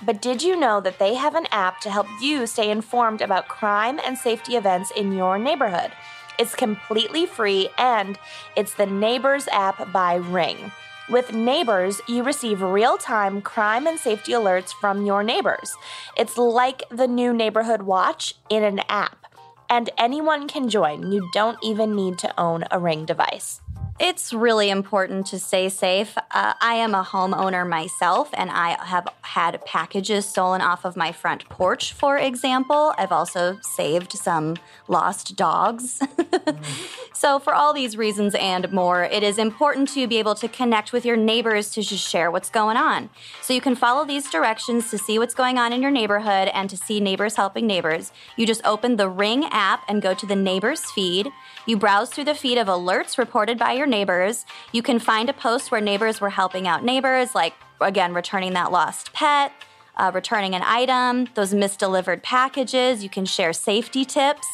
But 0.07 0.23
did 0.23 0.41
you 0.41 0.55
know 0.55 0.81
that 0.83 1.01
they 1.01 1.15
have 1.15 1.35
an 1.35 1.49
app 1.51 1.81
to 1.81 1.91
help 1.91 2.07
you 2.21 2.47
stay 2.47 2.71
informed 2.71 3.23
about 3.23 3.49
crime 3.49 3.99
and 4.05 4.17
safety 4.17 4.55
events 4.55 4.93
in 4.93 5.11
your 5.11 5.37
neighborhood? 5.37 5.91
It's 6.39 6.55
completely 6.55 7.27
free 7.27 7.69
and 7.79 8.19
it's 8.57 8.75
the 8.75 8.87
Neighbors 8.87 9.47
app 9.49 9.93
by 9.93 10.15
Ring. 10.15 10.73
With 11.09 11.35
Neighbors, 11.35 12.01
you 12.09 12.23
receive 12.23 12.63
real 12.63 12.97
time 12.97 13.43
crime 13.43 13.87
and 13.87 13.99
safety 13.99 14.33
alerts 14.33 14.73
from 14.73 15.05
your 15.05 15.23
neighbors. 15.23 15.77
It's 16.17 16.39
like 16.39 16.83
the 16.91 17.07
new 17.07 17.35
Neighborhood 17.35 17.83
Watch 17.83 18.37
in 18.49 18.65
an 18.65 18.81
app, 18.89 19.27
and 19.69 19.91
anyone 19.99 20.49
can 20.49 20.71
join. 20.71 21.13
You 21.13 21.29
don't 21.35 21.59
even 21.63 21.95
need 21.95 22.19
to 22.21 22.41
own 22.41 22.65
a 22.71 22.79
Ring 22.79 23.05
device. 23.05 23.61
It's 24.01 24.33
really 24.33 24.71
important 24.71 25.27
to 25.29 25.39
stay 25.39 25.69
safe. 25.69 26.19
Uh, 26.33 26.55
I 26.61 26.75
am 26.75 26.95
a 26.95 27.05
homeowner 27.05 27.67
myself, 27.69 28.29
and 28.35 28.51
I 28.51 28.77
have 28.85 29.07
had 29.23 29.65
packages 29.65 30.27
stolen 30.27 30.61
off 30.61 30.85
of 30.85 30.97
my 30.97 31.13
front 31.13 31.49
porch, 31.49 31.93
for 31.93 32.19
example. 32.19 32.93
I've 32.99 33.13
also 33.13 33.57
saved 33.63 34.11
some 34.13 34.57
lost 34.89 35.37
dogs. 35.37 36.03
so, 37.15 37.39
for 37.39 37.55
all 37.55 37.73
these 37.73 37.97
reasons 37.97 38.35
and 38.35 38.73
more, 38.73 39.05
it 39.05 39.23
is 39.23 39.39
important 39.39 39.89
to 39.91 40.09
be 40.09 40.19
able 40.19 40.35
to 40.37 40.49
connect 40.49 40.93
with 40.93 41.07
your 41.07 41.17
neighbors 41.17 41.71
to 41.71 41.83
just 41.83 42.07
share 42.07 42.33
what's 42.33 42.51
going 42.51 42.77
on. 42.77 43.11
So, 43.43 43.55
you 43.55 43.61
can 43.61 43.77
follow 43.77 44.05
these 44.05 44.29
directions 44.29 44.91
to 44.91 44.99
see 44.99 45.21
what's 45.21 45.35
going 45.35 45.57
on 45.57 45.73
in 45.73 45.81
your 45.81 45.93
neighborhood 45.93 46.49
and 46.53 46.69
to 46.69 46.77
see 46.77 46.99
neighbors 46.99 47.37
helping 47.37 47.69
neighbors. 47.69 48.11
You 48.37 48.45
just 48.45 48.65
open 48.65 48.97
the 48.97 49.09
Ring 49.09 49.45
app 49.53 49.85
and 49.87 50.03
go 50.03 50.15
to 50.15 50.27
the 50.27 50.35
neighbors 50.35 50.91
feed. 50.91 51.31
You 51.67 51.77
browse 51.77 52.11
through 52.11 52.25
the 52.25 52.35
feed 52.35 52.59
of 52.59 52.67
alerts 52.67 53.17
reported 53.17 53.57
by 53.57 53.73
your 53.73 53.84
neighbors. 53.87 54.45
You 54.73 54.83
can 54.83 54.99
find 54.99 55.29
a 55.29 55.33
post 55.33 55.71
where 55.71 55.81
neighbors 55.81 56.21
were 56.21 56.31
helping 56.31 56.67
out 56.67 56.85
neighbors, 56.85 57.35
like, 57.35 57.55
again, 57.81 58.15
returning 58.15 58.53
that 58.55 58.73
lost 58.73 59.13
pet. 59.13 59.53
uh, 59.97 60.11
returning 60.15 60.55
an 60.55 60.63
item, 60.63 61.29
those 61.35 61.55
misdelivered 61.55 62.23
packages. 62.23 63.03
You 63.03 63.11
can 63.11 63.25
share 63.25 63.53
safety 63.53 64.05
tips 64.05 64.47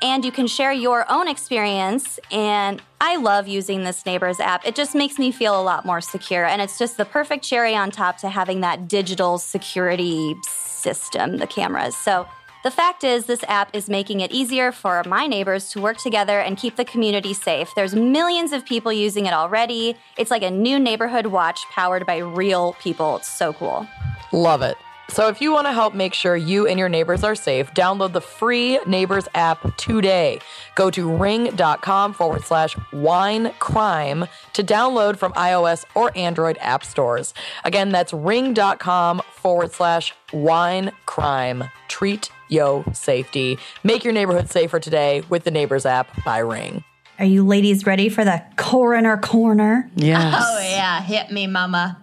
and 0.00 0.24
you 0.24 0.32
can 0.32 0.46
share 0.46 0.72
your 0.72 1.10
own 1.10 1.28
experience. 1.28 2.18
And 2.30 2.80
I 3.00 3.16
love 3.16 3.48
using 3.48 3.84
this 3.84 4.06
Neighbors 4.06 4.40
app. 4.40 4.64
It 4.64 4.74
just 4.74 4.94
makes 4.94 5.18
me 5.18 5.32
feel 5.32 5.60
a 5.60 5.62
lot 5.62 5.84
more 5.84 6.00
secure. 6.00 6.44
And 6.44 6.62
it's 6.62 6.78
just 6.78 6.96
the 6.96 7.04
perfect 7.04 7.44
cherry 7.44 7.74
on 7.74 7.90
top 7.90 8.18
to 8.18 8.28
having 8.28 8.60
that 8.60 8.88
digital 8.88 9.38
security 9.38 10.36
system, 10.44 11.38
the 11.38 11.46
cameras. 11.46 11.96
So 11.96 12.28
the 12.64 12.70
fact 12.70 13.04
is, 13.04 13.26
this 13.26 13.44
app 13.46 13.74
is 13.74 13.88
making 13.88 14.20
it 14.20 14.32
easier 14.32 14.72
for 14.72 15.02
my 15.04 15.26
neighbors 15.26 15.70
to 15.70 15.80
work 15.80 15.98
together 15.98 16.40
and 16.40 16.56
keep 16.56 16.76
the 16.76 16.84
community 16.84 17.32
safe. 17.32 17.72
There's 17.74 17.94
millions 17.94 18.52
of 18.52 18.64
people 18.64 18.92
using 18.92 19.26
it 19.26 19.32
already. 19.32 19.96
It's 20.16 20.30
like 20.30 20.42
a 20.42 20.50
new 20.50 20.78
neighborhood 20.78 21.26
watch 21.26 21.60
powered 21.70 22.04
by 22.04 22.16
real 22.18 22.74
people. 22.74 23.16
It's 23.18 23.30
so 23.30 23.52
cool. 23.52 23.86
Love 24.32 24.62
it. 24.62 24.76
So 25.10 25.28
if 25.28 25.40
you 25.40 25.52
want 25.52 25.66
to 25.66 25.72
help 25.72 25.94
make 25.94 26.12
sure 26.12 26.36
you 26.36 26.66
and 26.66 26.78
your 26.78 26.90
neighbors 26.90 27.24
are 27.24 27.34
safe, 27.34 27.72
download 27.72 28.12
the 28.12 28.20
free 28.20 28.78
Neighbors 28.86 29.26
app 29.34 29.76
today. 29.76 30.38
Go 30.74 30.90
to 30.90 31.10
ring.com 31.10 32.12
forward 32.12 32.44
slash 32.44 32.76
wine 32.92 33.52
crime 33.58 34.26
to 34.52 34.62
download 34.62 35.16
from 35.16 35.32
iOS 35.32 35.84
or 35.94 36.16
Android 36.16 36.58
app 36.60 36.84
stores. 36.84 37.32
Again, 37.64 37.90
that's 37.90 38.12
ring.com 38.12 39.22
forward 39.30 39.72
slash 39.72 40.12
wine 40.32 40.92
crime. 41.06 41.64
Treat 41.88 42.30
yo 42.48 42.84
safety. 42.92 43.58
Make 43.82 44.04
your 44.04 44.12
neighborhood 44.12 44.50
safer 44.50 44.78
today 44.78 45.22
with 45.30 45.44
the 45.44 45.50
Neighbors 45.50 45.86
app 45.86 46.22
by 46.22 46.38
Ring. 46.38 46.84
Are 47.18 47.24
you 47.24 47.44
ladies 47.44 47.86
ready 47.86 48.08
for 48.08 48.24
the 48.24 48.42
coroner 48.56 49.16
corner? 49.16 49.90
Yes. 49.96 50.44
Oh, 50.46 50.60
yeah. 50.60 51.02
Hit 51.02 51.32
me, 51.32 51.46
mama. 51.46 51.98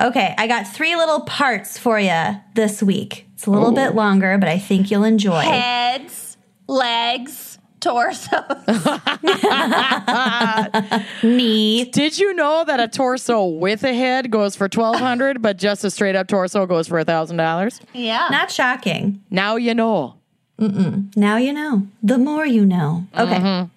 Okay, 0.00 0.34
I 0.38 0.46
got 0.46 0.66
three 0.66 0.96
little 0.96 1.20
parts 1.20 1.78
for 1.78 2.00
you 2.00 2.36
this 2.54 2.82
week. 2.82 3.26
It's 3.34 3.46
a 3.46 3.50
little 3.50 3.72
bit 3.72 3.94
longer, 3.94 4.38
but 4.38 4.48
I 4.48 4.58
think 4.58 4.90
you'll 4.90 5.04
enjoy. 5.04 5.40
Heads, 5.40 6.36
legs, 6.66 7.58
torso. 7.80 8.38
Knee. 11.22 11.84
Did 11.86 12.18
you 12.18 12.34
know 12.34 12.64
that 12.64 12.80
a 12.80 12.88
torso 12.88 13.44
with 13.44 13.84
a 13.84 13.92
head 13.92 14.30
goes 14.30 14.56
for 14.56 14.68
twelve 14.68 14.96
hundred, 14.96 15.42
but 15.42 15.56
just 15.56 15.84
a 15.84 15.90
straight 15.90 16.16
up 16.16 16.28
torso 16.28 16.66
goes 16.66 16.88
for 16.88 16.98
a 16.98 17.04
thousand 17.04 17.36
dollars? 17.36 17.80
yeah. 17.92 18.28
Not 18.30 18.50
shocking. 18.50 19.22
Now 19.30 19.56
you 19.56 19.74
know. 19.74 20.14
Now 20.58 21.36
you 21.38 21.52
know. 21.52 21.88
The 22.02 22.18
more 22.18 22.46
you 22.46 22.64
know. 22.64 23.06
Okay. 23.18 23.34
Mm-hmm. 23.34 23.68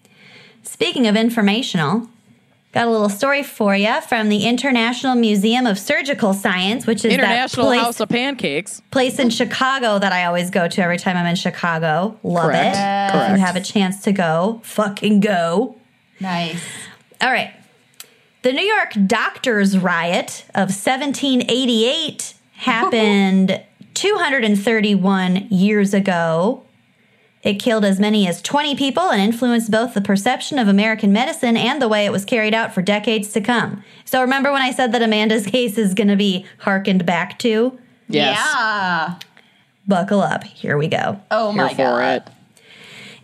Speaking 0.64 1.08
of 1.08 1.16
informational, 1.16 2.10
got 2.76 2.88
a 2.90 2.92
little 2.92 3.10
story 3.10 3.42
for 3.42 3.74
you 3.74 4.02
from 4.02 4.28
the 4.28 4.46
International 4.46 5.16
Museum 5.16 5.66
of 5.66 5.80
Surgical 5.80 6.34
Science, 6.34 6.86
which 6.86 7.06
is 7.06 7.14
International 7.14 7.68
that 7.68 7.72
place, 7.72 7.82
House 7.82 8.00
of 8.02 8.10
Pancakes. 8.10 8.82
place 8.92 9.18
in 9.18 9.30
Chicago 9.30 9.98
that 9.98 10.12
I 10.12 10.26
always 10.26 10.50
go 10.50 10.68
to 10.68 10.84
every 10.84 10.98
time 10.98 11.16
I'm 11.16 11.26
in 11.26 11.38
Chicago. 11.38 12.20
Love 12.22 12.48
Correct. 12.52 12.76
it. 12.76 12.80
If 12.80 13.12
Correct. 13.14 13.32
you 13.32 13.46
have 13.46 13.56
a 13.56 13.62
chance 13.62 14.02
to 14.04 14.12
go, 14.12 14.60
fucking 14.64 15.22
go. 15.22 15.78
Nice. 16.20 16.62
All 17.22 17.32
right. 17.32 17.54
The 18.42 18.52
New 18.52 18.66
York 18.66 18.92
Doctors 19.08 19.78
Riot 19.78 20.44
of 20.54 20.68
1788 20.68 22.34
happened 22.58 23.64
231 23.94 25.48
years 25.50 25.94
ago. 25.94 26.65
It 27.46 27.60
killed 27.60 27.86
as 27.86 28.00
many 28.00 28.28
as 28.28 28.42
20 28.42 28.76
people 28.76 29.12
and 29.12 29.22
influenced 29.22 29.70
both 29.70 29.94
the 29.94 30.02
perception 30.02 30.58
of 30.58 30.68
American 30.68 31.14
medicine 31.14 31.56
and 31.56 31.80
the 31.80 31.88
way 31.88 32.06
it 32.08 32.12
was 32.12 32.26
carried 32.26 32.56
out 32.56 32.74
for 32.74 32.82
decades 32.82 33.32
to 33.34 33.40
come. 33.40 33.84
So, 34.04 34.20
remember 34.20 34.52
when 34.52 34.64
I 34.64 34.72
said 34.72 34.92
that 34.94 35.04
Amanda's 35.04 35.46
case 35.56 35.78
is 35.78 35.94
going 35.94 36.08
to 36.08 36.16
be 36.16 36.46
harkened 36.58 37.06
back 37.06 37.38
to? 37.40 37.78
Yes. 38.10 38.38
Yeah. 38.38 39.20
Buckle 39.88 40.22
up. 40.22 40.44
Here 40.44 40.76
we 40.76 40.88
go. 40.88 41.22
Oh, 41.30 41.52
Here 41.52 41.64
my 41.64 41.70
for 41.70 41.76
God. 41.78 42.24
it. 42.24 42.30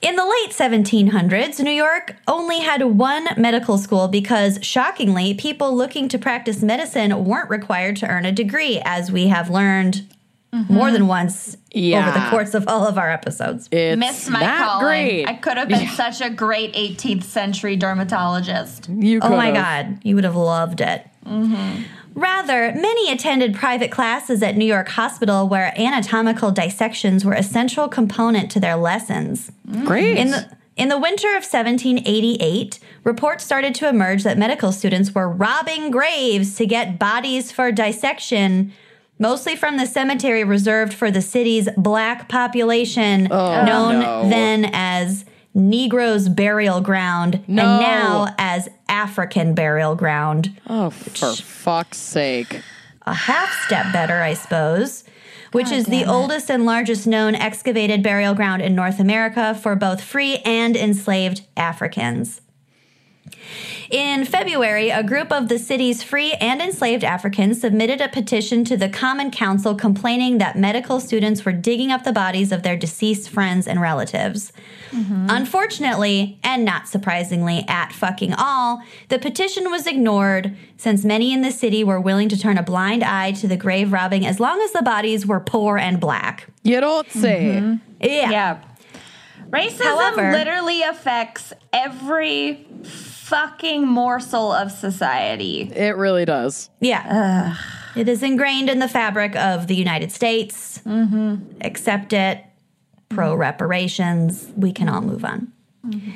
In 0.04 0.16
the 0.16 0.26
late 0.26 0.52
1700s, 0.52 1.60
New 1.60 1.72
York 1.72 2.16
only 2.28 2.60
had 2.60 2.84
one 2.84 3.28
medical 3.38 3.80
school 3.80 4.08
because, 4.08 4.60
shockingly, 4.62 5.34
people 5.34 5.76
looking 5.76 6.08
to 6.10 6.20
practice 6.20 6.62
medicine 6.62 7.26
weren't 7.26 7.50
required 7.50 7.96
to 7.98 8.08
earn 8.08 8.26
a 8.26 8.32
degree, 8.32 8.82
as 8.86 9.12
we 9.12 9.28
have 9.28 9.50
learned 9.50 10.08
Mm-hmm. 10.54 10.74
more 10.74 10.92
than 10.92 11.08
once 11.08 11.56
Yeah. 11.72 12.10
over 12.10 12.20
the 12.20 12.26
course 12.30 12.54
of 12.54 12.68
all 12.68 12.86
of 12.86 12.98
our 12.98 13.10
episodes. 13.10 13.70
It's 13.72 13.98
Missed 13.98 14.30
my 14.30 14.42
not 14.42 14.58
calling. 14.68 14.84
great. 14.86 15.26
I 15.26 15.36
could 15.36 15.56
have 15.58 15.70
been 15.70 15.88
such 15.88 16.20
a 16.20 16.30
great 16.30 16.74
18th 16.74 17.24
century 17.24 17.78
dermatologist. 17.78 18.90
you 18.90 19.22
could 19.22 19.32
Oh 19.32 19.38
my 19.38 19.48
could've. 19.52 19.64
God, 19.64 20.00
you 20.04 20.16
would 20.16 20.26
have 20.26 20.36
loved 20.36 20.82
it. 20.82 21.08
Mm-hmm. 21.26 21.84
Rather, 22.16 22.74
many 22.74 23.10
attended 23.14 23.56
private 23.56 23.92
classes 23.92 24.44
at 24.44 24.58
New 24.58 24.66
York 24.66 24.90
Hospital 24.90 25.48
where 25.48 25.74
anatomical 25.80 26.52
dissections 26.52 27.24
were 27.24 27.32
a 27.34 27.44
central 27.44 27.88
component 27.88 28.52
to 28.52 28.60
their 28.60 28.76
lessons. 28.76 29.54
Mm. 29.70 29.86
Great. 29.86 30.18
In 30.18 30.32
the 30.32 30.52
in 30.76 30.90
the 30.90 30.98
winter 31.00 31.28
of 31.30 31.44
1788, 31.44 32.80
reports 33.06 33.44
started 33.46 33.74
to 33.76 33.88
emerge 33.88 34.24
that 34.24 34.38
medical 34.38 34.72
students 34.74 35.14
were 35.16 35.30
robbing 35.30 35.92
graves 35.92 36.56
to 36.56 36.66
get 36.66 36.98
bodies 37.00 37.52
for 37.52 37.72
dissection, 37.72 38.74
mostly 39.22 39.56
from 39.56 39.78
the 39.78 39.86
cemetery 39.86 40.44
reserved 40.44 40.94
for 40.94 41.12
the 41.12 41.22
city's 41.22 41.70
black 41.78 42.28
population, 42.28 43.28
oh, 43.32 43.64
known 43.64 44.00
no. 44.02 44.28
then 44.30 44.70
as 44.74 45.24
Negroes 45.54 46.28
Burial 46.28 46.82
Ground, 46.82 47.44
No. 47.48 47.62
and 47.64 47.82
now 47.82 48.36
as 48.38 48.68
African 48.90 49.54
Burial 49.54 49.96
Ground. 49.96 50.60
oh, 50.68 50.90
for 50.90 51.34
fuck's 51.36 51.98
sake. 51.98 52.62
A 53.04 53.14
half 53.14 53.52
step 53.66 53.94
better, 53.94 54.22
I 54.22 54.34
suppose, 54.34 55.04
which 55.52 55.72
is 55.72 55.86
the 55.86 56.06
oldest 56.06 56.50
and 56.50 56.66
largest 56.66 57.06
known 57.08 57.36
excavated 57.36 58.02
burial 58.04 58.34
ground 58.34 58.62
in 58.62 58.74
North 58.76 59.00
America 59.00 59.54
for 59.54 59.76
both 59.76 60.02
free 60.02 60.38
and 60.46 60.76
enslaved 60.78 61.42
Africans. 61.58 62.42
In 63.90 64.24
February, 64.24 64.90
a 64.90 65.04
group 65.04 65.32
of 65.32 65.50
the 65.50 65.60
city's 65.60 66.02
free 66.02 66.32
and 66.34 66.62
enslaved 66.62 67.04
Africans 67.04 67.60
submitted 67.60 68.00
a 68.00 68.08
petition 68.08 68.64
to 68.66 68.78
the 68.78 68.88
Common 68.88 69.32
Council 69.32 69.76
complaining 69.76 70.38
that 70.38 70.58
medical 70.58 71.02
students 71.02 71.44
were 71.44 71.52
digging 71.52 71.92
up 71.92 72.04
the 72.04 72.14
bodies 72.14 72.54
of 72.54 72.64
their 72.64 72.78
deceased 72.78 73.30
friends 73.30 73.68
and 73.68 73.82
relatives. 73.82 74.54
Mm-hmm. 74.92 75.28
Unfortunately, 75.30 76.40
and 76.44 76.64
not 76.64 76.88
surprisingly 76.88 77.66
at 77.68 77.92
fucking 77.92 78.34
all, 78.34 78.82
the 79.10 79.20
petition 79.20 79.70
was 79.70 79.86
ignored 79.88 80.56
since 80.78 81.04
many 81.04 81.34
in 81.34 81.42
the 81.42 81.52
city 81.52 81.84
were 81.84 82.00
willing 82.00 82.30
to 82.30 82.38
turn 82.38 82.58
a 82.58 82.64
blind 82.64 83.04
eye 83.04 83.34
to 83.34 83.48
the 83.48 83.58
grave 83.58 83.92
robbing 83.92 84.26
as 84.26 84.40
long 84.40 84.62
as 84.62 84.72
the 84.72 84.82
bodies 84.82 85.28
were 85.28 85.40
poor 85.42 85.78
and 85.78 86.00
black. 86.00 86.48
You 86.64 86.80
don't 86.80 87.08
mm-hmm. 87.10 87.20
say. 87.20 87.78
Yeah. 88.00 88.30
Yeah. 88.30 88.62
Racism 89.50 89.82
However- 89.82 90.32
literally 90.32 90.82
affects 90.82 91.52
every 91.74 92.66
fucking 93.32 93.88
morsel 93.88 94.52
of 94.52 94.72
society. 94.72 95.72
It 95.74 95.96
really 95.96 96.26
does. 96.26 96.70
Yeah. 96.82 97.56
It 97.96 98.10
is 98.10 98.24
ingrained 98.24 98.70
in 98.70 98.80
the 98.80 98.90
fabric 98.90 99.38
of 99.38 99.68
the 99.68 99.76
United 99.76 100.12
States. 100.12 100.80
Mm-hmm. 100.86 101.62
Accept 101.62 102.12
it. 102.12 102.44
Pro 103.08 103.34
reparations. 103.34 104.52
We 104.58 104.74
can 104.74 104.90
all 104.90 105.02
move 105.02 105.24
on. 105.24 105.54
Mm-hmm. 105.88 106.12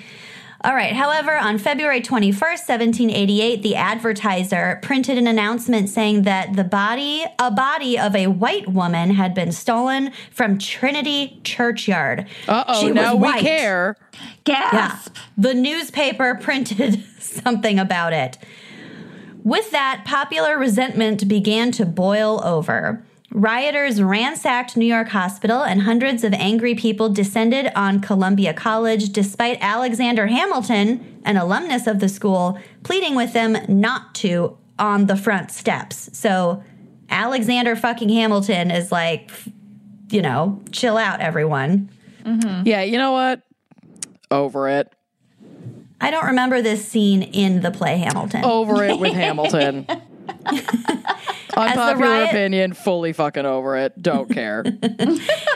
All 0.66 0.74
right. 0.74 0.94
However, 0.94 1.38
on 1.38 1.60
February 1.60 2.02
21st, 2.02 2.68
1788, 2.68 3.62
the 3.62 3.76
advertiser 3.76 4.80
printed 4.82 5.16
an 5.16 5.28
announcement 5.28 5.90
saying 5.90 6.24
that 6.24 6.56
the 6.56 6.64
body, 6.64 7.24
a 7.38 7.52
body 7.52 8.00
of 8.00 8.16
a 8.16 8.26
white 8.26 8.68
woman 8.68 9.12
had 9.12 9.36
been 9.36 9.52
stolen 9.52 10.12
from 10.32 10.58
Trinity 10.58 11.40
Churchyard. 11.44 12.28
Uh-oh, 12.48 12.86
was 12.86 12.96
now 12.96 13.14
we 13.14 13.22
white. 13.22 13.42
care. 13.42 13.96
Gasp. 14.44 15.16
Yeah. 15.16 15.22
The 15.38 15.54
newspaper 15.54 16.34
printed 16.34 17.04
something 17.20 17.78
about 17.78 18.14
it. 18.14 18.40
With 19.44 19.70
that, 19.70 20.02
popular 20.04 20.58
resentment 20.58 21.28
began 21.28 21.72
to 21.74 21.86
boil 21.86 22.44
over. 22.44 23.04
Rioters 23.32 24.02
ransacked 24.02 24.78
New 24.78 24.86
York 24.86 25.10
Hospital, 25.10 25.64
and 25.64 25.82
hundreds 25.82 26.24
of 26.24 26.34
angry 26.34 26.76
people 26.76 27.10
descended 27.10 27.72
on 27.76 28.00
Columbia 28.00 28.54
College, 28.54 29.10
despite 29.10 29.58
Alexander 29.62 30.28
Hamilton, 30.28 31.22
an 31.26 31.36
alumnus 31.36 31.88
of 31.88 32.00
the 32.00 32.08
school, 32.08 32.60
pleading 32.84 33.16
with 33.16 33.34
them 33.34 33.58
not 33.68 34.14
to 34.16 34.58
on 34.78 35.08
the 35.08 35.18
front 35.18 35.52
steps. 35.52 36.10
So, 36.18 36.64
Alexander 37.10 37.76
fucking 37.76 38.10
Hamilton 38.10 38.72
is 38.72 38.92
like, 38.92 39.32
you 40.10 40.22
know, 40.22 40.62
chill 40.72 40.98
out, 40.98 41.20
everyone. 41.20 41.90
Mm-hmm. 42.24 42.68
Yeah, 42.68 42.82
you 42.82 42.98
know 42.98 43.12
what? 43.12 43.42
Over 44.32 44.70
it. 44.70 44.92
I 46.02 46.12
don't 46.12 46.26
remember 46.26 46.62
this 46.62 46.88
scene 46.88 47.24
in 47.24 47.62
the 47.62 47.72
play 47.72 47.98
Hamilton. 47.98 48.44
Over 48.44 48.84
it 48.84 49.00
with 49.00 49.14
Hamilton. 49.14 49.88
Unpopular 51.58 51.96
riot- 51.96 52.30
opinion, 52.30 52.74
fully 52.74 53.14
fucking 53.14 53.46
over 53.46 53.78
it. 53.78 54.02
Don't 54.02 54.30
care. 54.30 54.64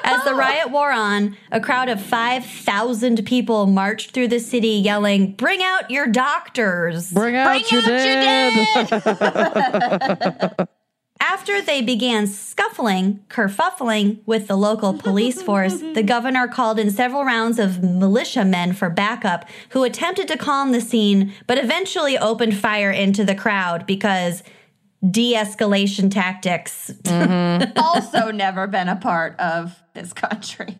As 0.03 0.23
the 0.23 0.33
riot 0.33 0.71
wore 0.71 0.91
on, 0.91 1.35
a 1.51 1.59
crowd 1.59 1.89
of 1.89 2.01
5,000 2.01 3.25
people 3.25 3.65
marched 3.67 4.11
through 4.11 4.29
the 4.29 4.39
city 4.39 4.69
yelling, 4.69 5.33
Bring 5.33 5.61
out 5.61 5.91
your 5.91 6.07
doctors! 6.07 7.11
Bring 7.11 7.35
out 7.35 7.47
Bring 7.47 7.63
your 7.69 7.81
out 7.81 8.89
your 8.89 8.99
dead. 8.99 10.67
After 11.21 11.61
they 11.61 11.81
began 11.81 12.27
scuffling, 12.27 13.19
kerfuffling 13.27 14.19
with 14.25 14.47
the 14.47 14.55
local 14.55 14.93
police 14.93 15.41
force, 15.41 15.79
the 15.79 16.01
governor 16.01 16.47
called 16.47 16.79
in 16.79 16.89
several 16.91 17.25
rounds 17.25 17.59
of 17.59 17.83
militiamen 17.83 18.71
for 18.71 18.89
backup 18.89 19.45
who 19.69 19.83
attempted 19.83 20.29
to 20.29 20.37
calm 20.37 20.71
the 20.71 20.79
scene, 20.79 21.33
but 21.45 21.57
eventually 21.57 22.17
opened 22.17 22.55
fire 22.55 22.89
into 22.89 23.25
the 23.25 23.35
crowd 23.35 23.85
because 23.85 24.43
de 25.07 25.33
escalation 25.33 26.11
tactics. 26.11 26.91
Mm-hmm. 27.03 27.71
also 27.77 28.31
never 28.31 28.67
been 28.67 28.87
a 28.87 28.95
part 28.95 29.39
of 29.39 29.75
this 29.93 30.13
country. 30.13 30.79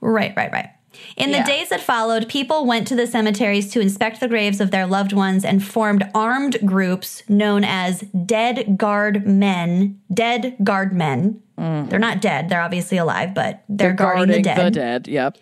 Right, 0.00 0.32
right, 0.36 0.50
right. 0.52 0.70
In 1.16 1.30
Yeah. 1.30 1.42
the 1.42 1.46
days 1.50 1.70
that 1.70 1.80
followed, 1.80 2.28
people 2.28 2.66
went 2.66 2.86
to 2.88 2.94
the 2.96 3.06
cemeteries 3.06 3.70
to 3.72 3.80
inspect 3.80 4.20
the 4.20 4.28
graves 4.28 4.60
of 4.60 4.70
their 4.70 4.86
loved 4.86 5.12
ones 5.12 5.44
and 5.44 5.64
formed 5.64 6.08
armed 6.14 6.58
groups 6.66 7.22
known 7.28 7.64
as 7.64 8.00
Dead 8.26 8.76
Guard 8.76 9.26
Men. 9.26 10.00
Dead 10.12 10.56
Guard 10.62 10.92
Men. 10.92 11.40
Mm. 11.58 11.88
They're 11.88 11.98
not 11.98 12.20
dead, 12.20 12.48
they're 12.48 12.60
obviously 12.60 12.98
alive, 12.98 13.34
but 13.34 13.62
they're, 13.68 13.92
guarding, 13.92 14.36
the 14.36 14.42
dead 14.42 14.66
the 14.66 14.70
dead. 14.70 15.08
Yep. 15.08 15.38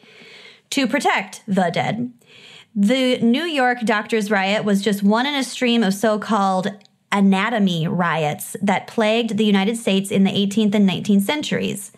to 0.71 0.87
protect 0.87 1.43
the 1.49 1.71
dead. 1.73 2.13
The 2.75 3.19
New 3.19 3.45
York 3.45 3.81
doctors' 3.85 4.31
riot 4.31 4.65
was 4.65 4.83
just 4.83 5.03
one 5.03 5.27
in 5.27 5.35
a 5.35 5.43
stream 5.43 5.83
of 5.83 5.95
so 5.95 6.19
called 6.19 6.69
anatomy 7.13 7.89
riots 7.89 8.57
that 8.63 8.87
plagued 8.87 9.37
the 9.37 9.45
United 9.45 9.77
States 9.77 10.11
in 10.11 10.25
the 10.25 10.31
18th 10.31 10.75
and 10.75 10.89
19th 10.89 11.23
centuries. 11.23 11.93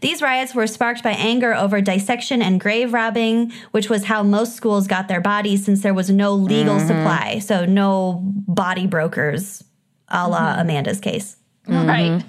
These 0.00 0.22
riots 0.22 0.54
were 0.54 0.66
sparked 0.66 1.02
by 1.02 1.12
anger 1.12 1.54
over 1.54 1.80
dissection 1.80 2.42
and 2.42 2.60
grave 2.60 2.92
robbing, 2.92 3.52
which 3.70 3.88
was 3.88 4.04
how 4.04 4.22
most 4.22 4.56
schools 4.56 4.86
got 4.86 5.08
their 5.08 5.20
bodies 5.20 5.64
since 5.64 5.82
there 5.82 5.94
was 5.94 6.10
no 6.10 6.34
legal 6.34 6.76
mm-hmm. 6.76 6.86
supply. 6.86 7.38
So, 7.38 7.64
no 7.64 8.20
body 8.22 8.86
brokers, 8.86 9.62
a 10.08 10.28
la 10.28 10.38
mm-hmm. 10.38 10.60
Amanda's 10.60 11.00
case. 11.00 11.36
Mm-hmm. 11.66 11.88
Right. 11.88 12.24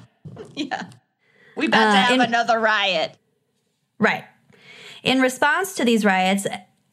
Yeah. 0.56 0.86
We 1.56 1.68
about 1.68 1.88
uh, 1.88 1.92
to 1.94 1.98
Uh, 1.98 2.02
have 2.04 2.12
in- 2.12 2.22
another 2.22 2.60
riot. 2.60 3.18
Right. 3.98 4.26
In 5.04 5.22
response 5.22 5.76
to 5.76 5.86
these 5.86 6.06
riots, 6.06 6.46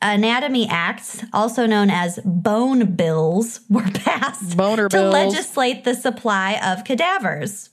anatomy 0.02 0.68
acts, 0.68 1.24
also 1.32 1.66
known 1.66 1.90
as 1.90 2.18
bone 2.24 2.94
bills, 2.94 3.60
were 3.70 3.82
passed 3.82 4.56
Boner 4.56 4.88
to 4.88 4.96
bills. 4.96 5.12
legislate 5.12 5.84
the 5.84 5.94
supply 5.94 6.60
of 6.64 6.84
cadavers. 6.84 7.70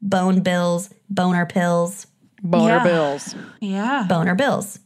Bone 0.00 0.40
bills, 0.40 0.90
boner 1.08 1.46
pills, 1.46 2.06
Boner 2.44 2.78
Yeah. 2.78 2.82
bills. 2.84 3.34
Yeah. 3.60 4.06
boner 4.08 4.34
bills. 4.34 4.80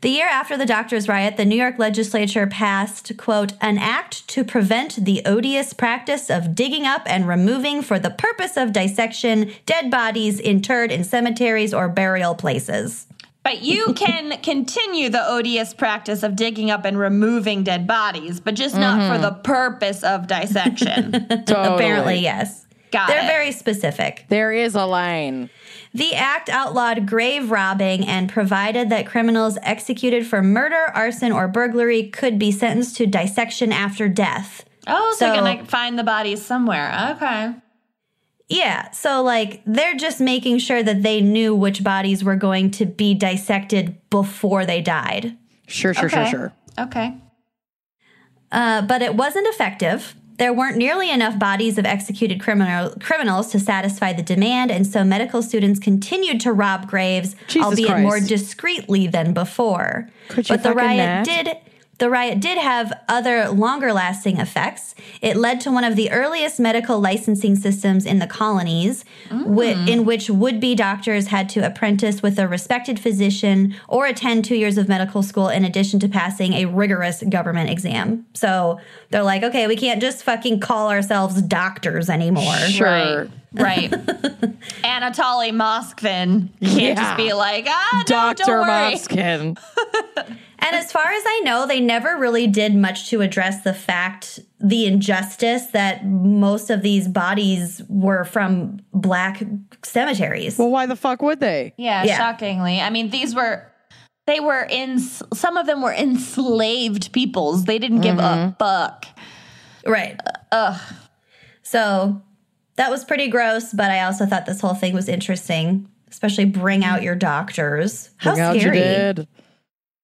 The 0.00 0.08
year 0.08 0.26
after 0.28 0.56
the 0.56 0.64
doctors' 0.66 1.08
riot, 1.08 1.36
the 1.36 1.44
New 1.44 1.54
York 1.56 1.78
legislature 1.78 2.46
passed, 2.46 3.16
quote, 3.18 3.52
an 3.60 3.76
act 3.78 4.26
to 4.30 4.42
prevent 4.44 5.04
the 5.04 5.22
odious 5.26 5.72
practice 5.74 6.30
of 6.30 6.54
digging 6.54 6.86
up 6.86 7.02
and 7.04 7.28
removing 7.28 7.82
for 7.82 7.98
the 7.98 8.08
purpose 8.10 8.56
of 8.56 8.72
dissection 8.72 9.52
dead 9.66 9.90
bodies 9.90 10.40
interred 10.40 10.90
in 10.90 11.04
cemeteries 11.04 11.74
or 11.74 11.86
burial 11.88 12.34
places. 12.34 13.06
But 13.42 13.62
you 13.62 13.92
can 13.96 14.40
continue 14.42 15.08
the 15.08 15.26
odious 15.26 15.74
practice 15.74 16.22
of 16.22 16.36
digging 16.36 16.70
up 16.70 16.84
and 16.84 16.98
removing 16.98 17.64
dead 17.64 17.86
bodies, 17.86 18.40
but 18.40 18.54
just 18.54 18.76
not 18.76 18.98
for 19.08 19.14
mm-hmm. 19.14 19.22
the 19.22 19.42
purpose 19.42 20.02
of 20.02 20.26
dissection. 20.26 21.12
Totally. 21.28 21.74
Apparently, 21.74 22.18
yes. 22.18 22.66
Got 22.90 23.08
it. 23.08 23.12
They're 23.12 23.24
it. 23.24 23.28
very 23.28 23.52
specific. 23.52 24.26
There 24.28 24.52
is 24.52 24.74
a 24.74 24.84
line. 24.84 25.48
The 25.94 26.14
act 26.14 26.48
outlawed 26.48 27.06
grave 27.06 27.50
robbing 27.50 28.06
and 28.06 28.28
provided 28.28 28.90
that 28.90 29.06
criminals 29.06 29.58
executed 29.62 30.26
for 30.26 30.42
murder, 30.42 30.90
arson, 30.94 31.32
or 31.32 31.48
burglary 31.48 32.08
could 32.08 32.38
be 32.38 32.52
sentenced 32.52 32.96
to 32.96 33.06
dissection 33.06 33.72
after 33.72 34.08
death. 34.08 34.64
oh, 34.86 35.14
so, 35.18 35.26
So- 35.26 35.34
gonna 35.34 35.64
find 35.64 35.98
the 35.98 36.04
bodies 36.04 36.44
somewhere. 36.44 37.14
Okay. 37.16 37.54
Yeah, 38.50 38.90
so 38.90 39.22
like 39.22 39.62
they're 39.64 39.94
just 39.94 40.20
making 40.20 40.58
sure 40.58 40.82
that 40.82 41.04
they 41.04 41.20
knew 41.20 41.54
which 41.54 41.84
bodies 41.84 42.24
were 42.24 42.34
going 42.34 42.72
to 42.72 42.84
be 42.84 43.14
dissected 43.14 43.96
before 44.10 44.66
they 44.66 44.82
died. 44.82 45.38
Sure, 45.68 45.94
sure, 45.94 46.06
okay. 46.06 46.28
sure, 46.28 46.52
sure. 46.76 46.84
Okay. 46.86 47.14
Uh, 48.50 48.82
but 48.82 49.02
it 49.02 49.14
wasn't 49.14 49.46
effective. 49.46 50.16
There 50.38 50.52
weren't 50.52 50.76
nearly 50.76 51.10
enough 51.10 51.38
bodies 51.38 51.78
of 51.78 51.86
executed 51.86 52.40
criminal, 52.40 52.90
criminals 52.98 53.52
to 53.52 53.60
satisfy 53.60 54.12
the 54.12 54.22
demand, 54.22 54.72
and 54.72 54.84
so 54.84 55.04
medical 55.04 55.42
students 55.42 55.78
continued 55.78 56.40
to 56.40 56.52
rob 56.52 56.88
graves, 56.88 57.36
Jesus 57.46 57.66
albeit 57.66 57.88
Christ. 57.88 58.02
more 58.02 58.18
discreetly 58.18 59.06
than 59.06 59.32
before. 59.32 60.08
Could 60.28 60.48
you 60.48 60.56
but 60.56 60.64
the 60.64 60.72
riot 60.72 60.96
not? 60.96 61.24
did 61.24 61.56
the 62.00 62.10
riot 62.10 62.40
did 62.40 62.58
have 62.58 62.92
other 63.08 63.48
longer 63.50 63.92
lasting 63.92 64.38
effects. 64.38 64.94
It 65.22 65.36
led 65.36 65.60
to 65.60 65.70
one 65.70 65.84
of 65.84 65.94
the 65.96 66.10
earliest 66.10 66.58
medical 66.58 66.98
licensing 66.98 67.54
systems 67.56 68.04
in 68.04 68.18
the 68.18 68.26
colonies, 68.26 69.04
whi- 69.30 69.74
Mm. 69.74 69.88
in 69.88 70.04
which 70.04 70.28
would 70.28 70.58
be 70.58 70.74
doctors 70.74 71.28
had 71.28 71.48
to 71.50 71.60
apprentice 71.64 72.22
with 72.22 72.38
a 72.38 72.48
respected 72.48 72.98
physician 72.98 73.74
or 73.86 74.06
attend 74.06 74.44
two 74.44 74.56
years 74.56 74.76
of 74.78 74.88
medical 74.88 75.22
school 75.22 75.48
in 75.48 75.64
addition 75.64 76.00
to 76.00 76.08
passing 76.08 76.54
a 76.54 76.64
rigorous 76.64 77.22
government 77.28 77.70
exam. 77.70 78.24
So 78.34 78.80
they're 79.10 79.22
like, 79.22 79.42
okay, 79.42 79.66
we 79.68 79.76
can't 79.76 80.00
just 80.00 80.24
fucking 80.24 80.60
call 80.60 80.90
ourselves 80.90 81.40
doctors 81.42 82.08
anymore. 82.10 82.56
Sure. 82.68 82.86
Right. 82.86 83.30
Anatoly 84.84 85.50
Moskvin 85.52 86.48
can't 86.60 86.80
Yeah. 86.80 86.94
just 86.94 87.16
be 87.16 87.32
like, 87.32 87.66
ah, 87.68 87.88
no, 87.98 88.04
Dr. 88.04 88.44
don't 88.44 88.66
And 90.62 90.76
as 90.76 90.92
far 90.92 91.06
as 91.06 91.22
I 91.26 91.40
know, 91.42 91.66
they 91.66 91.80
never 91.80 92.18
really 92.18 92.46
did 92.46 92.74
much 92.76 93.08
to 93.10 93.22
address 93.22 93.62
the 93.64 93.72
fact, 93.72 94.38
the 94.60 94.84
injustice 94.86 95.68
that 95.68 96.04
most 96.04 96.68
of 96.68 96.82
these 96.82 97.08
bodies 97.08 97.80
were 97.88 98.24
from 98.24 98.80
black 98.92 99.42
cemeteries. 99.82 100.58
Well, 100.58 100.70
why 100.70 100.84
the 100.84 100.96
fuck 100.96 101.22
would 101.22 101.40
they? 101.40 101.72
Yeah, 101.78 102.04
Yeah. 102.04 102.18
shockingly. 102.18 102.78
I 102.80 102.90
mean, 102.90 103.08
these 103.10 103.34
were 103.34 103.66
they 104.26 104.38
were 104.38 104.66
in 104.70 104.98
some 105.00 105.56
of 105.56 105.66
them 105.66 105.80
were 105.82 105.94
enslaved 105.94 107.10
peoples. 107.12 107.64
They 107.64 107.78
didn't 107.78 108.02
give 108.02 108.18
a 108.18 108.54
fuck. 108.58 109.06
Right. 109.86 110.20
Ugh. 110.52 110.78
So 111.62 112.20
that 112.80 112.90
was 112.90 113.04
pretty 113.04 113.28
gross, 113.28 113.74
but 113.74 113.90
I 113.90 114.04
also 114.04 114.24
thought 114.24 114.46
this 114.46 114.62
whole 114.62 114.72
thing 114.72 114.94
was 114.94 115.06
interesting, 115.06 115.86
especially 116.08 116.46
bring 116.46 116.82
out 116.82 117.02
your 117.02 117.14
doctors. 117.14 118.08
How 118.16 118.30
Look 118.30 118.40
out 118.40 118.54
you 118.54 118.62
scary. 118.62 119.28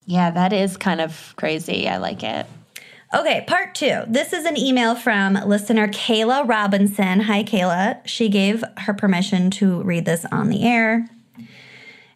Yeah, 0.05 0.31
that 0.31 0.53
is 0.53 0.77
kind 0.77 1.01
of 1.01 1.33
crazy. 1.37 1.89
I 1.89 1.97
like 1.97 2.23
it. 2.23 2.45
Okay, 3.15 3.47
part 3.49 3.75
two. 3.75 4.03
This 4.07 4.35
is 4.35 4.45
an 4.45 4.59
email 4.59 4.95
from 4.95 5.37
listener 5.47 5.89
Kayla 5.89 6.47
Robinson. 6.47 7.21
Hi, 7.21 7.43
Kayla. 7.43 8.07
She 8.07 8.29
gave 8.29 8.63
her 8.77 8.93
permission 8.93 9.51
to 9.53 9.83
read 9.83 10.05
this 10.05 10.27
on 10.27 10.51
the 10.51 10.65
air. 10.65 11.09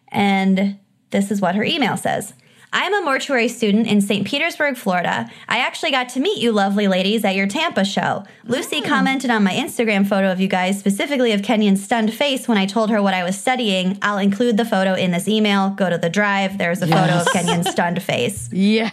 And 0.09 0.77
this 1.09 1.31
is 1.31 1.41
what 1.41 1.55
her 1.55 1.63
email 1.63 1.97
says. 1.97 2.35
I 2.73 2.85
am 2.85 2.93
a 2.93 3.01
mortuary 3.01 3.49
student 3.49 3.85
in 3.87 3.99
St. 3.99 4.25
Petersburg, 4.25 4.77
Florida. 4.77 5.29
I 5.49 5.57
actually 5.57 5.91
got 5.91 6.07
to 6.09 6.21
meet 6.21 6.41
you 6.41 6.53
lovely 6.53 6.87
ladies 6.87 7.25
at 7.25 7.35
your 7.35 7.45
Tampa 7.47 7.83
show. 7.83 8.23
Lucy 8.45 8.77
oh. 8.77 8.87
commented 8.87 9.29
on 9.29 9.43
my 9.43 9.51
Instagram 9.51 10.07
photo 10.07 10.31
of 10.31 10.39
you 10.39 10.47
guys, 10.47 10.79
specifically 10.79 11.33
of 11.33 11.41
Kenyon's 11.41 11.83
stunned 11.83 12.13
face 12.13 12.47
when 12.47 12.57
I 12.57 12.65
told 12.65 12.89
her 12.89 13.01
what 13.01 13.13
I 13.13 13.23
was 13.25 13.37
studying. 13.37 13.97
I'll 14.01 14.19
include 14.19 14.55
the 14.55 14.63
photo 14.63 14.93
in 14.93 15.11
this 15.11 15.27
email. 15.27 15.71
Go 15.71 15.89
to 15.89 15.97
the 15.97 16.09
drive. 16.09 16.57
There's 16.57 16.81
a 16.81 16.87
photo 16.87 17.15
of 17.15 17.27
Kenyon's 17.27 17.69
stunned 17.71 18.01
face. 18.01 18.49
Yeah. 18.53 18.89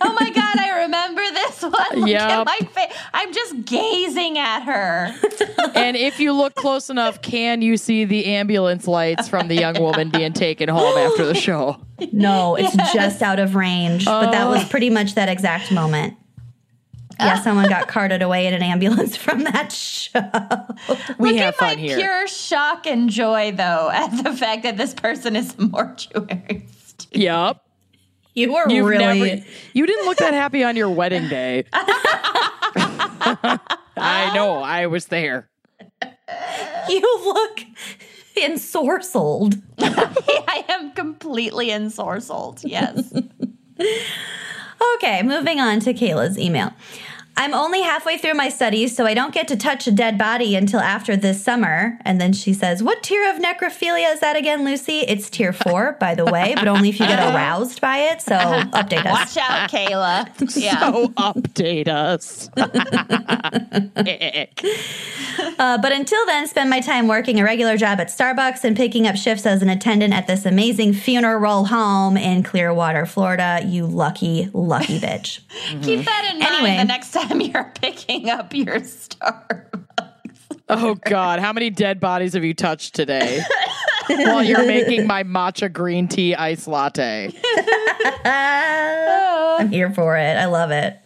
Oh 0.01 0.17
my 0.21 0.31
god, 0.31 0.59
I 0.59 0.83
remember 0.83 1.23
this 1.23 1.63
one. 1.63 2.01
Look 2.01 2.09
Yep. 2.09 2.21
at 2.21 2.47
my 2.47 2.59
face. 2.73 2.93
I'm 3.15 3.33
just 3.33 3.65
gazing 3.65 4.37
at 4.37 4.63
her. 4.65 5.15
and 5.75 5.97
if 5.97 6.21
you 6.21 6.33
look 6.33 6.55
close 6.55 6.91
enough, 6.91 7.23
can 7.23 7.63
you 7.63 7.77
see 7.77 8.05
the 8.05 8.27
ambulance 8.27 8.87
lights 8.87 9.29
from 9.29 9.49
the 9.49 9.55
young 9.55 9.81
woman 9.81 10.11
being 10.11 10.33
taken 10.33 10.69
home 10.69 10.99
after 10.99 11.25
the 11.25 11.35
show? 11.35 11.79
No, 12.13 12.55
it's 12.59 12.77
just 12.93 13.23
out 13.23 13.39
of 13.39 13.55
range. 13.55 14.05
But 14.05 14.31
that 14.31 14.49
was 14.49 14.65
oh. 14.65 14.69
pretty 14.69 14.91
much 14.91 15.15
that 15.15 15.29
exact 15.29 15.71
moment. 15.73 16.15
Yeah, 17.19 17.37
oh. 17.39 17.43
someone 17.43 17.69
got 17.69 17.87
carted 17.87 18.23
away 18.23 18.47
in 18.47 18.55
an 18.55 18.63
ambulance 18.63 19.17
from 19.25 19.45
that 19.45 19.71
show. 19.73 20.21
We 21.19 21.31
Look 21.31 21.39
have 21.39 21.55
at 21.55 21.61
my 21.61 21.69
fun 21.69 21.79
here. 21.79 21.97
pure 21.97 22.27
shock 22.27 22.87
and 22.87 23.09
joy, 23.09 23.53
though, 23.53 23.91
at 23.91 24.09
the 24.23 24.33
fact 24.33 24.65
that 24.65 24.77
this 24.77 24.95
person 24.95 25.37
is 25.37 25.55
a 25.59 25.63
mortuary. 25.63 26.67
student. 26.69 27.07
Yep. 27.13 27.61
You 28.35 28.53
were 28.53 28.69
You've 28.69 28.87
really. 28.87 29.31
never 29.31 29.45
you 29.75 29.87
didn't 29.87 30.07
look 30.07 30.19
that 30.19 30.35
happy 30.35 30.65
on 30.65 30.75
your 30.75 30.91
wedding 30.91 31.29
day. 31.29 31.67
I 33.97 34.33
know, 34.35 34.57
I 34.59 34.87
was 34.87 35.07
there. 35.07 35.49
You 36.89 37.21
look 37.25 37.61
ensorcelled. 38.39 39.61
I 39.79 40.65
am 40.69 40.93
completely 40.93 41.69
ensorcelled. 41.69 42.61
Yes. 42.65 43.13
Okay, 44.97 45.23
moving 45.23 45.61
on 45.61 45.81
to 45.81 45.95
Kayla's 45.95 46.39
email. 46.39 46.73
I'm 47.37 47.53
only 47.53 47.83
halfway 47.83 48.17
through 48.17 48.35
my 48.35 48.49
studies, 48.49 48.97
so 48.97 49.07
I 49.07 49.15
don't 49.15 49.35
get 49.35 49.49
to 49.49 49.57
touch 49.57 49.89
a 49.89 49.93
dead 49.93 50.17
body 50.17 50.55
until 50.55 50.79
after 50.79 51.17
this 51.17 51.43
summer. 51.43 51.99
And 52.03 52.21
then 52.21 52.33
she 52.33 52.53
says, 52.53 52.81
What 52.83 53.03
tier 53.03 53.29
of 53.29 53.43
necrophilia 53.43 54.13
is 54.13 54.21
that 54.21 54.37
again, 54.37 54.65
Lucy? 54.65 55.01
It's 55.01 55.29
tier 55.29 55.53
four, 55.53 55.97
by 55.99 56.15
the 56.15 56.25
way, 56.25 56.55
but 56.55 56.69
only 56.69 56.91
if 56.91 57.01
you 57.01 57.07
get 57.07 57.19
aroused 57.19 57.81
by 57.81 57.99
it. 57.99 58.23
So 58.23 58.35
update 58.35 59.05
us. 59.05 59.35
Watch 59.35 59.37
out, 59.37 59.71
Kayla. 59.71 60.55
Yeah. 60.65 60.79
Oh, 60.83 61.09
update 61.17 61.89
us. 61.89 62.49
Uh, 65.57 65.79
but 65.79 65.93
until 65.93 66.25
then, 66.27 66.47
spend 66.47 66.71
my 66.71 66.81
time 66.81 67.07
working 67.07 67.39
a 67.39 67.45
regular 67.45 67.77
job 67.77 68.01
at 68.01 68.09
Starbucks 68.09 68.65
and 68.65 68.77
picking 68.77 69.07
up 69.07 69.17
shifts 69.17 69.47
as 69.47 69.63
an 69.63 69.69
attendant 69.69 70.13
at 70.13 70.27
this 70.27 70.47
amazing 70.47 70.93
funeral 70.93 71.67
home 71.67 72.17
in 72.17 72.43
Clearwater, 72.43 73.07
Florida. 73.07 73.61
You 73.65 73.87
lucky, 73.87 74.51
lucky 74.53 74.99
bitch. 74.99 75.41
Keep 75.83 76.07
that 76.07 76.31
in 76.33 76.39
mind. 76.41 76.55
Anyway. 76.55 76.77
mind 76.77 76.89
the 76.89 76.93
next 76.93 77.13
time 77.13 77.24
you're 77.41 77.73
picking 77.75 78.31
up 78.31 78.55
your 78.55 78.77
Starbucks. 78.81 79.79
Oh 80.69 80.95
God, 80.95 81.41
how 81.41 81.53
many 81.53 81.71
dead 81.71 82.01
bodies 82.01 82.33
have 82.35 82.45
you 82.45 82.55
touched 82.55 82.95
today? 82.95 83.43
While 84.09 84.43
you're 84.43 84.67
making 84.67 85.07
my 85.07 85.23
matcha 85.25 85.73
green 85.73 86.09
tea 86.09 86.35
ice 86.35 86.67
latte. 86.67 87.31
I'm 88.25 89.71
here 89.71 89.91
for 89.93 90.17
it. 90.17 90.37
I 90.37 90.47
love 90.47 90.71
it. 90.71 90.99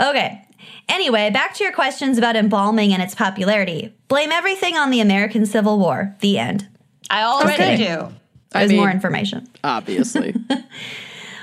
Okay. 0.00 0.44
Anyway, 0.88 1.30
back 1.30 1.54
to 1.54 1.64
your 1.64 1.72
questions 1.72 2.16
about 2.18 2.36
embalming 2.36 2.92
and 2.92 3.02
its 3.02 3.14
popularity. 3.14 3.94
Blame 4.08 4.30
everything 4.32 4.76
on 4.76 4.90
the 4.90 5.00
American 5.00 5.44
Civil 5.44 5.78
War. 5.78 6.16
The 6.20 6.38
end. 6.38 6.68
I 7.10 7.22
already 7.24 7.62
Okay. 7.62 7.76
do. 7.76 8.08
I 8.54 8.60
There's 8.60 8.70
mean, 8.70 8.80
more 8.80 8.90
information. 8.90 9.48
obviously. 9.62 10.34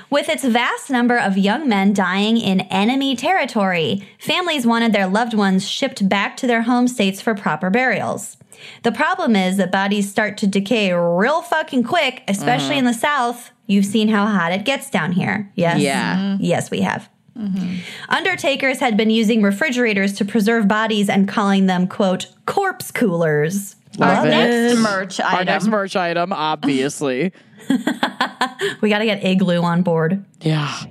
With 0.08 0.28
its 0.28 0.44
vast 0.44 0.88
number 0.88 1.18
of 1.18 1.36
young 1.36 1.68
men 1.68 1.92
dying 1.92 2.36
in 2.36 2.60
enemy 2.62 3.16
territory, 3.16 4.06
families 4.18 4.66
wanted 4.66 4.92
their 4.92 5.08
loved 5.08 5.34
ones 5.34 5.68
shipped 5.68 6.08
back 6.08 6.36
to 6.38 6.46
their 6.46 6.62
home 6.62 6.86
states 6.86 7.20
for 7.20 7.34
proper 7.34 7.70
burials. 7.70 8.36
The 8.84 8.92
problem 8.92 9.34
is 9.34 9.56
that 9.56 9.72
bodies 9.72 10.10
start 10.10 10.38
to 10.38 10.46
decay 10.46 10.92
real 10.92 11.42
fucking 11.42 11.84
quick, 11.84 12.22
especially 12.28 12.76
mm. 12.76 12.80
in 12.80 12.84
the 12.84 12.94
South. 12.94 13.50
You've 13.66 13.84
seen 13.84 14.08
how 14.08 14.26
hot 14.26 14.52
it 14.52 14.64
gets 14.64 14.90
down 14.90 15.12
here. 15.12 15.50
Yes. 15.56 15.80
Yeah. 15.80 16.16
Mm-hmm. 16.16 16.44
Yes, 16.44 16.70
we 16.70 16.80
have. 16.82 17.08
Mm-hmm. 17.36 17.80
Undertakers 18.08 18.78
had 18.78 18.96
been 18.96 19.10
using 19.10 19.42
refrigerators 19.42 20.14
to 20.14 20.24
preserve 20.24 20.68
bodies 20.68 21.08
and 21.08 21.28
calling 21.28 21.66
them, 21.66 21.86
quote, 21.86 22.28
corpse 22.46 22.90
coolers. 22.90 23.76
Love 23.98 24.18
Our 24.18 24.26
it. 24.26 24.30
next 24.30 24.78
merch 24.78 25.20
item. 25.20 25.38
Our 25.38 25.44
next 25.44 25.66
merch 25.66 25.96
item, 25.96 26.32
obviously. 26.32 27.32
We 28.80 28.88
got 28.88 28.98
to 28.98 29.04
get 29.04 29.24
Igloo 29.24 29.62
on 29.62 29.82
board. 29.82 30.24
Yeah. 30.40 30.84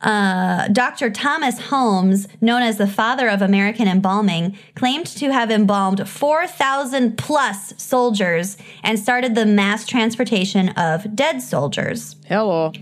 Uh, 0.00 0.66
Dr. 0.68 1.10
Thomas 1.10 1.58
Holmes, 1.58 2.26
known 2.40 2.62
as 2.62 2.78
the 2.78 2.86
father 2.86 3.28
of 3.28 3.42
American 3.42 3.86
embalming, 3.86 4.56
claimed 4.74 5.06
to 5.06 5.30
have 5.30 5.50
embalmed 5.50 6.08
4,000 6.08 7.18
plus 7.18 7.74
soldiers 7.76 8.56
and 8.82 8.98
started 8.98 9.34
the 9.34 9.44
mass 9.44 9.86
transportation 9.86 10.70
of 10.70 11.14
dead 11.14 11.42
soldiers. 11.42 12.16
Hello. 12.26 12.72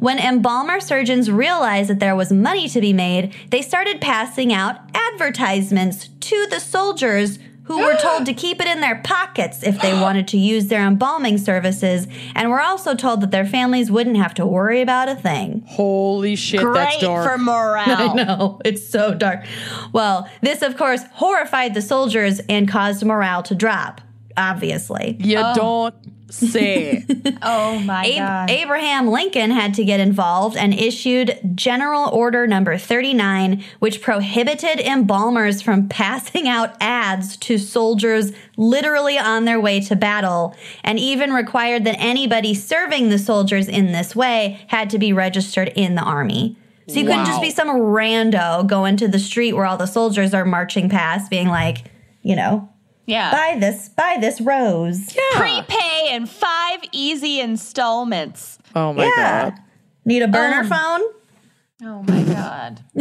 When 0.00 0.18
embalmer 0.18 0.80
surgeons 0.80 1.30
realized 1.30 1.88
that 1.88 2.00
there 2.00 2.16
was 2.16 2.32
money 2.32 2.68
to 2.68 2.80
be 2.80 2.92
made, 2.92 3.34
they 3.50 3.62
started 3.62 4.00
passing 4.00 4.52
out 4.52 4.80
advertisements 4.94 6.08
to 6.20 6.46
the 6.50 6.60
soldiers 6.60 7.38
who 7.70 7.84
were 7.84 7.94
told 7.94 8.26
to 8.26 8.34
keep 8.34 8.60
it 8.60 8.66
in 8.66 8.80
their 8.80 8.96
pockets 8.96 9.62
if 9.62 9.80
they 9.80 9.92
wanted 10.02 10.26
to 10.26 10.36
use 10.36 10.66
their 10.66 10.84
embalming 10.84 11.38
services, 11.38 12.08
and 12.34 12.50
were 12.50 12.60
also 12.60 12.96
told 12.96 13.20
that 13.20 13.30
their 13.30 13.46
families 13.46 13.92
wouldn't 13.92 14.16
have 14.16 14.34
to 14.34 14.44
worry 14.44 14.80
about 14.80 15.08
a 15.08 15.14
thing. 15.14 15.62
Holy 15.68 16.34
shit, 16.34 16.60
that's 16.60 16.96
Great 16.96 17.00
dark. 17.00 17.30
for 17.30 17.38
morale. 17.42 18.10
I 18.10 18.14
know, 18.14 18.60
it's 18.64 18.88
so 18.88 19.14
dark. 19.14 19.44
Well, 19.92 20.28
this, 20.40 20.62
of 20.62 20.76
course, 20.76 21.02
horrified 21.12 21.74
the 21.74 21.82
soldiers 21.82 22.40
and 22.48 22.68
caused 22.68 23.04
morale 23.04 23.44
to 23.44 23.54
drop, 23.54 24.00
obviously. 24.36 25.16
you 25.20 25.38
oh. 25.38 25.54
don't 25.54 26.09
say. 26.30 27.04
Oh 27.42 27.78
my 27.80 28.04
Ab- 28.06 28.18
god. 28.18 28.50
Abraham 28.50 29.08
Lincoln 29.08 29.50
had 29.50 29.74
to 29.74 29.84
get 29.84 30.00
involved 30.00 30.56
and 30.56 30.74
issued 30.74 31.38
General 31.54 32.08
Order 32.10 32.46
Number 32.46 32.76
39, 32.76 33.64
which 33.78 34.02
prohibited 34.02 34.80
embalmers 34.80 35.62
from 35.62 35.88
passing 35.88 36.48
out 36.48 36.76
ads 36.80 37.36
to 37.38 37.56
soldiers 37.56 38.32
literally 38.56 39.18
on 39.18 39.44
their 39.44 39.60
way 39.60 39.80
to 39.80 39.96
battle, 39.96 40.54
and 40.84 40.98
even 40.98 41.32
required 41.32 41.84
that 41.84 41.96
anybody 41.98 42.54
serving 42.54 43.08
the 43.08 43.18
soldiers 43.18 43.68
in 43.68 43.92
this 43.92 44.14
way 44.14 44.62
had 44.68 44.90
to 44.90 44.98
be 44.98 45.12
registered 45.12 45.68
in 45.74 45.94
the 45.94 46.02
army. 46.02 46.56
So 46.88 46.98
you 46.98 47.06
couldn't 47.06 47.26
just 47.26 47.40
be 47.40 47.50
some 47.50 47.68
rando 47.68 48.66
going 48.66 48.96
to 48.98 49.08
the 49.08 49.18
street 49.18 49.52
where 49.52 49.64
all 49.64 49.76
the 49.76 49.86
soldiers 49.86 50.34
are 50.34 50.44
marching 50.44 50.88
past, 50.88 51.30
being 51.30 51.48
like, 51.48 51.84
you 52.22 52.34
know, 52.34 52.68
yeah. 53.10 53.30
buy 53.30 53.58
this, 53.58 53.88
buy 53.90 54.16
this 54.20 54.40
rose. 54.40 55.14
Prepay 55.34 56.10
in 56.12 56.26
five 56.26 56.80
easy 56.92 57.40
installments. 57.40 58.58
Oh 58.74 58.92
my 58.92 59.04
Yeah. 59.04 59.50
God. 59.50 59.58
Need 60.04 60.22
a 60.22 60.28
burner 60.28 60.60
um, 60.60 60.68
phone? 60.68 61.00
Oh 61.82 62.02
my 62.02 62.22
god. 62.22 62.80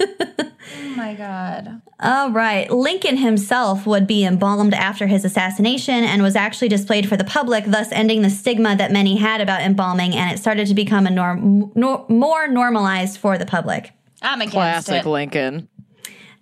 oh 0.00 0.94
my 0.96 1.14
god. 1.14 1.82
All 2.00 2.30
right. 2.30 2.70
Lincoln 2.70 3.16
himself 3.16 3.86
would 3.86 4.06
be 4.06 4.24
embalmed 4.24 4.74
after 4.74 5.06
his 5.06 5.24
assassination 5.24 6.04
and 6.04 6.22
was 6.22 6.36
actually 6.36 6.68
displayed 6.68 7.08
for 7.08 7.16
the 7.16 7.24
public, 7.24 7.64
thus 7.66 7.92
ending 7.92 8.22
the 8.22 8.30
stigma 8.30 8.76
that 8.76 8.92
many 8.92 9.16
had 9.16 9.40
about 9.40 9.60
embalming, 9.62 10.14
and 10.14 10.32
it 10.32 10.38
started 10.38 10.66
to 10.68 10.74
become 10.74 11.06
a 11.06 11.10
norm, 11.10 11.72
nor, 11.74 12.04
more 12.08 12.48
normalized 12.48 13.18
for 13.18 13.38
the 13.38 13.46
public. 13.46 13.92
I'm 14.22 14.40
against 14.40 14.54
Classic 14.54 15.04
it. 15.04 15.08
Lincoln. 15.08 15.68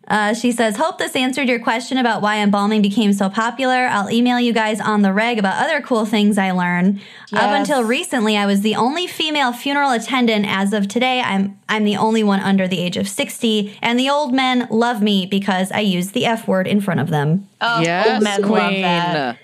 Uh, 0.08 0.32
she 0.32 0.52
says, 0.52 0.76
Hope 0.76 0.98
this 0.98 1.14
answered 1.14 1.48
your 1.48 1.60
question 1.60 1.98
about 1.98 2.22
why 2.22 2.38
embalming 2.38 2.80
became 2.82 3.12
so 3.12 3.28
popular. 3.28 3.86
I'll 3.88 4.10
email 4.10 4.40
you 4.40 4.52
guys 4.52 4.80
on 4.80 5.02
the 5.02 5.12
reg 5.12 5.38
about 5.38 5.62
other 5.62 5.80
cool 5.82 6.06
things 6.06 6.38
I 6.38 6.50
learned. 6.52 7.00
Up 7.32 7.50
until 7.50 7.84
recently, 7.84 8.36
I 8.36 8.46
was 8.46 8.62
the 8.62 8.74
only 8.74 9.06
female 9.06 9.52
funeral 9.52 9.90
attendant. 9.92 10.46
As 10.48 10.72
of 10.72 10.88
today, 10.88 11.20
I'm 11.20 11.58
I'm 11.68 11.84
the 11.84 11.96
only 11.96 12.22
one 12.24 12.40
under 12.40 12.66
the 12.66 12.78
age 12.78 12.96
of 12.96 13.06
60, 13.08 13.78
and 13.82 13.98
the 13.98 14.08
old 14.08 14.32
men 14.32 14.66
love 14.70 15.02
me 15.02 15.26
because 15.26 15.70
I 15.70 15.80
use 15.80 16.12
the 16.12 16.24
F 16.24 16.48
word 16.48 16.66
in 16.66 16.80
front 16.80 17.00
of 17.00 17.10
them. 17.10 17.46
Oh, 17.60 17.80
yes, 17.80 18.22
men 18.22 18.42
love 18.42 18.72
that. 18.72 19.38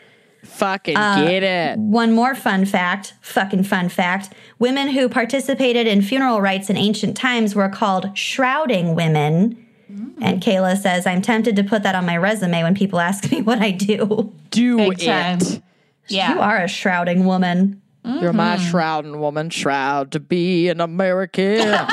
Fucking 0.44 0.96
Uh, 0.96 1.26
get 1.26 1.42
it. 1.42 1.78
One 1.78 2.12
more 2.12 2.34
fun 2.34 2.64
fact, 2.64 3.14
fucking 3.22 3.64
fun 3.64 3.88
fact. 3.88 4.30
Women 4.58 4.88
who 4.88 5.08
participated 5.08 5.86
in 5.86 6.00
funeral 6.02 6.40
rites 6.40 6.70
in 6.70 6.76
ancient 6.76 7.16
times 7.16 7.54
were 7.54 7.68
called 7.68 8.16
shrouding 8.16 8.94
women. 8.94 9.63
Mm. 9.90 10.14
And 10.20 10.42
Kayla 10.42 10.76
says, 10.76 11.06
I'm 11.06 11.22
tempted 11.22 11.56
to 11.56 11.64
put 11.64 11.82
that 11.82 11.94
on 11.94 12.06
my 12.06 12.16
resume 12.16 12.62
when 12.62 12.74
people 12.74 13.00
ask 13.00 13.30
me 13.30 13.42
what 13.42 13.60
I 13.60 13.70
do. 13.70 14.32
Do 14.50 14.76
Big 14.76 14.98
time. 15.00 15.38
it. 15.40 15.62
Yeah. 16.08 16.34
You 16.34 16.40
are 16.40 16.58
a 16.58 16.68
shrouding 16.68 17.24
woman. 17.24 17.80
You're 18.04 18.34
my 18.34 18.56
mm-hmm. 18.56 18.70
shrouding 18.70 19.18
woman. 19.18 19.48
Shroud 19.48 20.12
to 20.12 20.20
be 20.20 20.68
an 20.68 20.82
American. 20.82 21.60
or 21.68 21.86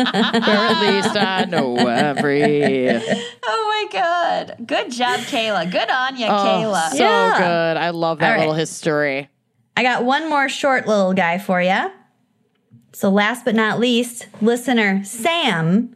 at 0.00 0.80
least 0.80 1.16
I 1.16 1.46
know 1.48 1.76
every. 1.76 2.88
Oh 3.48 3.88
my 3.92 4.00
god. 4.00 4.56
Good 4.66 4.90
job, 4.90 5.20
Kayla. 5.20 5.70
Good 5.70 5.90
on 5.90 6.16
you, 6.16 6.26
Oh, 6.26 6.30
Kayla. 6.30 6.90
so 6.90 6.96
Yeah. 6.96 7.38
good. 7.38 7.76
I 7.76 7.90
love 7.90 8.18
that 8.20 8.26
All 8.26 8.32
right. 8.32 8.38
little 8.40 8.54
history. 8.54 9.28
I 9.76 9.82
got 9.82 10.04
one 10.04 10.30
more 10.30 10.48
short 10.48 10.86
little 10.88 11.12
guy 11.12 11.36
for 11.38 11.60
you. 11.60 11.90
So, 12.92 13.10
last 13.10 13.44
but 13.44 13.54
not 13.54 13.78
least, 13.78 14.26
listener 14.40 15.04
Sam, 15.04 15.94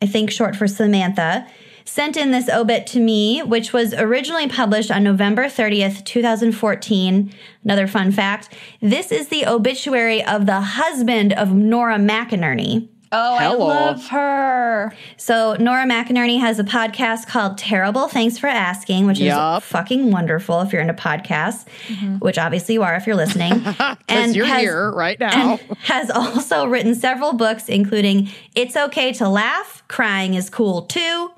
I 0.00 0.06
think 0.06 0.30
short 0.30 0.54
for 0.54 0.68
Samantha, 0.68 1.46
sent 1.84 2.16
in 2.16 2.30
this 2.30 2.48
obit 2.48 2.86
to 2.88 3.00
me, 3.00 3.42
which 3.42 3.72
was 3.72 3.94
originally 3.94 4.46
published 4.46 4.90
on 4.90 5.02
November 5.02 5.46
30th, 5.46 6.04
2014. 6.04 7.32
Another 7.64 7.86
fun 7.86 8.12
fact 8.12 8.54
this 8.80 9.10
is 9.10 9.28
the 9.28 9.46
obituary 9.46 10.22
of 10.22 10.46
the 10.46 10.60
husband 10.60 11.32
of 11.32 11.52
Nora 11.52 11.96
McInerney. 11.96 12.88
Oh, 13.10 13.38
Hello. 13.38 13.66
I 13.68 13.74
love 13.86 14.06
her. 14.08 14.92
So 15.16 15.54
Nora 15.58 15.84
McInerney 15.86 16.38
has 16.40 16.58
a 16.58 16.64
podcast 16.64 17.26
called 17.26 17.56
Terrible. 17.56 18.08
Thanks 18.08 18.36
for 18.38 18.46
asking, 18.48 19.06
which 19.06 19.18
Yup. 19.18 19.62
is 19.62 19.68
fucking 19.68 20.10
wonderful 20.10 20.60
if 20.60 20.72
you're 20.72 20.82
into 20.82 20.94
podcasts, 20.94 21.64
mm-hmm. 21.86 22.16
which 22.16 22.38
obviously 22.38 22.74
you 22.74 22.82
are 22.82 22.94
if 22.96 23.06
you're 23.06 23.16
listening. 23.16 23.64
Because 24.08 24.34
you're 24.34 24.46
has- 24.46 24.60
here 24.62 24.90
right 24.92 25.18
now. 25.20 25.58
and 25.58 25.76
has 25.84 26.10
also 26.10 26.66
written 26.66 26.94
several 26.94 27.32
books, 27.34 27.68
including 27.68 28.28
It's 28.54 28.76
Okay 28.76 29.12
to 29.14 29.28
Laugh, 29.28 29.82
Crying 29.88 30.34
is 30.34 30.50
Cool 30.50 30.82
Too, 30.82 31.30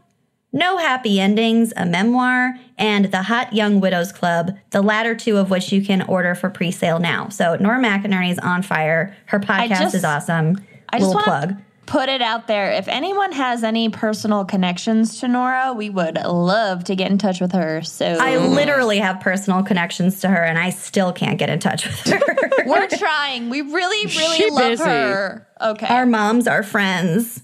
No 0.53 0.77
Happy 0.79 1.21
Endings, 1.21 1.73
a 1.77 1.85
memoir, 1.87 2.55
and 2.79 3.07
The 3.07 3.23
Hot 3.23 3.53
Young 3.53 3.81
Widows 3.81 4.12
Club, 4.12 4.57
the 4.71 4.83
latter 4.83 5.14
two 5.14 5.37
of 5.37 5.51
which 5.51 5.73
you 5.73 5.85
can 5.85 6.03
order 6.03 6.35
for 6.35 6.49
pre 6.51 6.71
sale 6.71 6.99
now. 6.99 7.29
So 7.29 7.57
Nora 7.57 7.79
McInerney 7.81 8.31
is 8.31 8.39
on 8.39 8.62
fire. 8.62 9.16
Her 9.27 9.39
podcast 9.41 9.68
just- 9.81 9.95
is 9.95 10.05
awesome. 10.05 10.57
I 10.93 10.99
just 10.99 11.14
want 11.14 11.24
plug. 11.24 11.49
to 11.51 11.59
put 11.86 12.09
it 12.09 12.22
out 12.22 12.47
there. 12.47 12.70
If 12.72 12.86
anyone 12.88 13.32
has 13.32 13.64
any 13.64 13.88
personal 13.88 14.45
connections 14.45 15.20
to 15.20 15.28
Nora, 15.28 15.72
we 15.72 15.91
would 15.91 16.16
love 16.16 16.84
to 16.84 16.95
get 16.95 17.11
in 17.11 17.18
touch 17.18 17.41
with 17.41 17.53
her. 17.53 17.82
So 17.82 18.07
I 18.07 18.36
literally 18.36 18.99
have 18.99 19.20
personal 19.20 19.62
connections 19.62 20.20
to 20.20 20.28
her, 20.28 20.43
and 20.45 20.59
I 20.59 20.70
still 20.70 21.12
can't 21.12 21.38
get 21.38 21.51
in 21.51 21.59
touch 21.59 21.86
with 21.86 21.99
her. 22.07 22.20
we're 22.66 22.88
trying. 22.88 23.51
We 23.51 23.62
really, 23.62 24.07
really 24.07 24.36
She 24.36 24.51
love 24.51 24.70
busy. 24.70 24.84
her. 24.84 25.49
Okay. 25.61 25.86
Our 25.86 26.07
moms 26.07 26.47
are 26.47 26.62
friends. 26.62 27.43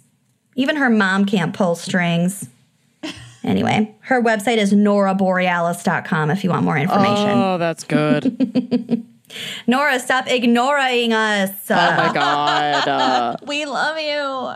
Even 0.55 0.76
her 0.76 0.90
mom 0.90 1.24
can't 1.26 1.53
pull 1.55 1.74
strings. 1.74 2.49
Anyway, 3.44 3.94
her 4.01 4.20
website 4.20 4.57
is 4.57 4.72
noraborealis.com 4.72 6.30
if 6.32 6.42
you 6.42 6.51
want 6.51 6.64
more 6.64 6.76
information. 6.76 7.30
Oh, 7.30 7.59
that's 7.59 7.84
good. 7.84 9.05
Nora, 9.66 9.99
stop 9.99 10.29
ignoring 10.29 11.12
us. 11.12 11.51
oh 11.70 11.74
my 11.74 12.11
god. 12.12 12.89
Uh, 12.89 13.37
We 13.47 13.64
love 13.66 13.99
you. 13.99 14.55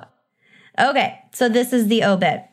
Okay, 0.88 1.18
so 1.32 1.48
this 1.48 1.72
is 1.72 1.88
the 1.88 2.04
obit. 2.04 2.44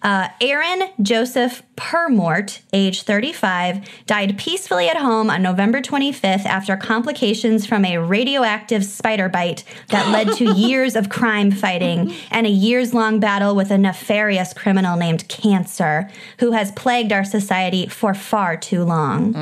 Uh, 0.00 0.28
Aaron 0.40 0.90
Joseph 1.02 1.62
Purmort, 1.74 2.62
age 2.72 3.02
35, 3.02 3.88
died 4.06 4.38
peacefully 4.38 4.88
at 4.88 4.96
home 4.96 5.28
on 5.28 5.42
November 5.42 5.80
25th 5.80 6.44
after 6.44 6.76
complications 6.76 7.66
from 7.66 7.84
a 7.84 7.98
radioactive 7.98 8.84
spider 8.84 9.28
bite 9.28 9.64
that 9.88 10.08
led 10.12 10.36
to 10.36 10.52
years 10.56 10.94
of 10.94 11.08
crime 11.08 11.50
fighting 11.50 12.14
and 12.30 12.46
a 12.46 12.50
years 12.50 12.94
long 12.94 13.18
battle 13.18 13.56
with 13.56 13.72
a 13.72 13.78
nefarious 13.78 14.54
criminal 14.54 14.96
named 14.96 15.26
Cancer, 15.28 16.08
who 16.38 16.52
has 16.52 16.70
plagued 16.72 17.12
our 17.12 17.24
society 17.24 17.86
for 17.88 18.14
far 18.14 18.56
too 18.56 18.84
long. 18.84 19.34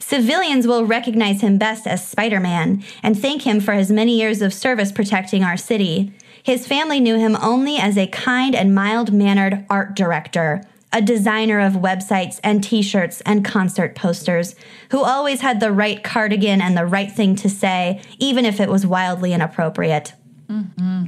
Civilians 0.00 0.66
will 0.66 0.84
recognize 0.84 1.40
him 1.40 1.56
best 1.56 1.86
as 1.86 2.06
Spider 2.06 2.40
Man 2.40 2.82
and 3.02 3.18
thank 3.18 3.42
him 3.42 3.60
for 3.60 3.74
his 3.74 3.90
many 3.92 4.18
years 4.18 4.42
of 4.42 4.52
service 4.52 4.90
protecting 4.90 5.44
our 5.44 5.56
city. 5.56 6.12
His 6.42 6.66
family 6.66 7.00
knew 7.00 7.16
him 7.16 7.36
only 7.40 7.76
as 7.76 7.96
a 7.96 8.08
kind 8.08 8.54
and 8.54 8.74
mild 8.74 9.12
mannered 9.12 9.64
art 9.70 9.94
director, 9.94 10.62
a 10.92 11.00
designer 11.00 11.60
of 11.60 11.74
websites 11.74 12.40
and 12.42 12.62
t 12.62 12.82
shirts 12.82 13.20
and 13.22 13.44
concert 13.44 13.94
posters, 13.94 14.54
who 14.90 15.02
always 15.02 15.40
had 15.40 15.60
the 15.60 15.72
right 15.72 16.02
cardigan 16.02 16.60
and 16.60 16.76
the 16.76 16.86
right 16.86 17.10
thing 17.10 17.36
to 17.36 17.48
say, 17.48 18.02
even 18.18 18.44
if 18.44 18.60
it 18.60 18.68
was 18.68 18.86
wildly 18.86 19.32
inappropriate. 19.32 20.14
Mm-hmm. 20.48 21.04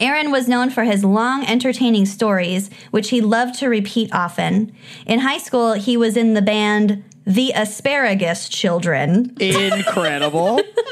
Aaron 0.00 0.30
was 0.32 0.48
known 0.48 0.70
for 0.70 0.84
his 0.84 1.04
long, 1.04 1.44
entertaining 1.46 2.06
stories, 2.06 2.68
which 2.90 3.10
he 3.10 3.20
loved 3.20 3.58
to 3.60 3.68
repeat 3.68 4.12
often. 4.12 4.74
In 5.06 5.20
high 5.20 5.38
school, 5.38 5.74
he 5.74 5.96
was 5.96 6.16
in 6.16 6.34
the 6.34 6.42
band 6.42 7.04
The 7.24 7.52
Asparagus 7.54 8.48
Children, 8.48 9.36
incredible. 9.38 10.60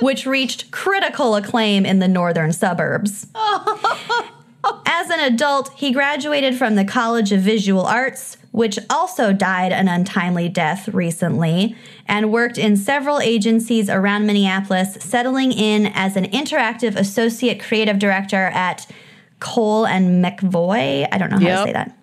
which 0.00 0.26
reached 0.26 0.70
critical 0.70 1.34
acclaim 1.36 1.84
in 1.86 1.98
the 1.98 2.08
northern 2.08 2.52
suburbs. 2.52 3.26
As 4.86 5.08
an 5.08 5.20
adult, 5.20 5.72
he 5.76 5.90
graduated 5.90 6.56
from 6.56 6.74
the 6.74 6.84
College 6.84 7.32
of 7.32 7.40
Visual 7.40 7.84
Arts, 7.86 8.36
which 8.52 8.78
also 8.90 9.32
died 9.32 9.72
an 9.72 9.88
untimely 9.88 10.48
death 10.50 10.88
recently, 10.88 11.74
and 12.06 12.30
worked 12.30 12.58
in 12.58 12.76
several 12.76 13.20
agencies 13.20 13.88
around 13.88 14.26
Minneapolis, 14.26 14.94
settling 15.00 15.52
in 15.52 15.86
as 15.86 16.16
an 16.16 16.24
interactive 16.26 16.94
associate 16.96 17.58
creative 17.60 17.98
director 17.98 18.46
at 18.48 18.86
Cole 19.38 19.86
and 19.86 20.22
McVoy. 20.22 21.08
I 21.10 21.16
don't 21.16 21.30
know 21.30 21.38
how 21.38 21.46
Yep. 21.46 21.58
to 21.58 21.64
say 21.64 21.72
that. 21.72 21.96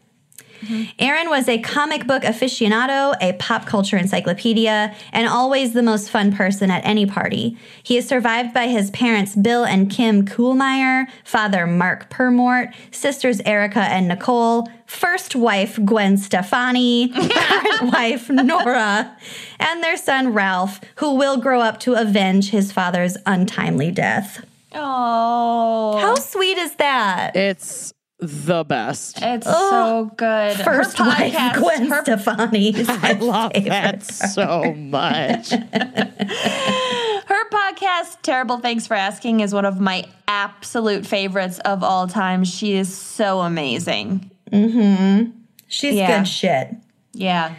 Aaron 0.99 1.29
was 1.29 1.47
a 1.47 1.59
comic 1.59 2.07
book 2.07 2.23
aficionado, 2.23 3.15
a 3.21 3.33
pop 3.33 3.65
culture 3.65 3.97
encyclopedia, 3.97 4.95
and 5.11 5.27
always 5.27 5.73
the 5.73 5.83
most 5.83 6.09
fun 6.09 6.33
person 6.33 6.71
at 6.71 6.85
any 6.85 7.05
party. 7.05 7.57
He 7.83 7.97
is 7.97 8.07
survived 8.07 8.53
by 8.53 8.67
his 8.67 8.89
parents, 8.91 9.35
Bill 9.35 9.65
and 9.65 9.89
Kim 9.89 10.25
Kuhlmeyer, 10.25 11.07
father 11.23 11.67
Mark 11.67 12.09
Purmort, 12.09 12.73
sisters 12.91 13.41
Erica 13.45 13.81
and 13.81 14.07
Nicole, 14.07 14.67
first 14.85 15.35
wife 15.35 15.79
Gwen 15.83 16.17
Stefani, 16.17 17.09
current 17.13 17.93
wife 17.93 18.29
Nora, 18.29 19.15
and 19.59 19.83
their 19.83 19.97
son 19.97 20.33
Ralph, 20.33 20.81
who 20.95 21.15
will 21.15 21.37
grow 21.37 21.61
up 21.61 21.79
to 21.81 21.93
avenge 21.93 22.49
his 22.49 22.71
father's 22.71 23.17
untimely 23.25 23.91
death. 23.91 24.45
Oh, 24.73 25.97
How 25.99 26.15
sweet 26.15 26.57
is 26.57 26.75
that? 26.75 27.35
It's 27.35 27.93
the 28.19 28.63
best. 28.63 29.19
it's 29.21 29.45
so 29.45 30.11
good. 30.17 30.57
First 30.57 30.97
her 30.97 31.05
wife 31.05 31.33
podcast, 31.33 31.55
Gwen 31.61 31.87
her, 31.87 32.01
Stefani. 32.03 32.73
I 32.87 33.13
love 33.13 33.51
favorite. 33.53 33.69
that 33.69 34.03
so 34.03 34.73
much. 34.73 35.49
her 35.51 37.49
podcast, 37.49 38.21
Terrible 38.23 38.57
Thanks 38.59 38.87
for 38.87 38.95
Asking, 38.95 39.41
is 39.41 39.53
one 39.53 39.65
of 39.65 39.79
my 39.79 40.05
absolute 40.27 41.05
favorites 41.05 41.59
of 41.59 41.83
all 41.83 42.07
time. 42.07 42.43
She 42.43 42.73
is 42.73 42.95
so 42.95 43.41
amazing. 43.41 44.31
Mm-hmm. 44.51 45.31
She's 45.67 45.95
Yeah. 45.95 46.19
good 46.19 46.27
shit. 46.27 46.75
Yeah. 47.13 47.53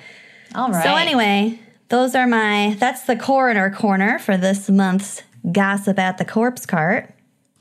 All 0.55 0.71
right. 0.71 0.83
So 0.83 0.95
anyway, 0.97 1.59
those 1.89 2.15
are 2.15 2.27
my 2.27 2.77
that's 2.81 3.03
the 3.03 3.17
coroner 3.17 3.71
corner 3.71 4.19
for 4.19 4.37
this 4.37 4.69
month's 4.71 5.23
gossip 5.53 5.99
at 5.99 6.19
the 6.19 6.25
corpse 6.25 6.65
cart. 6.67 7.15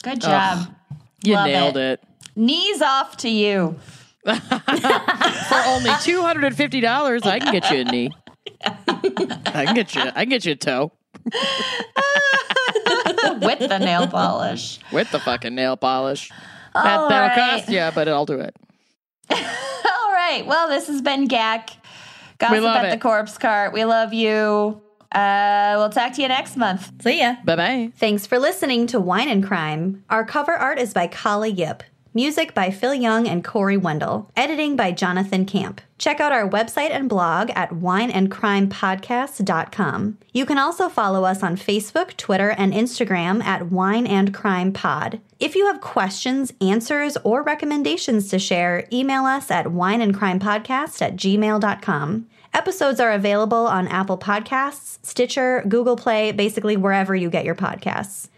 good 0.03 0.21
job. 0.21 0.67
You 1.23 1.33
Love 1.33 1.47
nailed 1.47 1.77
it. 1.77 1.99
it. 2.01 2.06
Knees 2.37 2.81
off 2.81 3.17
to 3.17 3.29
you. 3.29 3.75
For 4.25 4.33
only 5.65 5.91
two 6.01 6.21
hundred 6.21 6.43
and 6.45 6.55
fifty 6.55 6.79
dollars, 6.81 7.23
I 7.23 7.39
can 7.39 7.51
get 7.51 7.69
you 7.71 7.79
a 7.79 7.83
knee. 7.83 8.11
I 8.63 9.65
can 9.65 9.75
get 9.75 9.95
you. 9.95 10.01
I 10.01 10.23
can 10.25 10.29
get 10.29 10.45
you 10.45 10.51
a 10.53 10.55
toe 10.55 10.91
with 13.41 13.59
the 13.59 13.77
nail 13.79 14.07
polish. 14.07 14.79
with 14.91 15.09
the 15.11 15.19
fucking 15.19 15.55
nail 15.55 15.77
polish. 15.77 16.29
That, 16.73 16.99
All 16.99 17.09
that'll 17.09 17.29
right. 17.29 17.57
cost 17.59 17.69
you, 17.69 17.89
but 17.95 18.07
I'll 18.07 18.25
do 18.25 18.39
it. 18.39 18.55
All 19.31 20.11
right. 20.11 20.43
Well, 20.45 20.67
this 20.69 20.87
has 20.87 21.01
been 21.01 21.27
GAC. 21.27 21.71
Gossip 22.37 22.61
love 22.63 22.85
at 22.85 22.91
the. 22.91 22.97
Corpse 22.99 23.37
Cart. 23.37 23.73
We 23.73 23.83
love 23.85 24.13
you. 24.13 24.81
Uh, 25.11 25.75
we'll 25.77 25.89
talk 25.89 26.13
to 26.13 26.21
you 26.21 26.27
next 26.27 26.55
month. 26.57 26.91
See 27.01 27.19
ya. 27.21 27.35
Bye 27.45 27.55
bye. 27.55 27.91
Thanks 27.95 28.27
for 28.27 28.37
listening 28.37 28.87
to 28.87 28.99
Wine 28.99 29.29
and 29.29 29.43
Crime. 29.43 30.03
Our 30.09 30.25
cover 30.25 30.51
art 30.53 30.77
is 30.79 30.93
by 30.93 31.07
Kali 31.07 31.49
Yip. 31.49 31.81
Music 32.13 32.53
by 32.53 32.71
Phil 32.71 32.93
Young 32.93 33.27
and 33.27 33.43
Corey 33.43 33.75
Wendell. 33.77 34.29
Editing 34.35 34.75
by 34.75 34.91
Jonathan 34.91 35.45
Camp. 35.45 35.81
Check 35.97 36.19
out 36.19 36.31
our 36.31 36.47
website 36.49 36.91
and 36.91 37.09
blog 37.09 37.49
at 37.55 37.71
wineandcrimepodcast.com. 37.71 40.17
You 40.31 40.45
can 40.45 40.57
also 40.57 40.89
follow 40.89 41.25
us 41.25 41.43
on 41.43 41.57
Facebook, 41.57 42.15
Twitter, 42.17 42.49
and 42.51 42.73
Instagram 42.73 43.43
at 43.43 43.71
Wine 43.71 44.05
and 44.05 44.33
Crime 44.33 44.73
Pod. 44.73 45.21
If 45.39 45.55
you 45.55 45.67
have 45.67 45.81
questions, 45.81 46.53
answers, 46.61 47.17
or 47.23 47.43
recommendations 47.43 48.29
to 48.29 48.39
share, 48.39 48.87
email 48.91 49.25
us 49.25 49.51
at 49.51 49.67
wineandcrimepodcast 49.67 51.01
at 51.01 51.15
gmail.com. 51.15 52.27
Episodes 52.53 52.99
are 52.99 53.11
available 53.11 53.67
on 53.67 53.87
Apple 53.87 54.17
Podcasts, 54.17 54.97
Stitcher, 55.03 55.63
Google 55.67 55.95
Play, 55.95 56.31
basically 56.31 56.77
wherever 56.77 57.15
you 57.15 57.29
get 57.29 57.45
your 57.45 57.55
podcasts. 57.55 58.29